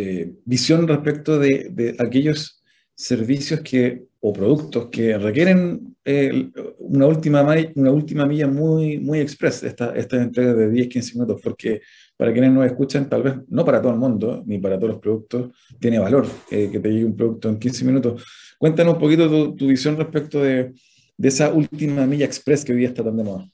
eh, 0.00 0.32
visión 0.44 0.86
respecto 0.86 1.40
de, 1.40 1.70
de, 1.72 1.96
aquellos 1.98 2.62
servicios 2.94 3.62
que, 3.62 4.04
o 4.20 4.32
productos 4.32 4.90
que 4.92 5.18
requieren 5.18 5.96
eh, 6.04 6.50
una, 6.78 7.06
última, 7.06 7.42
una 7.74 7.90
última 7.90 8.24
milla 8.24 8.46
muy, 8.46 8.98
muy 9.00 9.18
express, 9.18 9.64
esta, 9.64 9.96
esta 9.96 10.22
entrega 10.22 10.54
de 10.54 10.70
10-15 10.70 11.14
minutos, 11.14 11.40
porque 11.42 11.80
para 12.16 12.32
quienes 12.32 12.52
nos 12.52 12.64
escuchan, 12.66 13.08
tal 13.08 13.24
vez 13.24 13.34
no 13.48 13.64
para 13.64 13.82
todo 13.82 13.90
el 13.90 13.98
mundo, 13.98 14.44
ni 14.46 14.58
para 14.58 14.76
todos 14.78 14.92
los 14.92 15.00
productos, 15.00 15.50
tiene 15.80 15.98
valor 15.98 16.28
eh, 16.48 16.68
que 16.70 16.78
te 16.78 16.90
llegue 16.90 17.04
un 17.04 17.16
producto 17.16 17.48
en 17.48 17.58
15 17.58 17.84
minutos. 17.84 18.24
Cuéntanos 18.56 18.94
un 18.94 19.00
poquito 19.00 19.28
tu, 19.28 19.56
tu 19.56 19.66
visión 19.66 19.96
respecto 19.96 20.40
de, 20.40 20.74
de 21.16 21.28
esa 21.28 21.52
última 21.52 22.06
milla 22.06 22.24
express 22.24 22.64
que 22.64 22.72
hoy 22.72 22.78
día 22.78 22.88
está 22.88 23.02
tan 23.02 23.16
de 23.16 23.24
moda. 23.24 23.50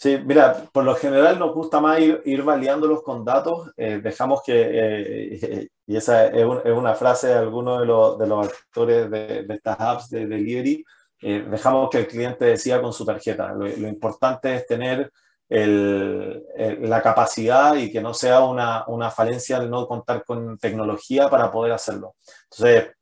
Sí, 0.00 0.16
mira, 0.24 0.64
por 0.72 0.84
lo 0.84 0.94
general 0.94 1.38
nos 1.38 1.52
gusta 1.54 1.78
más 1.78 2.00
ir, 2.00 2.22
ir 2.24 2.42
validándolos 2.42 3.02
con 3.02 3.22
datos. 3.22 3.70
Eh, 3.76 4.00
dejamos 4.02 4.42
que, 4.42 4.54
eh, 4.72 5.68
y 5.86 5.96
esa 5.96 6.28
es, 6.28 6.42
una 6.46 6.94
frase 6.94 7.26
de 7.26 7.34
algunos 7.34 7.80
de 7.80 7.86
los, 7.86 8.18
de 8.18 8.26
los 8.26 8.46
actores 8.48 9.10
de, 9.10 9.44
estas 9.50 9.78
apps 9.78 10.08
de 10.08 10.26
delivery, 10.26 10.82
eh, 11.20 11.44
dejamos 11.50 11.90
que 11.90 11.98
el 11.98 12.06
cliente 12.06 12.46
decida 12.46 12.80
con 12.80 12.94
su 12.94 13.04
tarjeta. 13.04 13.52
Lo, 13.52 13.66
importante 13.68 14.54
es 14.54 14.66
tener 14.66 15.12
el, 15.50 16.46
la 16.80 17.02
capacidad 17.02 17.74
y 17.74 17.92
que 17.92 18.00
no 18.00 18.14
sea 18.14 18.40
una, 18.40 18.84
una, 18.86 19.10
falencia 19.10 19.58
el 19.58 19.68
no 19.68 19.86
contar 19.86 20.24
con 20.24 20.56
tecnología 20.56 21.28
para 21.28 21.52
poder 21.52 21.72
hacerlo. 21.72 22.14
Entonces, 22.50 22.92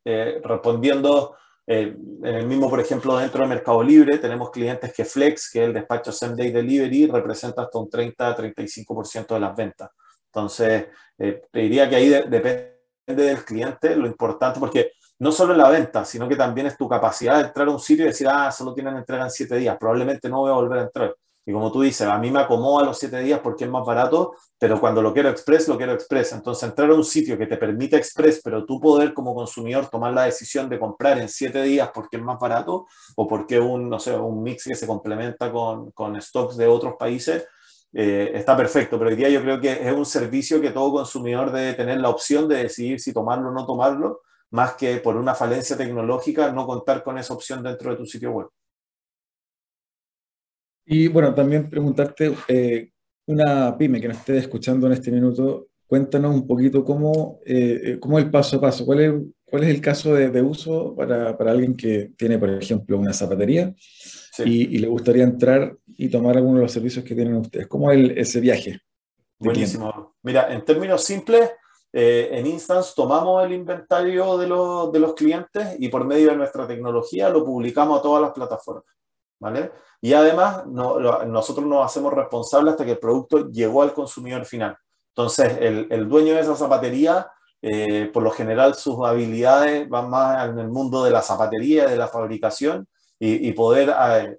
respondiendo 0.43 1.37
eh, 1.71 1.95
en 2.23 2.35
el 2.35 2.47
mismo, 2.47 2.67
por 2.67 2.79
ejemplo, 2.79 3.15
dentro 3.15 3.43
de 3.43 3.47
Mercado 3.47 3.83
Libre 3.83 4.17
tenemos 4.17 4.49
clientes 4.49 4.91
que 4.91 5.05
Flex, 5.05 5.51
que 5.51 5.61
es 5.61 5.67
el 5.67 5.73
despacho 5.73 6.11
Same 6.11 6.35
Day 6.35 6.51
Delivery, 6.51 7.05
representa 7.05 7.61
hasta 7.61 7.77
un 7.77 7.87
30-35% 7.87 9.35
de 9.35 9.39
las 9.39 9.55
ventas. 9.55 9.91
Entonces, 10.25 10.87
eh, 11.15 11.43
te 11.51 11.59
diría 11.59 11.87
que 11.87 11.95
ahí 11.95 12.09
depende 12.09 12.73
del 13.05 13.45
cliente 13.45 13.95
lo 13.95 14.07
importante, 14.07 14.59
porque 14.59 14.93
no 15.19 15.31
solo 15.31 15.53
la 15.53 15.69
venta, 15.69 16.03
sino 16.05 16.27
que 16.27 16.35
también 16.35 16.65
es 16.65 16.75
tu 16.75 16.89
capacidad 16.89 17.37
de 17.37 17.49
entrar 17.49 17.67
a 17.67 17.71
un 17.71 17.79
sitio 17.79 18.05
y 18.05 18.07
decir, 18.07 18.27
ah, 18.27 18.51
solo 18.51 18.73
tienen 18.73 18.97
entrega 18.97 19.25
en 19.25 19.29
siete 19.29 19.55
días, 19.55 19.77
probablemente 19.79 20.27
no 20.27 20.39
voy 20.39 20.49
a 20.49 20.55
volver 20.55 20.79
a 20.79 20.83
entrar. 20.83 21.15
Y 21.45 21.53
como 21.53 21.71
tú 21.71 21.81
dices, 21.81 22.07
a 22.07 22.17
mí 22.19 22.29
me 22.29 22.41
acomoda 22.41 22.85
los 22.85 22.99
siete 22.99 23.19
días 23.21 23.39
porque 23.41 23.63
es 23.63 23.71
más 23.71 23.85
barato, 23.85 24.35
pero 24.57 24.79
cuando 24.79 25.01
lo 25.01 25.13
quiero 25.13 25.29
express, 25.29 25.67
lo 25.67 25.77
quiero 25.77 25.93
express. 25.93 26.33
Entonces, 26.33 26.69
entrar 26.69 26.89
a 26.91 26.93
un 26.93 27.03
sitio 27.03 27.37
que 27.37 27.47
te 27.47 27.57
permite 27.57 27.95
express, 27.95 28.41
pero 28.43 28.65
tú 28.65 28.79
poder 28.79 29.13
como 29.13 29.33
consumidor 29.33 29.87
tomar 29.89 30.13
la 30.13 30.23
decisión 30.23 30.69
de 30.69 30.77
comprar 30.77 31.17
en 31.17 31.29
siete 31.29 31.63
días 31.63 31.89
porque 31.93 32.17
es 32.17 32.23
más 32.23 32.37
barato 32.39 32.85
o 33.15 33.27
porque 33.27 33.59
un, 33.59 33.89
no 33.89 33.99
sé, 33.99 34.15
un 34.15 34.43
mix 34.43 34.65
que 34.65 34.75
se 34.75 34.85
complementa 34.85 35.51
con, 35.51 35.91
con 35.91 36.21
stocks 36.21 36.57
de 36.57 36.67
otros 36.67 36.95
países, 36.99 37.47
eh, 37.93 38.31
está 38.33 38.55
perfecto. 38.55 38.97
Pero 38.97 39.09
hoy 39.09 39.15
día 39.15 39.29
yo 39.29 39.41
creo 39.41 39.59
que 39.59 39.71
es 39.71 39.93
un 39.93 40.05
servicio 40.05 40.61
que 40.61 40.71
todo 40.71 40.91
consumidor 40.91 41.51
debe 41.51 41.73
tener 41.73 41.99
la 41.99 42.09
opción 42.09 42.47
de 42.47 42.57
decidir 42.57 42.99
si 42.99 43.13
tomarlo 43.13 43.49
o 43.49 43.53
no 43.53 43.65
tomarlo, 43.65 44.21
más 44.51 44.73
que 44.75 44.97
por 44.97 45.15
una 45.15 45.35
falencia 45.35 45.77
tecnológica 45.77 46.51
no 46.51 46.65
contar 46.65 47.03
con 47.03 47.17
esa 47.17 47.33
opción 47.33 47.63
dentro 47.63 47.91
de 47.91 47.97
tu 47.97 48.05
sitio 48.05 48.31
web. 48.31 48.47
Y 50.91 51.07
bueno, 51.07 51.35
también 51.35 51.69
preguntarte, 51.69 52.33
eh, 52.47 52.89
una 53.27 53.77
pyme 53.77 54.01
que 54.01 54.07
nos 54.07 54.17
esté 54.17 54.39
escuchando 54.39 54.87
en 54.87 54.93
este 54.93 55.11
minuto, 55.11 55.67
cuéntanos 55.85 56.33
un 56.33 56.47
poquito 56.47 56.83
cómo, 56.83 57.39
eh, 57.45 57.79
eh, 57.83 57.99
cómo 57.99 58.17
el 58.17 58.31
paso 58.31 58.57
a 58.57 58.61
paso, 58.61 58.87
cuál 58.87 58.99
es, 58.99 59.13
cuál 59.45 59.65
es 59.65 59.69
el 59.69 59.81
caso 59.81 60.15
de, 60.15 60.41
uso 60.41 60.95
para, 60.95 61.37
para, 61.37 61.51
alguien 61.51 61.77
que 61.77 62.13
tiene, 62.17 62.39
por 62.39 62.49
ejemplo, 62.49 62.97
una 62.97 63.13
zapatería 63.13 63.71
y, 64.43 64.79
le 64.79 64.87
gustaría 64.87 65.23
entrar 65.25 65.77
y 65.95 66.09
tomar 66.09 66.37
alguno 66.37 66.55
de 66.55 66.63
los 66.63 66.71
servicios 66.71 67.05
que 67.05 67.13
tienen 67.13 67.35
ustedes. 67.35 67.67
¿Cómo 67.67 67.91
es 67.91 68.11
ese 68.15 68.39
viaje? 68.39 68.79
Buenísimo. 69.37 70.15
Mira, 70.23 70.51
en 70.51 70.65
términos 70.65 71.03
simples, 71.03 71.51
en 71.93 72.47
Instance 72.47 72.93
tomamos 72.95 73.45
el 73.45 73.53
inventario 73.53 74.39
de, 74.39 74.47
los, 74.47 74.91
de 74.91 74.99
los 74.99 75.13
clientes 75.13 75.75
y 75.77 75.87
por 75.89 76.03
medio 76.03 76.31
de 76.31 76.37
nuestra 76.37 76.67
tecnología 76.67 77.29
lo 77.29 77.45
publicamos 77.45 77.99
a 77.99 78.01
todas 78.01 78.23
las 78.23 78.31
plataformas. 78.31 78.85
Y 80.01 80.13
además, 80.13 80.65
nosotros 80.67 81.65
nos 81.65 81.85
hacemos 81.85 82.13
responsables 82.13 82.73
hasta 82.73 82.85
que 82.85 82.91
el 82.91 82.99
producto 82.99 83.49
llegó 83.49 83.81
al 83.81 83.93
consumidor 83.93 84.45
final. 84.45 84.77
Entonces, 85.09 85.57
el, 85.59 86.07
dueño 86.07 86.33
de 86.33 86.41
esa 86.41 86.55
zapatería, 86.55 87.27
eh, 87.61 88.09
por 88.13 88.23
lo 88.23 88.31
general, 88.31 88.75
sus 88.75 89.05
habilidades 89.05 89.89
van 89.89 90.09
más 90.09 90.49
en 90.49 90.59
el 90.59 90.69
mundo 90.69 91.03
de 91.03 91.11
la 91.11 91.21
zapatería, 91.21 91.87
de 91.87 91.97
la 91.97 92.07
fabricación, 92.07 92.87
y, 93.21 93.51
poder 93.51 93.93
eh, 94.13 94.37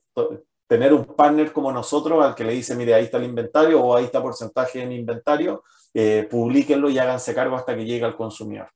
tener 0.67 0.95
un 0.95 1.05
partner 1.05 1.53
como 1.53 1.71
nosotros 1.71 2.25
al 2.25 2.35
que 2.35 2.45
le 2.45 2.55
dice, 2.55 2.75
mire, 2.75 2.95
ahí 2.95 3.05
está 3.05 3.19
el 3.19 3.25
inventario 3.25 3.83
o 3.83 3.95
ahí 3.95 4.05
está 4.05 4.23
porcentaje 4.23 4.83
en 4.83 4.93
inventario, 4.93 5.65
eh, 5.93 6.27
publíquenlo 6.31 6.89
y 6.89 6.99
háganse 6.99 7.35
cargo 7.35 7.57
hasta 7.57 7.77
que 7.77 7.85
llegue 7.85 8.05
al 8.05 8.17
consumidor. 8.17 8.69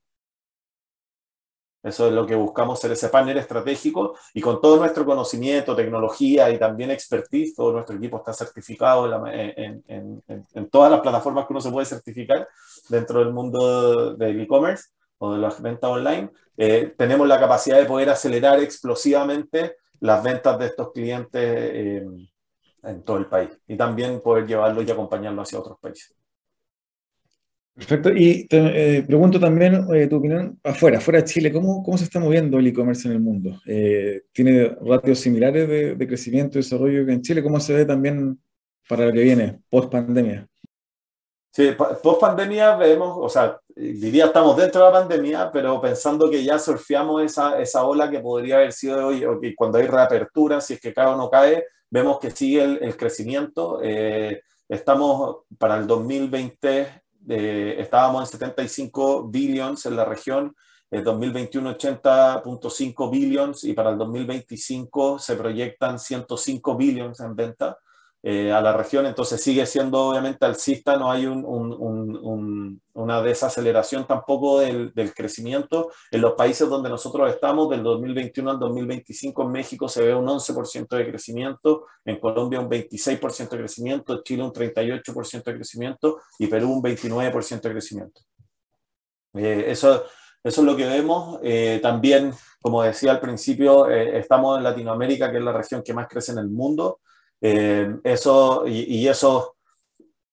Eso 1.85 2.07
es 2.07 2.13
lo 2.13 2.25
que 2.25 2.33
buscamos 2.33 2.79
ser 2.79 2.91
ese 2.93 3.09
panel 3.09 3.37
estratégico 3.37 4.17
y 4.33 4.41
con 4.41 4.59
todo 4.59 4.77
nuestro 4.77 5.05
conocimiento, 5.05 5.75
tecnología 5.75 6.49
y 6.49 6.57
también 6.57 6.89
expertise, 6.89 7.53
todo 7.53 7.73
nuestro 7.73 7.95
equipo 7.95 8.17
está 8.17 8.33
certificado 8.33 9.05
en, 9.27 10.69
todas 10.71 10.89
las 10.89 11.01
plataformas 11.01 11.45
que 11.45 11.53
uno 11.53 11.61
se 11.61 11.69
puede 11.69 11.85
certificar 11.85 12.47
dentro 12.89 13.19
del 13.19 13.31
mundo 13.31 14.15
del 14.15 14.41
e-commerce 14.41 14.85
o 15.19 15.33
de 15.33 15.39
las 15.39 15.61
ventas 15.61 15.91
online. 15.91 16.31
Eh, 16.57 16.95
tenemos 16.97 17.27
la 17.27 17.39
capacidad 17.39 17.77
de 17.77 17.85
poder 17.85 18.09
acelerar 18.09 18.59
explosivamente 18.61 19.75
las 19.99 20.23
ventas 20.23 20.57
de 20.57 20.65
estos 20.65 20.91
clientes 20.91 21.43
eh, 21.43 22.03
en 22.81 23.03
todo 23.03 23.17
el 23.17 23.27
país 23.27 23.51
y 23.67 23.77
también 23.77 24.21
poder 24.21 24.47
llevarlo 24.47 24.81
y 24.81 24.89
acompañarlo 24.89 25.43
hacia 25.43 25.59
otros 25.59 25.77
países. 25.79 26.15
Perfecto. 27.75 28.09
Y 28.09 28.47
te 28.47 28.99
eh, 28.99 29.03
pregunto 29.03 29.37
también 29.37 29.85
eh, 29.93 30.07
tu 30.07 30.15
opinión 30.15 30.57
afuera, 30.63 31.01
fuera 31.01 31.19
de 31.19 31.25
Chile, 31.25 31.51
¿cómo, 31.51 31.83
cómo 31.83 31.97
se 31.97 32.05
está 32.05 32.21
moviendo 32.21 32.57
el 32.57 32.67
e-commerce 32.67 33.05
en 33.05 33.15
el 33.15 33.19
mundo? 33.19 33.59
Eh, 33.65 34.23
¿Tiene 34.31 34.77
ratios 34.81 35.19
similares 35.19 35.97
de, 35.97 36.07
crecimiento 36.07 36.57
y 36.57 36.61
desarrollo 36.61 37.05
que 37.05 37.11
en 37.11 37.21
Chile? 37.21 37.43
¿Cómo 37.43 37.59
se 37.59 37.73
ve 37.73 37.83
también 37.83 38.39
para 38.87 39.07
lo 39.07 39.11
que 39.11 39.23
viene, 39.23 39.59
post 39.69 39.91
pandemia? 39.91 40.47
Sí, 41.51 41.71
post 42.01 42.21
pandemia 42.21 42.77
vemos, 42.77 43.17
o 43.19 43.27
sea, 43.27 43.59
diría 43.75 44.27
estamos 44.27 44.55
dentro 44.55 44.79
de 44.79 44.91
la 44.91 44.99
pandemia, 44.99 45.51
pero 45.51 45.81
pensando 45.81 46.29
que 46.29 46.45
ya 46.45 46.57
surfeamos 46.57 47.23
esa, 47.23 47.59
esa 47.61 47.83
ola 47.83 48.09
que 48.09 48.19
podría 48.19 48.55
haber 48.55 48.71
sido 48.71 48.97
de 48.97 49.03
hoy, 49.03 49.25
o 49.25 49.37
cuando 49.57 49.79
hay 49.79 49.87
reapertura, 49.87 50.61
si 50.61 50.75
es 50.75 50.79
que 50.79 50.93
cae 50.93 51.07
o 51.07 51.17
no 51.17 51.29
cae, 51.29 51.65
vemos 51.89 52.19
que 52.19 52.31
sigue 52.31 52.63
el, 52.63 52.79
el 52.81 52.95
crecimiento. 52.95 53.81
estamos 54.69 55.39
para 55.57 55.77
el 55.77 55.87
2020 55.87 57.04
estábamos 57.27 58.21
en 58.21 58.39
75 58.39 59.27
billions 59.27 59.85
en 59.85 59.95
la 59.95 60.05
región, 60.05 60.55
en 60.91 61.03
2021 61.03 61.77
80.5 61.77 63.11
billions 63.11 63.63
y 63.63 63.73
para 63.73 63.89
el 63.89 63.97
2025 63.97 65.19
se 65.19 65.35
proyectan 65.35 65.99
105 65.99 66.75
billions 66.75 67.19
en 67.19 67.35
venta. 67.35 67.77
Eh, 68.27 68.51
a 68.51 68.59
la 68.59 68.73
región, 68.73 69.05
entonces 69.05 69.39
sigue 69.39 69.63
siendo 69.67 70.07
obviamente 70.07 70.47
alcista, 70.47 70.97
no 70.97 71.11
hay 71.11 71.27
un, 71.27 71.45
un, 71.45 72.81
una 72.93 73.21
desaceleración 73.21 74.07
tampoco 74.07 74.61
del, 74.61 74.91
del, 74.95 75.13
crecimiento. 75.13 75.91
En 76.09 76.21
los 76.21 76.33
países 76.33 76.67
donde 76.67 76.89
nosotros 76.89 77.31
estamos, 77.31 77.69
del 77.69 77.83
2021 77.83 78.49
al 78.49 78.57
2025, 78.57 79.43
en 79.43 79.51
México 79.51 79.87
se 79.87 80.07
ve 80.07 80.15
un 80.15 80.25
11% 80.25 80.87
de 80.87 81.07
crecimiento, 81.07 81.85
en 82.03 82.19
Colombia 82.19 82.59
un 82.59 82.67
26% 82.67 83.47
de 83.47 83.57
crecimiento, 83.59 84.23
Chile 84.23 84.41
un 84.41 84.51
38% 84.51 85.43
de 85.43 85.55
crecimiento 85.57 86.19
y 86.39 86.47
Perú 86.47 86.73
un 86.73 86.81
29% 86.81 87.61
de 87.61 87.69
crecimiento. 87.69 88.21
Eh, 89.35 89.65
eso, 89.67 90.03
eso 90.43 90.61
es 90.61 90.65
lo 90.65 90.75
que 90.75 90.87
vemos. 90.87 91.37
Eh, 91.43 91.79
también, 91.79 92.33
como 92.59 92.81
decía 92.81 93.11
al 93.11 93.19
principio, 93.19 93.87
estamos 93.87 94.57
en 94.57 94.63
Latinoamérica, 94.63 95.31
que 95.31 95.37
es 95.37 95.43
la 95.43 95.53
región 95.53 95.83
que 95.83 95.93
más 95.93 96.07
crece 96.07 96.31
en 96.31 96.39
el 96.39 96.49
mundo. 96.49 97.01
Eh, 97.41 97.97
eso, 98.03 98.65
y, 98.67 99.07
eso, 99.07 99.55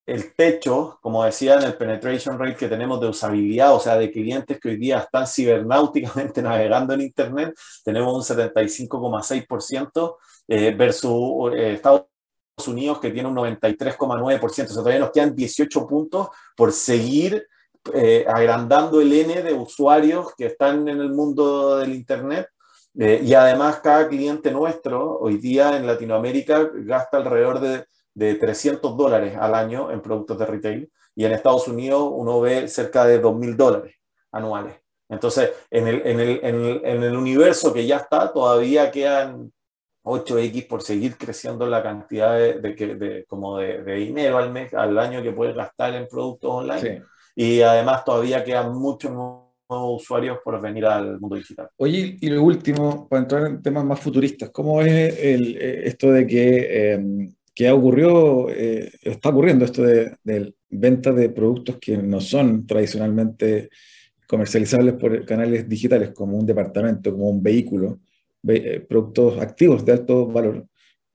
el 0.06 0.34
techo, 0.34 0.98
como 1.02 1.24
decía, 1.24 1.56
en 1.56 1.64
el 1.64 1.76
penetration 1.76 2.38
rate 2.38 2.56
que 2.56 2.68
tenemos 2.68 3.00
de 3.00 3.08
usabilidad, 3.08 3.74
o 3.74 3.80
sea, 3.80 3.96
de 3.96 4.10
clientes 4.10 4.58
que 4.60 4.70
hoy 4.70 4.76
día 4.76 4.98
están 4.98 5.26
cibernáuticamente 5.26 6.42
navegando 6.42 6.94
en 6.94 7.02
Internet, 7.02 7.54
tenemos 7.84 8.30
un 8.30 8.36
75,6% 8.36 10.16
eh, 10.48 10.74
versus 10.76 11.54
eh, 11.54 11.74
Estados 11.74 12.06
Unidos 12.66 13.00
que 13.00 13.10
tiene 13.10 13.28
un 13.28 13.36
93,9%. 13.36 14.44
O 14.44 14.48
sea, 14.48 14.66
todavía 14.66 15.00
nos 15.00 15.10
quedan 15.10 15.34
18 15.34 15.86
puntos 15.86 16.28
por 16.56 16.72
seguir 16.72 17.46
agrandando 18.28 19.00
el 19.00 19.12
N 19.12 19.42
de 19.42 19.54
usuarios 19.54 20.36
que 20.36 20.46
están 20.46 20.86
en 20.86 21.00
el 21.00 21.10
mundo 21.10 21.78
del 21.78 21.92
Internet 21.92 22.46
eh, 22.98 23.20
y 23.22 23.34
además 23.34 23.80
cada 23.80 24.08
cliente 24.08 24.50
nuestro 24.50 25.18
hoy 25.18 25.38
día 25.38 25.76
en 25.76 25.86
Latinoamérica 25.86 26.70
gasta 26.74 27.16
alrededor 27.16 27.60
de, 27.60 27.86
de 28.14 28.34
300 28.34 28.96
dólares 28.96 29.36
al 29.38 29.54
año 29.54 29.90
en 29.90 30.02
productos 30.02 30.38
de 30.38 30.46
retail 30.46 30.92
y 31.14 31.24
en 31.24 31.32
Estados 31.32 31.68
Unidos 31.68 32.08
uno 32.12 32.40
ve 32.40 32.68
cerca 32.68 33.04
de 33.04 33.22
2.000 33.22 33.56
dólares 33.56 33.94
anuales. 34.30 34.76
Entonces, 35.08 35.52
en 35.70 35.88
el, 35.88 36.06
en, 36.06 36.20
el, 36.20 36.40
en, 36.42 36.64
el, 36.64 36.80
en 36.84 37.02
el, 37.02 37.16
universo 37.16 37.72
que 37.72 37.86
ya 37.86 37.98
está, 37.98 38.32
todavía 38.32 38.90
quedan 38.90 39.52
8X 40.04 40.66
por 40.66 40.82
seguir 40.82 41.18
creciendo 41.18 41.66
la 41.66 41.82
cantidad 41.82 42.34
de, 42.34 42.54
de, 42.60 43.24
como 43.26 43.58
de, 43.58 43.82
dinero 43.94 44.38
al 44.38 44.50
mes, 44.50 44.72
al 44.72 44.98
año 44.98 45.22
que 45.22 45.32
puedes 45.32 45.54
gastar 45.54 45.94
en 45.94 46.08
productos 46.08 46.50
online. 46.50 47.04
Y 47.34 47.60
además 47.60 48.04
todavía 48.04 48.42
quedan 48.42 48.74
muchos 48.74 49.12
usuarios 49.72 50.38
por 50.44 50.60
venir 50.60 50.84
al 50.84 51.20
mundo 51.20 51.36
digital. 51.36 51.68
Oye, 51.76 52.16
y 52.20 52.28
lo 52.28 52.42
último, 52.42 53.08
para 53.08 53.22
entrar 53.22 53.46
en 53.46 53.62
temas 53.62 53.84
más 53.84 54.00
futuristas, 54.00 54.50
¿cómo 54.50 54.80
es 54.82 55.18
el, 55.18 55.56
eh, 55.56 55.82
esto 55.84 56.12
de 56.12 56.26
que, 56.26 56.66
eh, 56.70 57.28
que 57.54 57.68
ha 57.68 57.74
ocurrido, 57.74 58.48
eh, 58.50 58.90
está 59.02 59.30
ocurriendo 59.30 59.64
esto 59.64 59.82
de, 59.82 60.16
de, 60.24 60.54
venta 60.70 61.12
de 61.12 61.28
productos 61.30 61.76
que 61.78 61.96
no 61.98 62.20
son 62.20 62.66
tradicionalmente 62.66 63.68
comercializables 64.26 64.94
por 64.94 65.24
canales 65.26 65.68
digitales, 65.68 66.10
como 66.14 66.38
un 66.38 66.46
departamento, 66.46 67.12
como 67.12 67.28
un 67.28 67.42
vehículo, 67.42 68.00
productos 68.88 69.38
activos 69.38 69.84
de 69.84 69.92
alto 69.92 70.26
valor, 70.26 70.66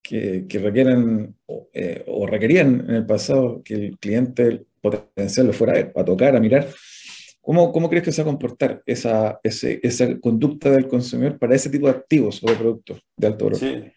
que, 0.07 0.45
que 0.47 0.59
requieren 0.59 1.35
eh, 1.73 2.03
o 2.07 2.25
requerían 2.25 2.85
en 2.87 2.95
el 2.95 3.05
pasado 3.05 3.61
que 3.63 3.73
el 3.73 3.97
cliente 3.99 4.65
potencial 4.81 5.47
lo 5.47 5.53
fuera 5.53 5.91
a 5.93 6.05
tocar, 6.05 6.35
a 6.35 6.39
mirar. 6.39 6.67
¿Cómo, 7.47 7.71
cómo 7.71 7.89
crees 7.89 8.03
que 8.03 8.11
se 8.11 8.21
va 8.21 8.29
a 8.29 8.33
comportar 8.33 8.81
esa, 8.85 9.39
ese, 9.41 9.79
esa 9.81 10.19
conducta 10.19 10.69
del 10.69 10.85
consumidor 10.85 11.39
para 11.39 11.55
ese 11.55 11.69
tipo 11.69 11.85
de 11.85 11.93
activos 11.93 12.43
o 12.43 12.47
de 12.49 12.57
productos 12.57 13.01
de 13.15 13.27
alto 13.27 13.45
valor? 13.45 13.57
Sí. 13.57 13.89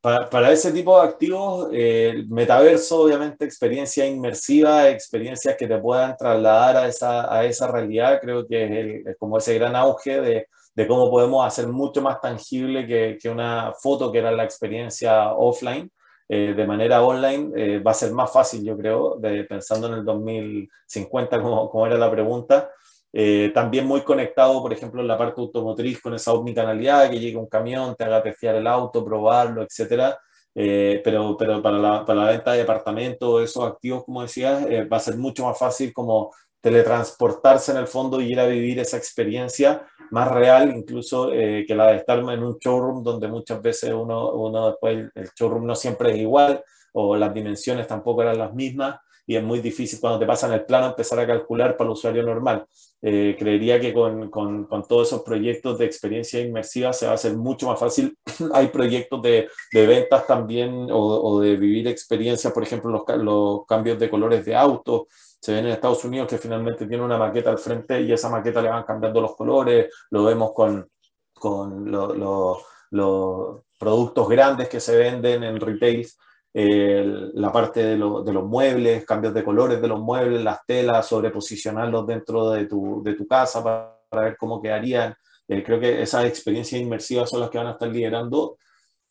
Para, 0.00 0.28
para, 0.28 0.50
ese 0.50 0.72
tipo 0.72 1.00
de 1.00 1.06
activos, 1.06 1.68
eh, 1.72 2.10
el 2.12 2.28
metaverso, 2.28 3.02
obviamente, 3.02 3.44
experiencia 3.44 4.04
inmersiva, 4.04 4.88
experiencias 4.88 5.54
que 5.56 5.68
te 5.68 5.78
puedan 5.78 6.16
trasladar 6.16 6.78
a 6.78 6.88
esa, 6.88 7.32
a 7.32 7.44
esa 7.44 7.70
realidad, 7.70 8.18
creo 8.20 8.44
que 8.44 8.64
es, 8.64 8.70
el, 8.72 9.06
es 9.06 9.16
como 9.20 9.38
ese 9.38 9.54
gran 9.54 9.76
auge 9.76 10.20
de, 10.20 10.48
de, 10.74 10.86
cómo 10.88 11.08
podemos 11.08 11.46
hacer 11.46 11.68
mucho 11.68 12.02
más 12.02 12.20
tangible 12.20 12.88
que, 12.88 13.18
que, 13.22 13.28
una 13.28 13.72
foto, 13.80 14.10
que 14.10 14.18
era 14.18 14.32
la 14.32 14.42
experiencia 14.42 15.32
offline, 15.32 15.88
eh, 16.28 16.54
de 16.56 16.66
manera 16.66 17.04
online, 17.04 17.52
eh, 17.54 17.78
va 17.78 17.92
a 17.92 17.94
ser 17.94 18.10
más 18.10 18.32
fácil, 18.32 18.64
yo 18.64 18.76
creo, 18.76 19.14
de, 19.20 19.44
pensando 19.44 19.86
en 19.86 19.94
el 19.94 20.04
2050, 20.04 21.40
como, 21.40 21.70
como 21.70 21.86
era 21.86 21.96
la 21.96 22.10
pregunta. 22.10 22.72
Eh, 23.18 23.50
también 23.54 23.86
muy 23.86 24.02
conectado, 24.02 24.60
por 24.60 24.74
ejemplo, 24.74 25.00
en 25.00 25.08
la 25.08 25.16
parte 25.16 25.40
automotriz 25.40 26.02
con 26.02 26.12
esa 26.12 26.34
omnicanalidad, 26.34 27.08
que 27.08 27.18
llegue 27.18 27.38
un 27.38 27.46
camión, 27.46 27.96
te 27.96 28.04
haga 28.04 28.22
testear 28.22 28.56
el 28.56 28.66
auto, 28.66 29.02
probarlo, 29.02 29.62
etcétera. 29.62 30.18
Eh, 30.54 31.00
pero, 31.02 31.34
pero 31.34 31.62
para, 31.62 31.78
la, 31.78 32.04
para 32.04 32.24
la 32.24 32.30
venta 32.32 32.52
de 32.52 32.58
departamentos, 32.58 33.42
esos 33.42 33.64
activos, 33.64 34.04
como 34.04 34.20
decías, 34.20 34.66
eh, 34.68 34.84
va 34.84 34.98
a 34.98 35.00
ser 35.00 35.16
mucho 35.16 35.46
más 35.46 35.58
fácil 35.58 35.94
como 35.94 36.30
teletransportarse 36.60 37.72
en 37.72 37.78
el 37.78 37.86
fondo 37.86 38.20
y 38.20 38.32
ir 38.32 38.40
a 38.40 38.46
vivir 38.46 38.80
esa 38.80 38.98
experiencia 38.98 39.86
más 40.10 40.30
real, 40.30 40.76
incluso 40.76 41.32
eh, 41.32 41.64
que 41.66 41.74
la 41.74 41.92
de 41.92 41.96
estar 41.96 42.18
en 42.18 42.42
un 42.42 42.58
showroom 42.58 43.02
donde 43.02 43.28
muchas 43.28 43.62
veces 43.62 43.94
uno, 43.94 44.32
uno 44.32 44.68
después 44.68 45.08
el 45.14 45.30
showroom 45.34 45.64
no 45.64 45.74
siempre 45.74 46.10
es 46.12 46.18
igual 46.18 46.62
o 46.92 47.16
las 47.16 47.32
dimensiones 47.32 47.86
tampoco 47.86 48.22
eran 48.22 48.38
las 48.38 48.52
mismas 48.52 48.98
y 49.26 49.36
es 49.36 49.42
muy 49.42 49.60
difícil 49.60 50.00
cuando 50.00 50.18
te 50.18 50.26
pasan 50.26 50.52
el 50.52 50.64
plano 50.64 50.88
empezar 50.88 51.18
a 51.18 51.26
calcular 51.26 51.76
para 51.76 51.88
el 51.88 51.92
usuario 51.92 52.22
normal. 52.22 52.66
Eh, 53.08 53.36
creería 53.38 53.78
que 53.78 53.94
con, 53.94 54.30
con, 54.30 54.64
con, 54.64 54.82
todos 54.82 55.06
esos 55.06 55.22
proyectos 55.22 55.78
de 55.78 55.84
experiencia 55.84 56.40
inmersiva 56.40 56.92
se 56.92 57.06
va 57.06 57.12
a 57.12 57.14
hacer 57.14 57.36
mucho 57.36 57.68
más 57.68 57.78
fácil. 57.78 58.18
Hay 58.52 58.66
proyectos 58.66 59.22
de, 59.22 59.48
de 59.70 59.86
ventas 59.86 60.26
también 60.26 60.90
o, 60.90 60.98
o, 60.98 61.40
de 61.40 61.54
vivir 61.54 61.86
experiencias, 61.86 62.52
por 62.52 62.64
ejemplo, 62.64 62.90
los, 62.90 63.04
los 63.22 63.64
cambios 63.64 63.96
de 64.00 64.10
colores 64.10 64.44
de 64.44 64.56
autos. 64.56 65.02
Se 65.40 65.52
ven 65.52 65.66
en 65.66 65.70
Estados 65.70 66.04
Unidos 66.04 66.26
que 66.26 66.38
finalmente 66.38 66.84
tiene 66.88 67.04
una 67.04 67.16
maqueta 67.16 67.50
al 67.50 67.58
frente 67.58 68.00
y 68.00 68.10
esa 68.10 68.28
maqueta 68.28 68.60
le 68.60 68.70
van 68.70 68.82
cambiando 68.82 69.20
los 69.20 69.36
colores. 69.36 69.86
Lo 70.10 70.24
vemos 70.24 70.50
con, 70.52 70.90
con 71.32 71.88
los 71.88 72.18
lo, 72.18 72.58
lo 72.90 73.66
productos 73.78 74.28
grandes 74.28 74.68
que 74.68 74.80
se 74.80 74.96
venden 74.96 75.44
en 75.44 75.60
retails 75.60 76.18
eh, 76.58 77.04
la 77.34 77.52
parte 77.52 77.82
de, 77.82 77.96
lo, 77.98 78.22
de, 78.22 78.32
los 78.32 78.44
muebles, 78.44 79.04
cambios 79.04 79.34
de 79.34 79.44
colores 79.44 79.78
de 79.78 79.88
los 79.88 80.00
muebles, 80.00 80.42
las 80.42 80.64
telas, 80.64 81.06
sobreposicionarlos 81.06 82.06
dentro 82.06 82.48
de 82.48 82.64
tu, 82.64 83.02
de 83.02 83.12
tu 83.12 83.26
casa 83.26 83.62
para, 83.62 83.94
para, 84.08 84.22
ver 84.22 84.36
cómo 84.38 84.62
quedarían. 84.62 85.14
Eh, 85.46 85.62
creo 85.62 85.78
que 85.78 86.00
esas 86.00 86.24
experiencias 86.24 86.80
inmersivas 86.80 87.28
son 87.28 87.40
las 87.40 87.50
que 87.50 87.58
van 87.58 87.66
a 87.66 87.72
estar 87.72 87.90
liderando 87.90 88.56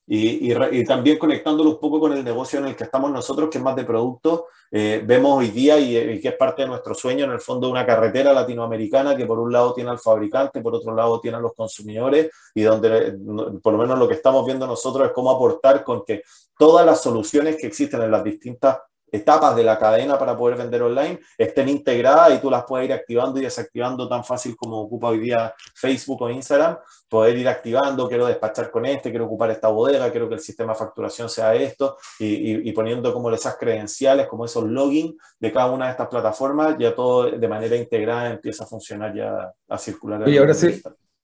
y, 0.07 0.51
y, 0.51 0.55
y, 0.71 0.83
también 0.85 1.19
conectándolo 1.19 1.69
un 1.69 1.79
poco 1.79 1.99
con 1.99 2.13
el 2.13 2.23
negocio 2.23 2.57
en 2.57 2.65
el 2.65 2.75
que 2.75 2.83
estamos 2.83 3.11
nosotros, 3.11 3.49
que 3.51 3.59
es 3.59 3.63
más 3.63 3.75
de 3.75 3.85
productos, 3.85 4.45
eh, 4.71 5.03
vemos 5.05 5.37
hoy 5.37 5.49
día 5.49 5.79
y, 5.79 5.97
y, 5.97 6.21
que 6.21 6.29
es 6.29 6.35
parte 6.35 6.63
de 6.63 6.67
nuestro 6.67 6.95
sueño, 6.95 7.25
en 7.25 7.31
el 7.31 7.39
fondo, 7.39 7.69
una 7.69 7.85
carretera 7.85 8.33
latinoamericana 8.33 9.15
que 9.15 9.25
por 9.25 9.39
un 9.39 9.51
lado 9.51 9.73
tiene 9.73 9.89
al 9.91 9.99
fabricante, 9.99 10.61
por 10.61 10.75
otro 10.75 10.93
lado 10.95 11.19
tiene 11.19 11.37
a 11.37 11.39
los 11.41 11.53
consumidores 11.53 12.31
y 12.53 12.63
donde 12.63 13.17
por 13.61 13.73
lo 13.73 13.79
menos 13.79 13.97
lo 13.97 14.07
que 14.07 14.15
estamos 14.15 14.45
viendo 14.45 14.67
nosotros 14.67 15.07
es 15.07 15.13
cómo 15.13 15.31
aportar 15.31 15.83
con 15.83 16.03
que 16.03 16.23
todas 16.57 16.85
las 16.85 17.01
soluciones 17.01 17.57
que 17.57 17.67
existen 17.67 18.01
en 18.01 18.11
las 18.11 18.23
distintas 18.23 18.77
etapas 19.11 19.55
de 19.55 19.63
la 19.63 19.77
cadena 19.77 20.17
para 20.17 20.35
poder 20.37 20.57
vender 20.57 20.81
online 20.81 21.19
estén 21.37 21.69
integradas 21.69 22.33
y 22.33 22.41
tú 22.41 22.49
las 22.49 22.65
puedes 22.65 22.87
ir 22.87 22.93
activando 22.93 23.39
y 23.39 23.43
desactivando 23.43 24.07
tan 24.07 24.23
fácil 24.23 24.55
como 24.55 24.81
ocupa 24.81 25.09
hoy 25.09 25.19
día 25.19 25.53
Facebook 25.73 26.21
o 26.23 26.29
Instagram, 26.29 26.77
poder 27.07 27.37
ir 27.37 27.47
activando, 27.47 28.07
quiero 28.07 28.25
despachar 28.25 28.71
con 28.71 28.85
este, 28.85 29.09
quiero 29.09 29.25
ocupar 29.25 29.51
esta 29.51 29.69
bodega, 29.69 30.11
quiero 30.11 30.27
que 30.27 30.35
el 30.35 30.41
sistema 30.41 30.73
de 30.73 30.79
facturación 30.79 31.29
sea 31.29 31.53
esto 31.55 31.97
y, 32.19 32.25
y, 32.25 32.69
y 32.69 32.71
poniendo 32.73 33.13
como 33.13 33.31
esas 33.31 33.57
credenciales, 33.57 34.27
como 34.27 34.45
esos 34.45 34.65
login 34.65 35.15
de 35.39 35.51
cada 35.51 35.71
una 35.71 35.85
de 35.85 35.91
estas 35.91 36.07
plataformas, 36.07 36.75
ya 36.77 36.93
todo 36.93 37.31
de 37.31 37.47
manera 37.47 37.75
integrada 37.75 38.31
empieza 38.31 38.63
a 38.63 38.67
funcionar 38.67 39.15
ya 39.15 39.51
a 39.69 39.77
circular. 39.77 40.27
Y 40.27 40.37
ahora 40.37 40.53
sí, 40.53 40.81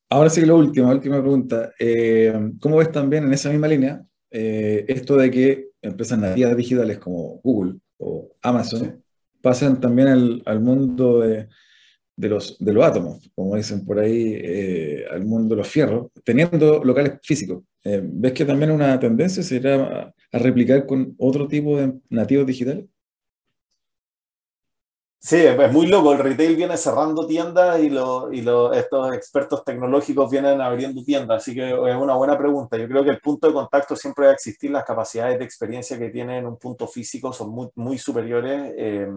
ahora 0.09 0.29
sí 0.29 0.45
lo 0.45 0.57
último, 0.57 0.89
última 0.89 1.19
pregunta. 1.19 1.71
Eh, 1.79 2.33
¿Cómo 2.61 2.77
ves 2.77 2.91
también 2.91 3.25
en 3.25 3.33
esa 3.33 3.49
misma 3.49 3.67
línea 3.67 4.01
eh, 4.31 4.85
esto 4.87 5.17
de 5.17 5.29
que 5.29 5.69
empresas 5.81 6.17
nativas 6.17 6.55
digitales 6.55 6.97
como 6.97 7.39
Google 7.43 7.79
o 7.97 8.31
Amazon 8.41 8.79
sí. 8.79 8.87
pasen 9.41 9.79
también 9.79 10.07
al, 10.07 10.41
al 10.45 10.59
mundo 10.59 11.19
de, 11.19 11.47
de, 12.15 12.29
los, 12.29 12.57
de 12.59 12.73
los 12.73 12.83
átomos, 12.85 13.29
como 13.35 13.55
dicen 13.55 13.85
por 13.85 13.99
ahí, 13.99 14.33
eh, 14.35 15.05
al 15.11 15.25
mundo 15.25 15.55
de 15.55 15.59
los 15.59 15.67
fierros, 15.67 16.07
teniendo 16.23 16.83
locales 16.83 17.13
físicos. 17.23 17.63
Eh, 17.83 18.01
¿Ves 18.03 18.33
que 18.33 18.45
también 18.45 18.71
una 18.71 18.99
tendencia 18.99 19.43
será 19.43 19.75
a, 19.75 20.13
a 20.31 20.39
replicar 20.39 20.85
con 20.85 21.15
otro 21.17 21.47
tipo 21.47 21.77
de 21.77 21.93
nativos 22.09 22.45
digitales? 22.45 22.85
Sí, 25.23 25.36
es 25.38 25.71
muy 25.71 25.86
loco. 25.86 26.13
El 26.13 26.19
retail 26.19 26.55
viene 26.55 26.75
cerrando 26.77 27.27
tiendas 27.27 27.79
y, 27.79 27.91
lo, 27.91 28.34
y 28.34 28.41
lo, 28.41 28.73
estos 28.73 29.13
expertos 29.13 29.63
tecnológicos 29.63 30.31
vienen 30.31 30.60
abriendo 30.60 31.03
tiendas. 31.03 31.43
Así 31.43 31.53
que 31.53 31.69
es 31.69 31.95
una 31.95 32.15
buena 32.15 32.36
pregunta. 32.38 32.75
Yo 32.75 32.88
creo 32.88 33.03
que 33.03 33.12
el 33.12 33.19
punto 33.21 33.47
de 33.47 33.53
contacto 33.53 33.95
siempre 33.95 34.25
va 34.25 34.31
a 34.31 34.34
existir. 34.34 34.71
Las 34.71 34.84
capacidades 34.84 35.38
de 35.38 35.45
experiencia 35.45 35.99
que 35.99 36.10
tienen 36.10 36.47
un 36.47 36.57
punto 36.57 36.88
físico 36.88 37.31
son 37.34 37.51
muy, 37.51 37.69
muy 37.75 37.99
superiores. 37.99 38.73
Eh, 38.75 39.07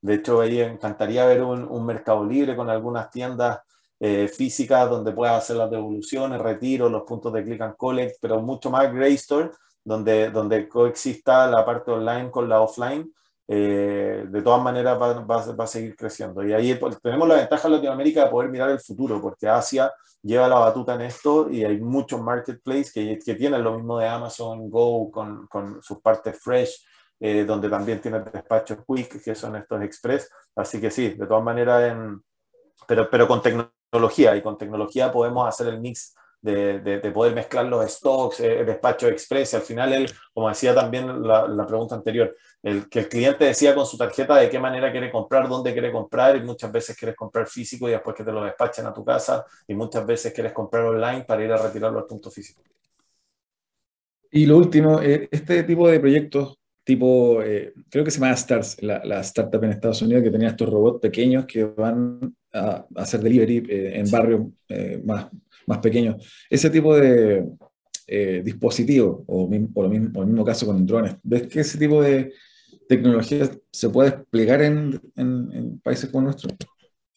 de 0.00 0.14
hecho, 0.14 0.40
ahí 0.40 0.60
encantaría 0.60 1.24
ver 1.26 1.42
un, 1.44 1.62
un 1.62 1.86
mercado 1.86 2.24
libre 2.24 2.56
con 2.56 2.68
algunas 2.68 3.08
tiendas 3.10 3.60
eh, 4.00 4.28
físicas 4.28 4.90
donde 4.90 5.12
puedas 5.12 5.44
hacer 5.44 5.56
las 5.56 5.70
devoluciones, 5.70 6.40
retiro, 6.40 6.88
los 6.88 7.04
puntos 7.04 7.32
de 7.32 7.44
click 7.44 7.60
and 7.62 7.76
collect, 7.76 8.16
pero 8.20 8.42
mucho 8.42 8.68
más 8.68 8.92
Grey 8.92 9.14
Store, 9.14 9.50
donde, 9.84 10.30
donde 10.30 10.68
coexista 10.68 11.46
la 11.46 11.64
parte 11.64 11.92
online 11.92 12.30
con 12.32 12.48
la 12.48 12.60
offline 12.60 13.12
eh, 13.48 14.24
de 14.28 14.42
todas 14.42 14.62
maneras 14.62 15.00
va, 15.00 15.20
va, 15.20 15.52
va, 15.52 15.64
a 15.64 15.66
seguir 15.66 15.94
creciendo. 15.94 16.42
Y 16.44 16.52
ahí 16.52 16.78
tenemos 17.02 17.28
la 17.28 17.36
ventaja 17.36 17.68
en 17.68 17.74
Latinoamérica 17.74 18.24
de 18.24 18.30
poder 18.30 18.50
mirar 18.50 18.70
el 18.70 18.80
futuro, 18.80 19.20
porque 19.20 19.48
Asia 19.48 19.92
lleva 20.22 20.48
la 20.48 20.58
batuta 20.58 20.94
en 20.94 21.02
esto 21.02 21.48
y 21.50 21.64
hay 21.64 21.78
muchos 21.80 22.20
marketplaces 22.20 22.92
que, 22.92 23.18
que 23.24 23.34
tienen 23.34 23.62
lo 23.62 23.76
mismo 23.76 23.98
de 23.98 24.08
Amazon 24.08 24.68
Go 24.68 25.10
con, 25.10 25.46
con 25.46 25.80
sus 25.80 26.00
partes 26.00 26.38
fresh, 26.40 26.84
eh, 27.20 27.44
donde 27.44 27.68
también 27.68 28.00
tiene 28.00 28.20
despachos 28.20 28.78
quick, 28.86 29.22
que 29.22 29.34
son 29.34 29.56
estos 29.56 29.80
express. 29.82 30.28
Así 30.56 30.80
que 30.80 30.90
sí, 30.90 31.10
de 31.10 31.26
todas 31.26 31.44
maneras, 31.44 31.96
pero, 32.88 33.08
pero 33.08 33.28
con 33.28 33.40
tecnología, 33.40 34.36
y 34.36 34.42
con 34.42 34.58
tecnología 34.58 35.12
podemos 35.12 35.48
hacer 35.48 35.68
el 35.68 35.80
mix 35.80 36.14
de, 36.46 36.78
de, 36.78 37.00
de, 37.00 37.10
poder 37.10 37.34
mezclar 37.34 37.66
los 37.66 37.90
stocks, 37.90 38.38
eh, 38.40 38.64
despacho 38.64 39.08
express. 39.08 39.54
Al 39.54 39.62
final, 39.62 39.92
él, 39.92 40.10
como 40.32 40.48
decía 40.48 40.72
también 40.72 41.22
la, 41.22 41.48
la, 41.48 41.66
pregunta 41.66 41.96
anterior, 41.96 42.36
el, 42.62 42.88
que 42.88 43.00
el 43.00 43.08
cliente 43.08 43.44
decía 43.44 43.74
con 43.74 43.84
su 43.84 43.98
tarjeta 43.98 44.36
de 44.36 44.48
qué 44.48 44.60
manera 44.60 44.92
quiere 44.92 45.10
comprar, 45.10 45.48
dónde 45.48 45.72
quiere 45.72 45.90
comprar, 45.90 46.36
y 46.36 46.42
muchas 46.42 46.70
veces 46.70 46.96
quieres 46.96 47.16
comprar 47.16 47.48
físico 47.48 47.88
y 47.88 47.92
después 47.92 48.14
que 48.14 48.22
te 48.22 48.30
lo 48.30 48.44
despachen 48.44 48.86
a 48.86 48.94
tu 48.94 49.04
casa, 49.04 49.44
y 49.66 49.74
muchas 49.74 50.06
veces 50.06 50.32
quieres 50.32 50.52
comprar 50.52 50.84
online 50.84 51.24
para 51.24 51.44
ir 51.44 51.50
a 51.50 51.56
retirarlo 51.56 51.98
al 51.98 52.06
punto 52.06 52.30
físico. 52.30 52.62
Y 54.30 54.46
lo 54.46 54.56
último, 54.56 55.02
eh, 55.02 55.28
este 55.32 55.64
tipo 55.64 55.88
de 55.88 55.98
proyectos, 55.98 56.60
tipo, 56.84 57.42
eh, 57.42 57.74
creo 57.90 58.04
que 58.04 58.12
se 58.12 58.20
llama 58.20 58.32
Stars, 58.34 58.80
la, 58.82 59.04
la, 59.04 59.20
startup 59.20 59.64
en 59.64 59.70
Estados 59.70 60.00
Unidos 60.02 60.22
que 60.22 60.30
tenía 60.30 60.50
estos 60.50 60.68
robots 60.68 61.00
pequeños 61.00 61.44
que 61.46 61.64
van 61.64 62.36
a, 62.52 62.86
hacer 62.94 63.20
delivery 63.20 63.66
eh, 63.68 63.98
en 63.98 64.10
barrios 64.10 64.42
más 65.04 65.26
más 65.66 65.78
pequeños. 65.78 66.16
Ese 66.48 66.70
tipo 66.70 66.94
de 66.96 67.46
eh, 68.06 68.42
dispositivos, 68.44 69.22
o, 69.26 69.44
o, 69.44 69.82
lo 69.82 69.88
mismo, 69.88 70.08
o 70.14 70.22
el 70.22 70.28
mismo 70.28 70.44
caso 70.44 70.66
con 70.66 70.86
drones, 70.86 71.16
¿ves 71.22 71.48
que 71.48 71.60
ese 71.60 71.78
tipo 71.78 72.02
de 72.02 72.32
tecnología 72.88 73.50
se 73.70 73.90
puede 73.90 74.10
desplegar 74.10 74.62
en, 74.62 75.00
en, 75.16 75.52
en 75.52 75.80
países 75.80 76.10
como 76.10 76.24
nuestro? 76.24 76.50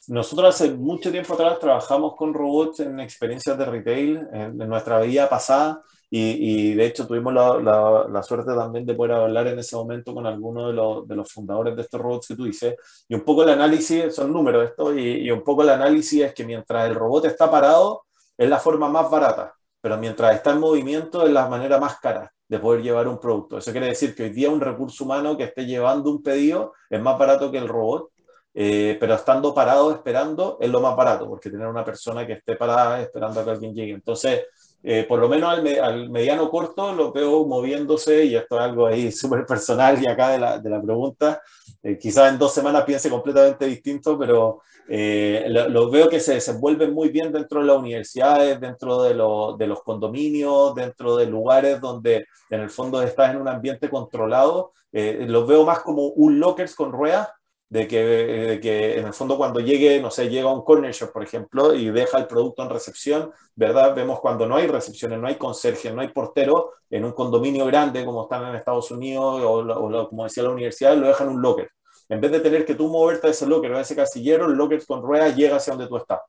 Nosotros 0.07 0.55
hace 0.55 0.73
mucho 0.73 1.11
tiempo 1.11 1.35
atrás 1.35 1.59
trabajamos 1.59 2.15
con 2.15 2.33
robots 2.33 2.79
en 2.79 2.99
experiencias 2.99 3.55
de 3.55 3.65
retail 3.65 4.27
en, 4.33 4.59
en 4.59 4.69
nuestra 4.69 4.99
vida 5.01 5.29
pasada 5.29 5.83
y, 6.09 6.71
y, 6.71 6.73
de 6.73 6.87
hecho 6.87 7.05
tuvimos 7.05 7.31
la, 7.31 7.59
la, 7.59 8.07
la, 8.11 8.23
suerte 8.23 8.55
también 8.55 8.83
de 8.83 8.95
poder 8.95 9.11
hablar 9.11 9.45
en 9.45 9.59
ese 9.59 9.75
momento 9.75 10.15
con 10.15 10.25
algunos 10.25 10.69
de, 10.69 10.73
los, 10.73 11.07
de 11.07 11.15
los 11.15 11.31
fundadores 11.31 11.75
de 11.75 11.83
estos 11.83 12.01
robots 12.01 12.29
que 12.29 12.35
tú 12.35 12.45
dices. 12.45 12.75
Y 13.07 13.13
un 13.13 13.21
poco 13.21 13.43
el 13.43 13.49
análisis, 13.49 14.15
son 14.15 14.33
números 14.33 14.69
esto, 14.69 14.97
y, 14.97 15.27
y 15.27 15.29
un 15.29 15.43
poco 15.43 15.61
el 15.61 15.69
análisis 15.69 16.23
es 16.23 16.33
que 16.33 16.45
mientras 16.45 16.89
el 16.89 16.95
robot 16.95 17.25
está 17.25 17.51
parado, 17.51 18.05
es 18.39 18.49
la 18.49 18.57
forma 18.57 18.87
más 18.87 19.11
barata, 19.11 19.53
pero 19.81 19.97
mientras 19.97 20.33
está 20.33 20.51
en 20.51 20.61
movimiento 20.61 21.25
es 21.25 21.33
la 21.33 21.49
manera 21.49 21.77
más 21.77 21.99
cara 21.99 22.31
de 22.47 22.57
poder 22.57 22.81
llevar 22.81 23.05
un 23.09 23.19
producto. 23.19 23.57
Eso 23.57 23.71
quiere 23.71 23.87
decir 23.87 24.15
que 24.15 24.23
hoy 24.23 24.29
día 24.29 24.49
un 24.49 24.61
recurso 24.61 25.03
humano 25.03 25.35
que 25.35 25.43
esté 25.43 25.65
llevando 25.65 26.09
un 26.09 26.23
pedido 26.23 26.73
es 26.89 27.01
más 27.01 27.19
barato 27.19 27.51
que 27.51 27.57
el 27.57 27.67
robot, 27.67 28.11
eh, 28.53 28.95
pero 28.97 29.15
estando 29.15 29.53
parado 29.53 29.91
esperando 29.91 30.57
es 30.61 30.69
lo 30.69 30.79
más 30.79 30.95
barato, 30.95 31.27
porque 31.27 31.49
tener 31.49 31.67
una 31.67 31.83
persona 31.83 32.25
que 32.25 32.33
esté 32.33 32.55
parada 32.55 33.01
esperando 33.01 33.41
a 33.41 33.43
que 33.43 33.49
alguien 33.51 33.75
llegue. 33.75 33.91
Entonces, 33.91 34.45
eh, 34.81 35.05
por 35.07 35.19
lo 35.19 35.27
menos 35.27 35.49
al, 35.49 36.09
mediano 36.09 36.49
corto, 36.49 36.93
lo 36.93 37.11
veo 37.11 37.45
moviéndose, 37.45 38.23
y 38.25 38.35
esto 38.35 38.55
es 38.57 38.61
algo 38.61 38.87
ahí 38.87 39.11
súper 39.11 39.45
personal 39.45 40.01
y 40.01 40.07
acá 40.07 40.29
de 40.29 40.39
la, 40.39 40.59
de 40.59 40.69
la 40.69 40.81
pregunta, 40.81 41.41
eh, 41.83 41.97
quizás 41.97 42.31
en 42.31 42.39
dos 42.39 42.53
semanas 42.53 42.83
piense 42.85 43.09
completamente 43.09 43.65
distinto, 43.65 44.17
pero 44.17 44.61
eh, 44.87 45.45
lo, 45.49 45.89
veo 45.89 46.09
que 46.09 46.19
se 46.19 46.35
desenvuelven 46.35 46.93
muy 46.93 47.09
bien 47.09 47.31
dentro 47.31 47.61
de 47.61 47.67
las 47.67 47.77
universidades, 47.77 48.59
dentro 48.59 49.03
de, 49.03 49.09
de, 49.09 49.67
los 49.67 49.83
condominios, 49.83 50.73
dentro 50.73 51.15
de 51.15 51.25
lugares 51.25 51.79
donde 51.79 52.25
en 52.49 52.61
el 52.61 52.69
fondo 52.69 53.01
estás 53.01 53.31
en 53.31 53.41
un 53.41 53.47
ambiente 53.47 53.89
controlado. 53.89 54.71
los 54.91 55.47
veo 55.47 55.63
más 55.65 55.79
como 55.81 56.07
un 56.07 56.39
lockers 56.39 56.73
con 56.73 56.91
ruedas 56.91 57.29
de 57.69 57.87
que, 57.87 58.59
que, 58.61 58.99
en 58.99 59.05
el 59.05 59.13
fondo 59.13 59.37
cuando 59.37 59.59
llegue, 59.59 60.01
no 60.01 60.09
sé, 60.09 60.27
llega 60.27 60.51
un 60.51 60.63
corner 60.63 60.91
shop, 60.91 61.11
por 61.11 61.23
ejemplo, 61.23 61.73
y 61.75 61.91
deja 61.91 62.17
el 62.17 62.25
producto 62.25 62.63
en 62.63 62.69
recepción, 62.69 63.31
¿verdad? 63.55 63.95
Vemos 63.95 64.19
cuando 64.19 64.47
no 64.47 64.55
hay 64.55 64.65
recepciones, 64.67 65.19
no 65.19 65.27
hay 65.27 65.35
conserje, 65.35 65.91
no 65.91 66.01
hay 66.01 66.07
portero, 66.07 66.71
en 66.89 67.05
un 67.05 67.11
condominio 67.11 67.65
grande 67.67 68.03
como 68.03 68.23
están 68.23 68.49
en 68.49 68.55
Estados 68.55 68.89
Unidos 68.89 69.41
o, 69.45 70.09
como 70.09 70.23
decía 70.23 70.43
la 70.43 70.49
universidad, 70.49 70.97
lo 70.97 71.07
dejan 71.07 71.29
en 71.29 71.35
un 71.35 71.41
locker. 71.41 71.69
En 72.09 72.19
vez 72.19 72.31
de 72.31 72.39
tener 72.39 72.65
que 72.65 72.73
tú 72.73 72.87
moverte 72.87 73.27
a 73.27 73.29
ese 73.29 73.45
locker 73.45 73.71
o 73.71 73.77
a 73.77 73.81
ese 73.81 73.95
casillero, 73.95 74.47
el 74.47 74.53
locker 74.53 74.83
con 74.85 75.03
ruedas 75.03 75.35
llega 75.35 75.57
hacia 75.57 75.73
donde 75.73 75.87
tú 75.87 75.97
estás. 75.97 76.21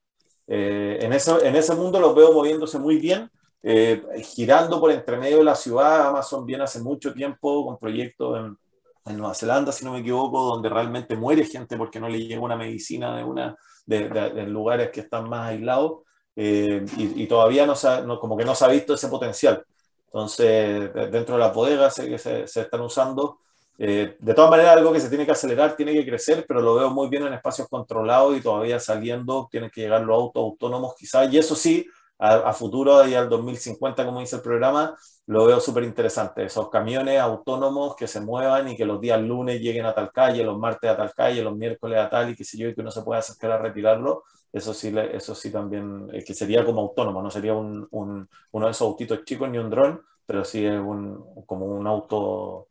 Eh, 0.47 0.99
en, 1.01 1.13
eso, 1.15 1.43
en 1.43 1.57
ese 1.57 1.75
mundo 1.75 1.99
los 1.99 2.15
veo 2.15 2.33
moviéndose 2.33 2.79
muy 2.79 2.99
bien, 2.99 3.31
eh, 3.63 4.03
girando 4.23 4.79
por 4.79 4.91
entre 4.91 5.17
medio 5.17 5.39
de 5.39 5.45
la 5.45 5.55
ciudad. 5.55 6.09
Amazon 6.09 6.45
viene 6.45 6.65
hace 6.65 6.81
mucho 6.81 7.15
tiempo 7.15 7.65
con 7.65 7.79
proyectos 7.79 8.39
en 8.39 8.59
en 9.07 9.17
Nueva 9.17 9.35
Zelanda, 9.35 9.73
si 9.73 9.85
no 9.85 9.93
me 9.93 10.01
equivoco, 10.01 10.43
donde 10.45 10.69
realmente 10.69 11.17
muere 11.17 11.45
gente 11.45 11.77
porque 11.77 12.01
no 12.01 12.09
le 12.09 12.19
llega 12.19 12.41
una 12.41 12.57
medicina 12.57 13.17
de, 13.17 13.25
una, 13.25 13.57
de, 13.87 14.47
lugares 14.47 14.91
que 14.91 15.01
están 15.01 15.29
más 15.29 15.49
aislados 15.49 16.03
eh, 16.37 16.85
y, 16.97 17.27
todavía 17.27 17.67
no, 17.67 17.75
se 17.75 17.89
como 18.21 18.37
que 18.37 18.45
no 18.45 18.55
se 18.55 18.65
ha 18.65 18.69
visto 18.69 18.95
ese 18.95 19.09
potencial. 19.09 19.65
Entonces, 20.07 20.93
dentro 21.11 21.37
de 21.37 21.41
las 21.41 21.55
bodegas 21.55 21.95
se, 21.95 22.19
se, 22.19 22.47
se 22.47 22.61
están 22.63 22.81
usando. 22.81 23.39
Eh, 23.83 24.17
de 24.19 24.35
todas 24.35 24.51
maneras, 24.51 24.77
algo 24.77 24.93
que 24.93 25.01
se 25.01 25.09
tiene 25.09 25.25
que 25.25 25.33
acelerar, 25.33 25.75
tiene 25.75 25.95
que 25.95 26.05
crecer, 26.05 26.45
pero 26.47 26.61
lo 26.61 26.75
veo 26.75 26.91
muy 26.91 27.09
bien 27.09 27.27
en 27.27 27.33
espacios 27.33 27.67
controlados 27.69 28.37
y 28.37 28.43
todavía 28.43 28.79
saliendo, 28.79 29.49
tienen 29.51 29.71
que 29.71 29.81
llegar 29.81 30.03
los 30.03 30.15
autos 30.15 30.43
autónomos 30.43 30.95
quizás, 30.99 31.33
y 31.33 31.39
eso 31.39 31.55
sí, 31.55 31.87
a, 32.21 32.53
futuro 32.53 33.07
y 33.07 33.15
al 33.15 33.29
2050, 33.29 34.05
como 34.05 34.21
dice 34.21 34.37
el 34.37 34.43
programa, 34.43 34.95
lo 35.27 35.47
veo 35.47 35.59
súper 35.59 35.85
interesante. 35.85 36.45
Esos 36.45 36.69
camiones 36.69 37.19
autónomos 37.19 37.97
que 37.97 38.07
se 38.07 38.21
muevan 38.21 38.69
y 38.69 38.77
que 38.77 38.85
los 38.85 39.01
días 39.01 39.21
lunes 39.21 39.61
lleguen 39.61 39.87
a 39.87 39.95
tal 39.95 40.13
calle, 40.13 40.45
los 40.45 40.59
martes 40.59 40.91
a 40.91 40.97
tal 40.97 41.15
calle, 41.15 41.43
los 41.43 41.57
miércoles 41.57 41.99
a 41.99 42.11
tal 42.11 42.31
y 42.31 42.37
que 42.37 42.45
sé 42.45 42.59
yo, 42.59 42.69
y 42.69 42.75
que 42.75 42.83
uno 42.83 42.91
se 42.91 43.03
pueda 43.03 43.21
acercar 43.21 43.53
a 43.53 43.59
retirarlo, 43.59 44.25
eso 44.53 44.75
sí, 44.75 44.93
eso 45.13 45.35
sí 45.35 45.51
también, 45.51 46.09
eh, 46.13 46.23
que 46.25 46.35
sería 46.35 46.65
como 46.65 46.83
autónomo, 46.83 47.23
no 47.23 47.31
sería 47.31 47.55
un, 47.55 47.89
un, 47.91 48.29
uno 48.51 48.67
de 48.67 48.73
esos 48.73 48.87
autitos 48.87 49.25
chicos 49.25 49.49
ni 49.49 49.59
un 49.59 49.71
dron, 49.71 50.03
pero 50.27 50.45
sí 50.45 50.67
es 50.67 50.79
un, 50.79 51.25
como 51.47 51.67
un 51.67 51.87
auto 51.87 52.69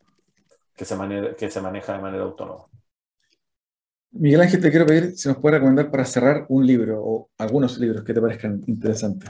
que 0.75 0.85
se, 0.85 0.95
que 1.37 1.49
se 1.49 1.61
maneja 1.61 1.93
de 1.93 1.99
manera 1.99 2.23
autónoma. 2.23 2.65
Miguel 4.11 4.41
Ángel, 4.41 4.61
te 4.61 4.71
quiero 4.71 4.85
pedir 4.85 5.17
si 5.17 5.29
nos 5.29 5.37
puede 5.37 5.55
recomendar 5.55 5.91
para 5.91 6.05
cerrar 6.05 6.45
un 6.49 6.65
libro 6.65 7.01
o 7.01 7.29
algunos 7.37 7.77
libros 7.77 8.03
que 8.03 8.13
te 8.13 8.21
parezcan 8.21 8.61
interesantes. 8.67 9.29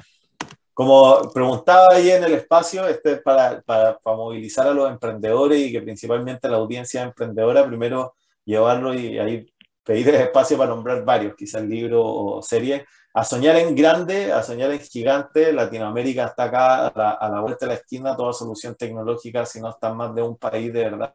Como 0.74 1.30
preguntaba 1.34 1.88
ahí 1.92 2.10
en 2.10 2.24
el 2.24 2.34
espacio, 2.34 2.88
este 2.88 3.14
es 3.14 3.22
para, 3.22 3.62
para, 3.62 3.98
para, 4.00 4.16
movilizar 4.16 4.68
a 4.68 4.74
los 4.74 4.90
emprendedores 4.90 5.60
y 5.60 5.72
que 5.74 5.82
principalmente 5.82 6.48
la 6.48 6.56
audiencia 6.56 7.04
emprendedora, 7.04 7.68
primero 7.68 8.16
llevarlo 8.46 8.94
y 8.94 9.20
ahí 9.20 9.46
pedir 9.84 10.10
espacio 10.16 10.58
para 10.58 10.70
nombrar 10.70 11.04
varios, 11.04 11.36
quizás 11.36 11.64
libro 11.64 12.06
o 12.06 12.42
serie, 12.42 12.86
a 13.14 13.24
soñar 13.24 13.55
en 13.55 13.76
grande, 13.76 14.32
a 14.32 14.43
soñar 14.43 14.72
en 14.72 14.80
gigante. 14.80 15.51
Latinoamérica 15.51 16.26
está 16.26 16.43
acá 16.45 16.88
a 16.88 17.30
la, 17.30 17.41
vuelta 17.41 17.66
de 17.66 17.74
la 17.74 17.80
esquina, 17.80 18.16
toda 18.16 18.34
solución 18.34 18.76
tecnológica, 18.76 19.45
si 19.45 19.60
no 19.60 19.70
está 19.70 19.93
más 19.93 20.14
de 20.14 20.22
un 20.22 20.38
país, 20.38 20.72
de 20.72 20.84
verdad, 20.86 21.14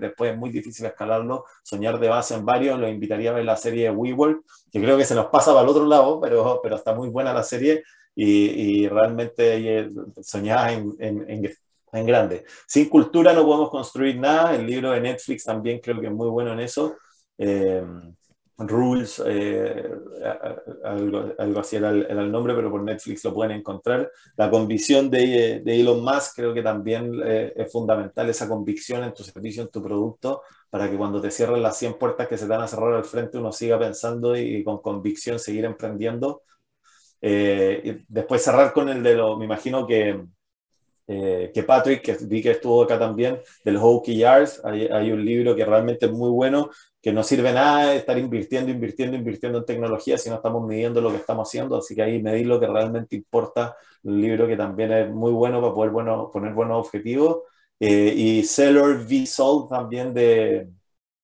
después 0.00 0.32
es 0.32 0.38
muy 0.38 0.50
difícil 0.50 0.86
escalarlo. 0.86 1.44
Soñar 1.62 1.98
de 1.98 2.08
base 2.08 2.34
en 2.34 2.44
varios, 2.44 2.78
lo 2.78 2.88
invitaría 2.88 3.30
a 3.30 3.34
ver 3.34 3.44
la 3.44 3.56
serie 3.56 3.90
WeWork, 3.90 4.42
que 4.72 4.80
creo 4.80 4.96
que 4.96 5.04
se 5.04 5.14
nos 5.14 5.26
pasa 5.26 5.52
para 5.52 5.64
el 5.64 5.68
otro 5.68 5.86
lado, 5.86 6.20
pero, 6.20 6.60
pero 6.62 6.76
está 6.76 6.94
muy 6.94 7.08
buena 7.10 7.32
la 7.32 7.42
serie 7.42 7.82
y, 8.14 8.84
y 8.84 8.88
realmente 8.88 9.88
soñar 10.22 10.70
en, 10.70 10.94
en, 10.98 11.54
en 11.94 12.06
grande. 12.06 12.44
Sin 12.66 12.88
cultura 12.88 13.32
no 13.32 13.44
podemos 13.44 13.70
construir 13.70 14.18
nada. 14.18 14.54
El 14.54 14.66
libro 14.66 14.90
de 14.90 15.00
Netflix 15.00 15.44
también 15.44 15.80
creo 15.80 16.00
que 16.00 16.06
es 16.06 16.12
muy 16.12 16.28
bueno 16.28 16.52
en 16.52 16.60
eso. 16.60 16.96
Eh, 17.38 17.82
Rules, 18.56 19.20
eh, 19.26 19.90
algo, 20.84 21.60
así 21.60 21.76
era 21.76 21.90
el, 21.90 22.30
nombre, 22.30 22.54
pero 22.54 22.70
por 22.70 22.82
Netflix 22.82 23.24
lo 23.24 23.34
pueden 23.34 23.58
encontrar. 23.58 24.10
La 24.36 24.50
convicción 24.50 25.10
de, 25.10 25.60
de 25.64 25.80
Elon 25.80 26.04
Musk 26.04 26.36
creo 26.36 26.54
que 26.54 26.62
también 26.62 27.20
eh, 27.24 27.52
es 27.56 27.72
fundamental, 27.72 28.28
esa 28.30 28.48
convicción 28.48 29.02
en 29.02 29.12
tu 29.12 29.24
servicio, 29.24 29.62
en 29.62 29.70
tu 29.70 29.82
producto, 29.82 30.42
para 30.70 30.88
que 30.88 30.96
cuando 30.96 31.20
te 31.20 31.30
cierren 31.30 31.62
las 31.62 31.76
100 31.78 31.98
puertas 31.98 32.28
que 32.28 32.38
se 32.38 32.44
te 32.44 32.50
van 32.50 32.62
a 32.62 32.68
cerrar 32.68 32.94
al 32.94 33.04
frente, 33.04 33.38
uno 33.38 33.50
siga 33.52 33.78
pensando 33.78 34.36
y, 34.36 34.62
con 34.62 34.78
convicción 34.80 35.38
seguir 35.38 35.64
emprendiendo. 35.64 36.42
y 37.20 38.04
después 38.08 38.42
cerrar 38.42 38.72
con 38.72 38.88
el 38.88 39.02
de 39.02 39.14
lo, 39.16 39.36
me 39.36 39.46
imagino 39.46 39.86
que 39.86 40.22
eh, 41.06 41.50
que 41.54 41.62
Patrick, 41.62 42.02
que 42.02 42.16
vi 42.26 42.42
que 42.42 42.52
estuvo 42.52 42.82
acá 42.82 42.98
también, 42.98 43.40
del 43.64 43.76
Hokey 43.76 44.16
Yards, 44.16 44.64
hay, 44.64 44.86
hay, 44.86 45.12
un 45.12 45.24
libro 45.24 45.54
que 45.54 45.64
realmente 45.64 46.06
es 46.06 46.12
muy 46.12 46.30
bueno, 46.30 46.70
que 47.02 47.12
no 47.12 47.22
sirve 47.22 47.52
nada 47.52 47.94
estar 47.94 48.16
invirtiendo, 48.18 48.70
invirtiendo, 48.70 49.16
invirtiendo 49.16 49.58
en 49.58 49.66
tecnología 49.66 50.16
si 50.16 50.30
no 50.30 50.36
estamos 50.36 50.66
midiendo 50.66 51.00
lo 51.00 51.10
que 51.10 51.16
estamos 51.16 51.48
haciendo, 51.48 51.76
así 51.76 51.94
que 51.94 52.02
ahí 52.02 52.22
medir 52.22 52.46
lo 52.46 52.58
que 52.58 52.66
realmente 52.66 53.16
importa, 53.16 53.76
un 54.04 54.20
libro 54.20 54.46
que 54.46 54.56
también 54.56 54.92
es 54.92 55.10
muy 55.10 55.32
bueno 55.32 55.60
para 55.60 55.74
poder 55.74 55.90
bueno, 55.90 56.30
poner 56.32 56.54
buenos 56.54 56.86
objetivos, 56.86 57.42
eh, 57.80 58.14
y 58.16 58.44
Seller 58.44 58.96
V. 59.06 59.68
También 59.68 60.14
de 60.14 60.68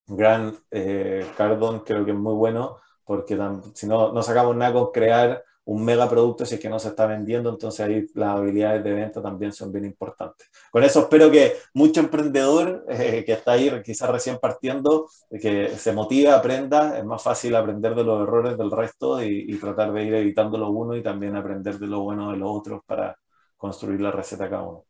Grant 0.06 0.56
eh, 0.70 1.26
Cardon, 1.36 1.80
creo 1.80 2.04
que 2.04 2.10
es 2.12 2.16
muy 2.16 2.34
bueno, 2.34 2.78
porque 3.04 3.38
si 3.74 3.86
no, 3.86 4.12
no 4.12 4.22
sacamos 4.22 4.56
nada 4.56 4.72
con 4.72 4.92
crear 4.92 5.44
un 5.64 5.84
megaproducto 5.84 6.44
si 6.44 6.54
es 6.54 6.60
que 6.60 6.68
no 6.68 6.78
se 6.78 6.88
está 6.88 7.06
vendiendo, 7.06 7.50
entonces 7.50 7.80
ahí 7.86 8.06
las 8.14 8.36
habilidades 8.36 8.82
de 8.82 8.92
venta 8.92 9.22
también 9.22 9.52
son 9.52 9.70
bien 9.70 9.84
importantes. 9.84 10.48
Con 10.70 10.82
eso 10.82 11.00
espero 11.00 11.30
que 11.30 11.54
mucho 11.74 12.00
emprendedor 12.00 12.84
eh, 12.88 13.22
que 13.24 13.32
está 13.32 13.52
ahí 13.52 13.70
quizás 13.84 14.10
recién 14.10 14.38
partiendo, 14.38 15.08
que 15.40 15.70
se 15.76 15.92
motive, 15.92 16.30
aprenda, 16.30 16.98
es 16.98 17.04
más 17.04 17.22
fácil 17.22 17.54
aprender 17.54 17.94
de 17.94 18.04
los 18.04 18.22
errores 18.22 18.56
del 18.56 18.70
resto 18.70 19.22
y, 19.22 19.58
tratar 19.60 19.92
de 19.92 20.04
ir 20.04 20.14
evitando 20.14 20.56
lo 20.56 20.70
uno 20.70 20.96
y 20.96 21.02
también 21.02 21.36
aprender 21.36 21.78
de 21.78 21.86
lo 21.86 22.00
bueno 22.00 22.32
de 22.32 22.38
los 22.38 22.48
otros 22.50 22.80
para 22.86 23.14
construir 23.56 24.00
la 24.00 24.10
receta 24.10 24.48
cada 24.48 24.62
uno. 24.62 24.84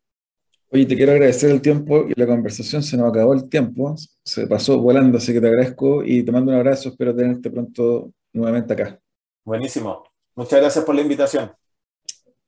Oye, 0.70 0.86
te 0.86 0.94
quiero 0.94 1.10
agradecer 1.10 1.50
el 1.50 1.60
tiempo 1.60 2.06
y 2.08 2.12
la 2.14 2.26
conversación, 2.26 2.84
se 2.84 2.96
nos 2.96 3.10
acabó 3.10 3.34
el 3.34 3.48
tiempo, 3.48 3.96
se 4.22 4.46
pasó 4.46 4.78
volando, 4.78 5.18
así 5.18 5.32
que 5.32 5.40
te 5.40 5.48
agradezco 5.48 6.04
y 6.04 6.22
te 6.22 6.30
mando 6.30 6.52
un 6.52 6.58
abrazo, 6.58 6.90
espero 6.90 7.14
tenerte 7.14 7.50
pronto 7.50 8.12
nuevamente 8.32 8.74
acá. 8.74 9.00
Buenísimo. 9.44 10.09
Muchas 10.34 10.60
gracias 10.60 10.84
por 10.84 10.94
la 10.94 11.02
invitación. 11.02 11.52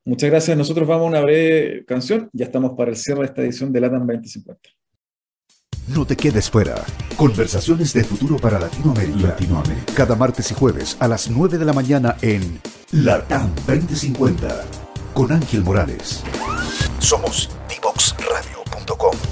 Muchas 0.04 0.30
gracias. 0.30 0.56
Nosotros 0.56 0.86
vamos 0.86 1.06
a 1.06 1.08
una 1.08 1.20
breve 1.20 1.84
canción. 1.84 2.28
Ya 2.32 2.46
estamos 2.46 2.72
para 2.76 2.90
el 2.90 2.96
cierre 2.96 3.20
de 3.20 3.26
esta 3.26 3.42
edición 3.42 3.72
de 3.72 3.80
LATAM 3.80 4.06
2050. 4.06 4.60
No 5.88 6.06
te 6.06 6.16
quedes 6.16 6.50
fuera. 6.50 6.76
Conversaciones 7.16 7.92
de 7.92 8.04
futuro 8.04 8.36
para 8.36 8.58
Latinoamérica. 8.58 9.28
Latinoamérica. 9.28 9.94
Cada 9.94 10.14
martes 10.14 10.50
y 10.50 10.54
jueves 10.54 10.96
a 11.00 11.08
las 11.08 11.28
9 11.28 11.58
de 11.58 11.64
la 11.64 11.72
mañana 11.72 12.16
en 12.22 12.60
LATAM 12.92 13.54
2050 13.66 14.64
con 15.14 15.32
Ángel 15.32 15.62
Morales. 15.62 16.22
Somos 16.98 17.50
divoxradio.com. 17.68 19.31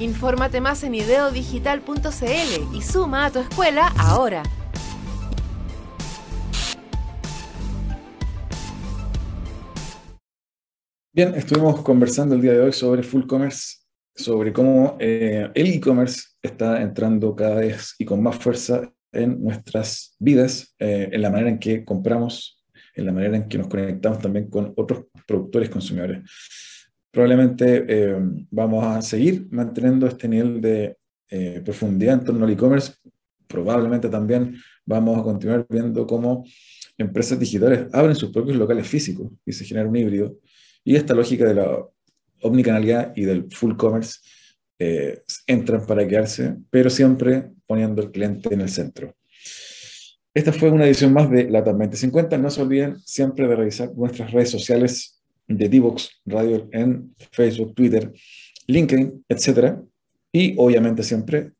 Infórmate 0.00 0.60
más 0.60 0.84
en 0.84 0.94
ideodigital.cl 0.94 2.76
y 2.76 2.82
suma 2.82 3.26
a 3.26 3.32
tu 3.32 3.40
escuela 3.40 3.92
ahora. 3.98 4.44
Bien, 11.12 11.34
estuvimos 11.34 11.82
conversando 11.82 12.36
el 12.36 12.40
día 12.40 12.52
de 12.52 12.60
hoy 12.60 12.72
sobre 12.72 13.02
full 13.02 13.26
commerce, 13.26 13.78
sobre 14.14 14.52
cómo 14.52 14.96
eh, 15.00 15.50
el 15.52 15.66
e-commerce 15.66 16.28
está 16.40 16.80
entrando 16.80 17.34
cada 17.34 17.56
vez 17.56 17.96
y 17.98 18.04
con 18.04 18.22
más 18.22 18.36
fuerza 18.36 18.92
en 19.10 19.42
nuestras 19.42 20.14
vidas, 20.20 20.76
eh, 20.78 21.08
en 21.10 21.22
la 21.22 21.30
manera 21.30 21.50
en 21.50 21.58
que 21.58 21.84
compramos, 21.84 22.64
en 22.94 23.04
la 23.04 23.10
manera 23.10 23.36
en 23.36 23.48
que 23.48 23.58
nos 23.58 23.66
conectamos 23.66 24.20
también 24.20 24.48
con 24.48 24.72
otros 24.76 25.06
productores 25.26 25.70
consumidores. 25.70 26.20
Probablemente 27.18 27.84
eh, 27.88 28.16
vamos 28.48 28.84
a 28.86 29.02
seguir 29.02 29.48
manteniendo 29.50 30.06
este 30.06 30.28
nivel 30.28 30.60
de 30.60 30.96
profundidad 31.64 32.14
en 32.14 32.24
torno 32.24 32.44
al 32.44 32.52
e-commerce. 32.52 32.92
Probablemente 33.48 34.08
también 34.08 34.54
vamos 34.86 35.18
a 35.18 35.24
continuar 35.24 35.66
viendo 35.68 36.06
cómo 36.06 36.46
empresas 36.96 37.36
digitales 37.36 37.88
abren 37.92 38.14
sus 38.14 38.30
propios 38.30 38.56
locales 38.56 38.86
físicos 38.86 39.32
y 39.44 39.50
se 39.50 39.64
genera 39.64 39.88
un 39.88 39.96
híbrido 39.96 40.36
y 40.84 40.94
esta 40.94 41.12
lógica 41.12 41.44
de 41.44 41.54
la 41.54 41.84
omnicanalidad 42.40 43.12
y 43.16 43.24
del 43.24 43.50
full 43.50 43.74
commerce 43.74 44.20
eh, 44.78 45.20
entran 45.48 45.84
para 45.86 46.06
quedarse, 46.06 46.54
pero 46.70 46.88
siempre 46.88 47.50
poniendo 47.66 48.00
al 48.00 48.12
cliente 48.12 48.54
en 48.54 48.60
el 48.60 48.68
centro. 48.68 49.12
Esta 50.32 50.52
fue 50.52 50.70
una 50.70 50.86
edición 50.86 51.12
más 51.12 51.28
de 51.28 51.50
la 51.50 51.62
2050. 51.62 52.38
No 52.38 52.48
se 52.48 52.62
olviden 52.62 53.00
siempre 53.00 53.48
de 53.48 53.56
revisar 53.56 53.90
nuestras 53.96 54.30
redes 54.30 54.52
sociales 54.52 55.17
de 55.48 55.68
Divox 55.68 56.22
Radio 56.24 56.68
en 56.72 57.14
Facebook, 57.32 57.74
Twitter, 57.74 58.12
LinkedIn, 58.66 59.24
etc. 59.28 59.74
Y 60.30 60.54
obviamente 60.58 61.02
siempre 61.02 61.54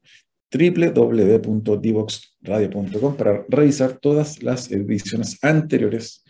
www.divoxradio.com 0.53 3.17
para 3.17 3.45
revisar 3.49 3.99
todas 3.99 4.41
las 4.43 4.71
ediciones 4.71 5.39
anteriores 5.43 6.23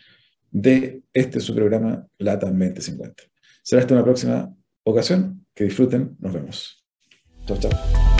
de 0.51 1.03
este 1.13 1.41
su 1.41 1.55
programa 1.55 2.07
LATAM 2.19 2.59
2050. 2.59 3.23
Será 3.63 3.83
hasta 3.83 3.95
una 3.95 4.05
próxima 4.05 4.51
ocasión. 4.85 5.45
Que 5.55 5.65
disfruten. 5.65 6.17
Nos 6.21 6.33
vemos. 6.33 6.85
Chao, 7.45 7.59
chao. 7.59 8.18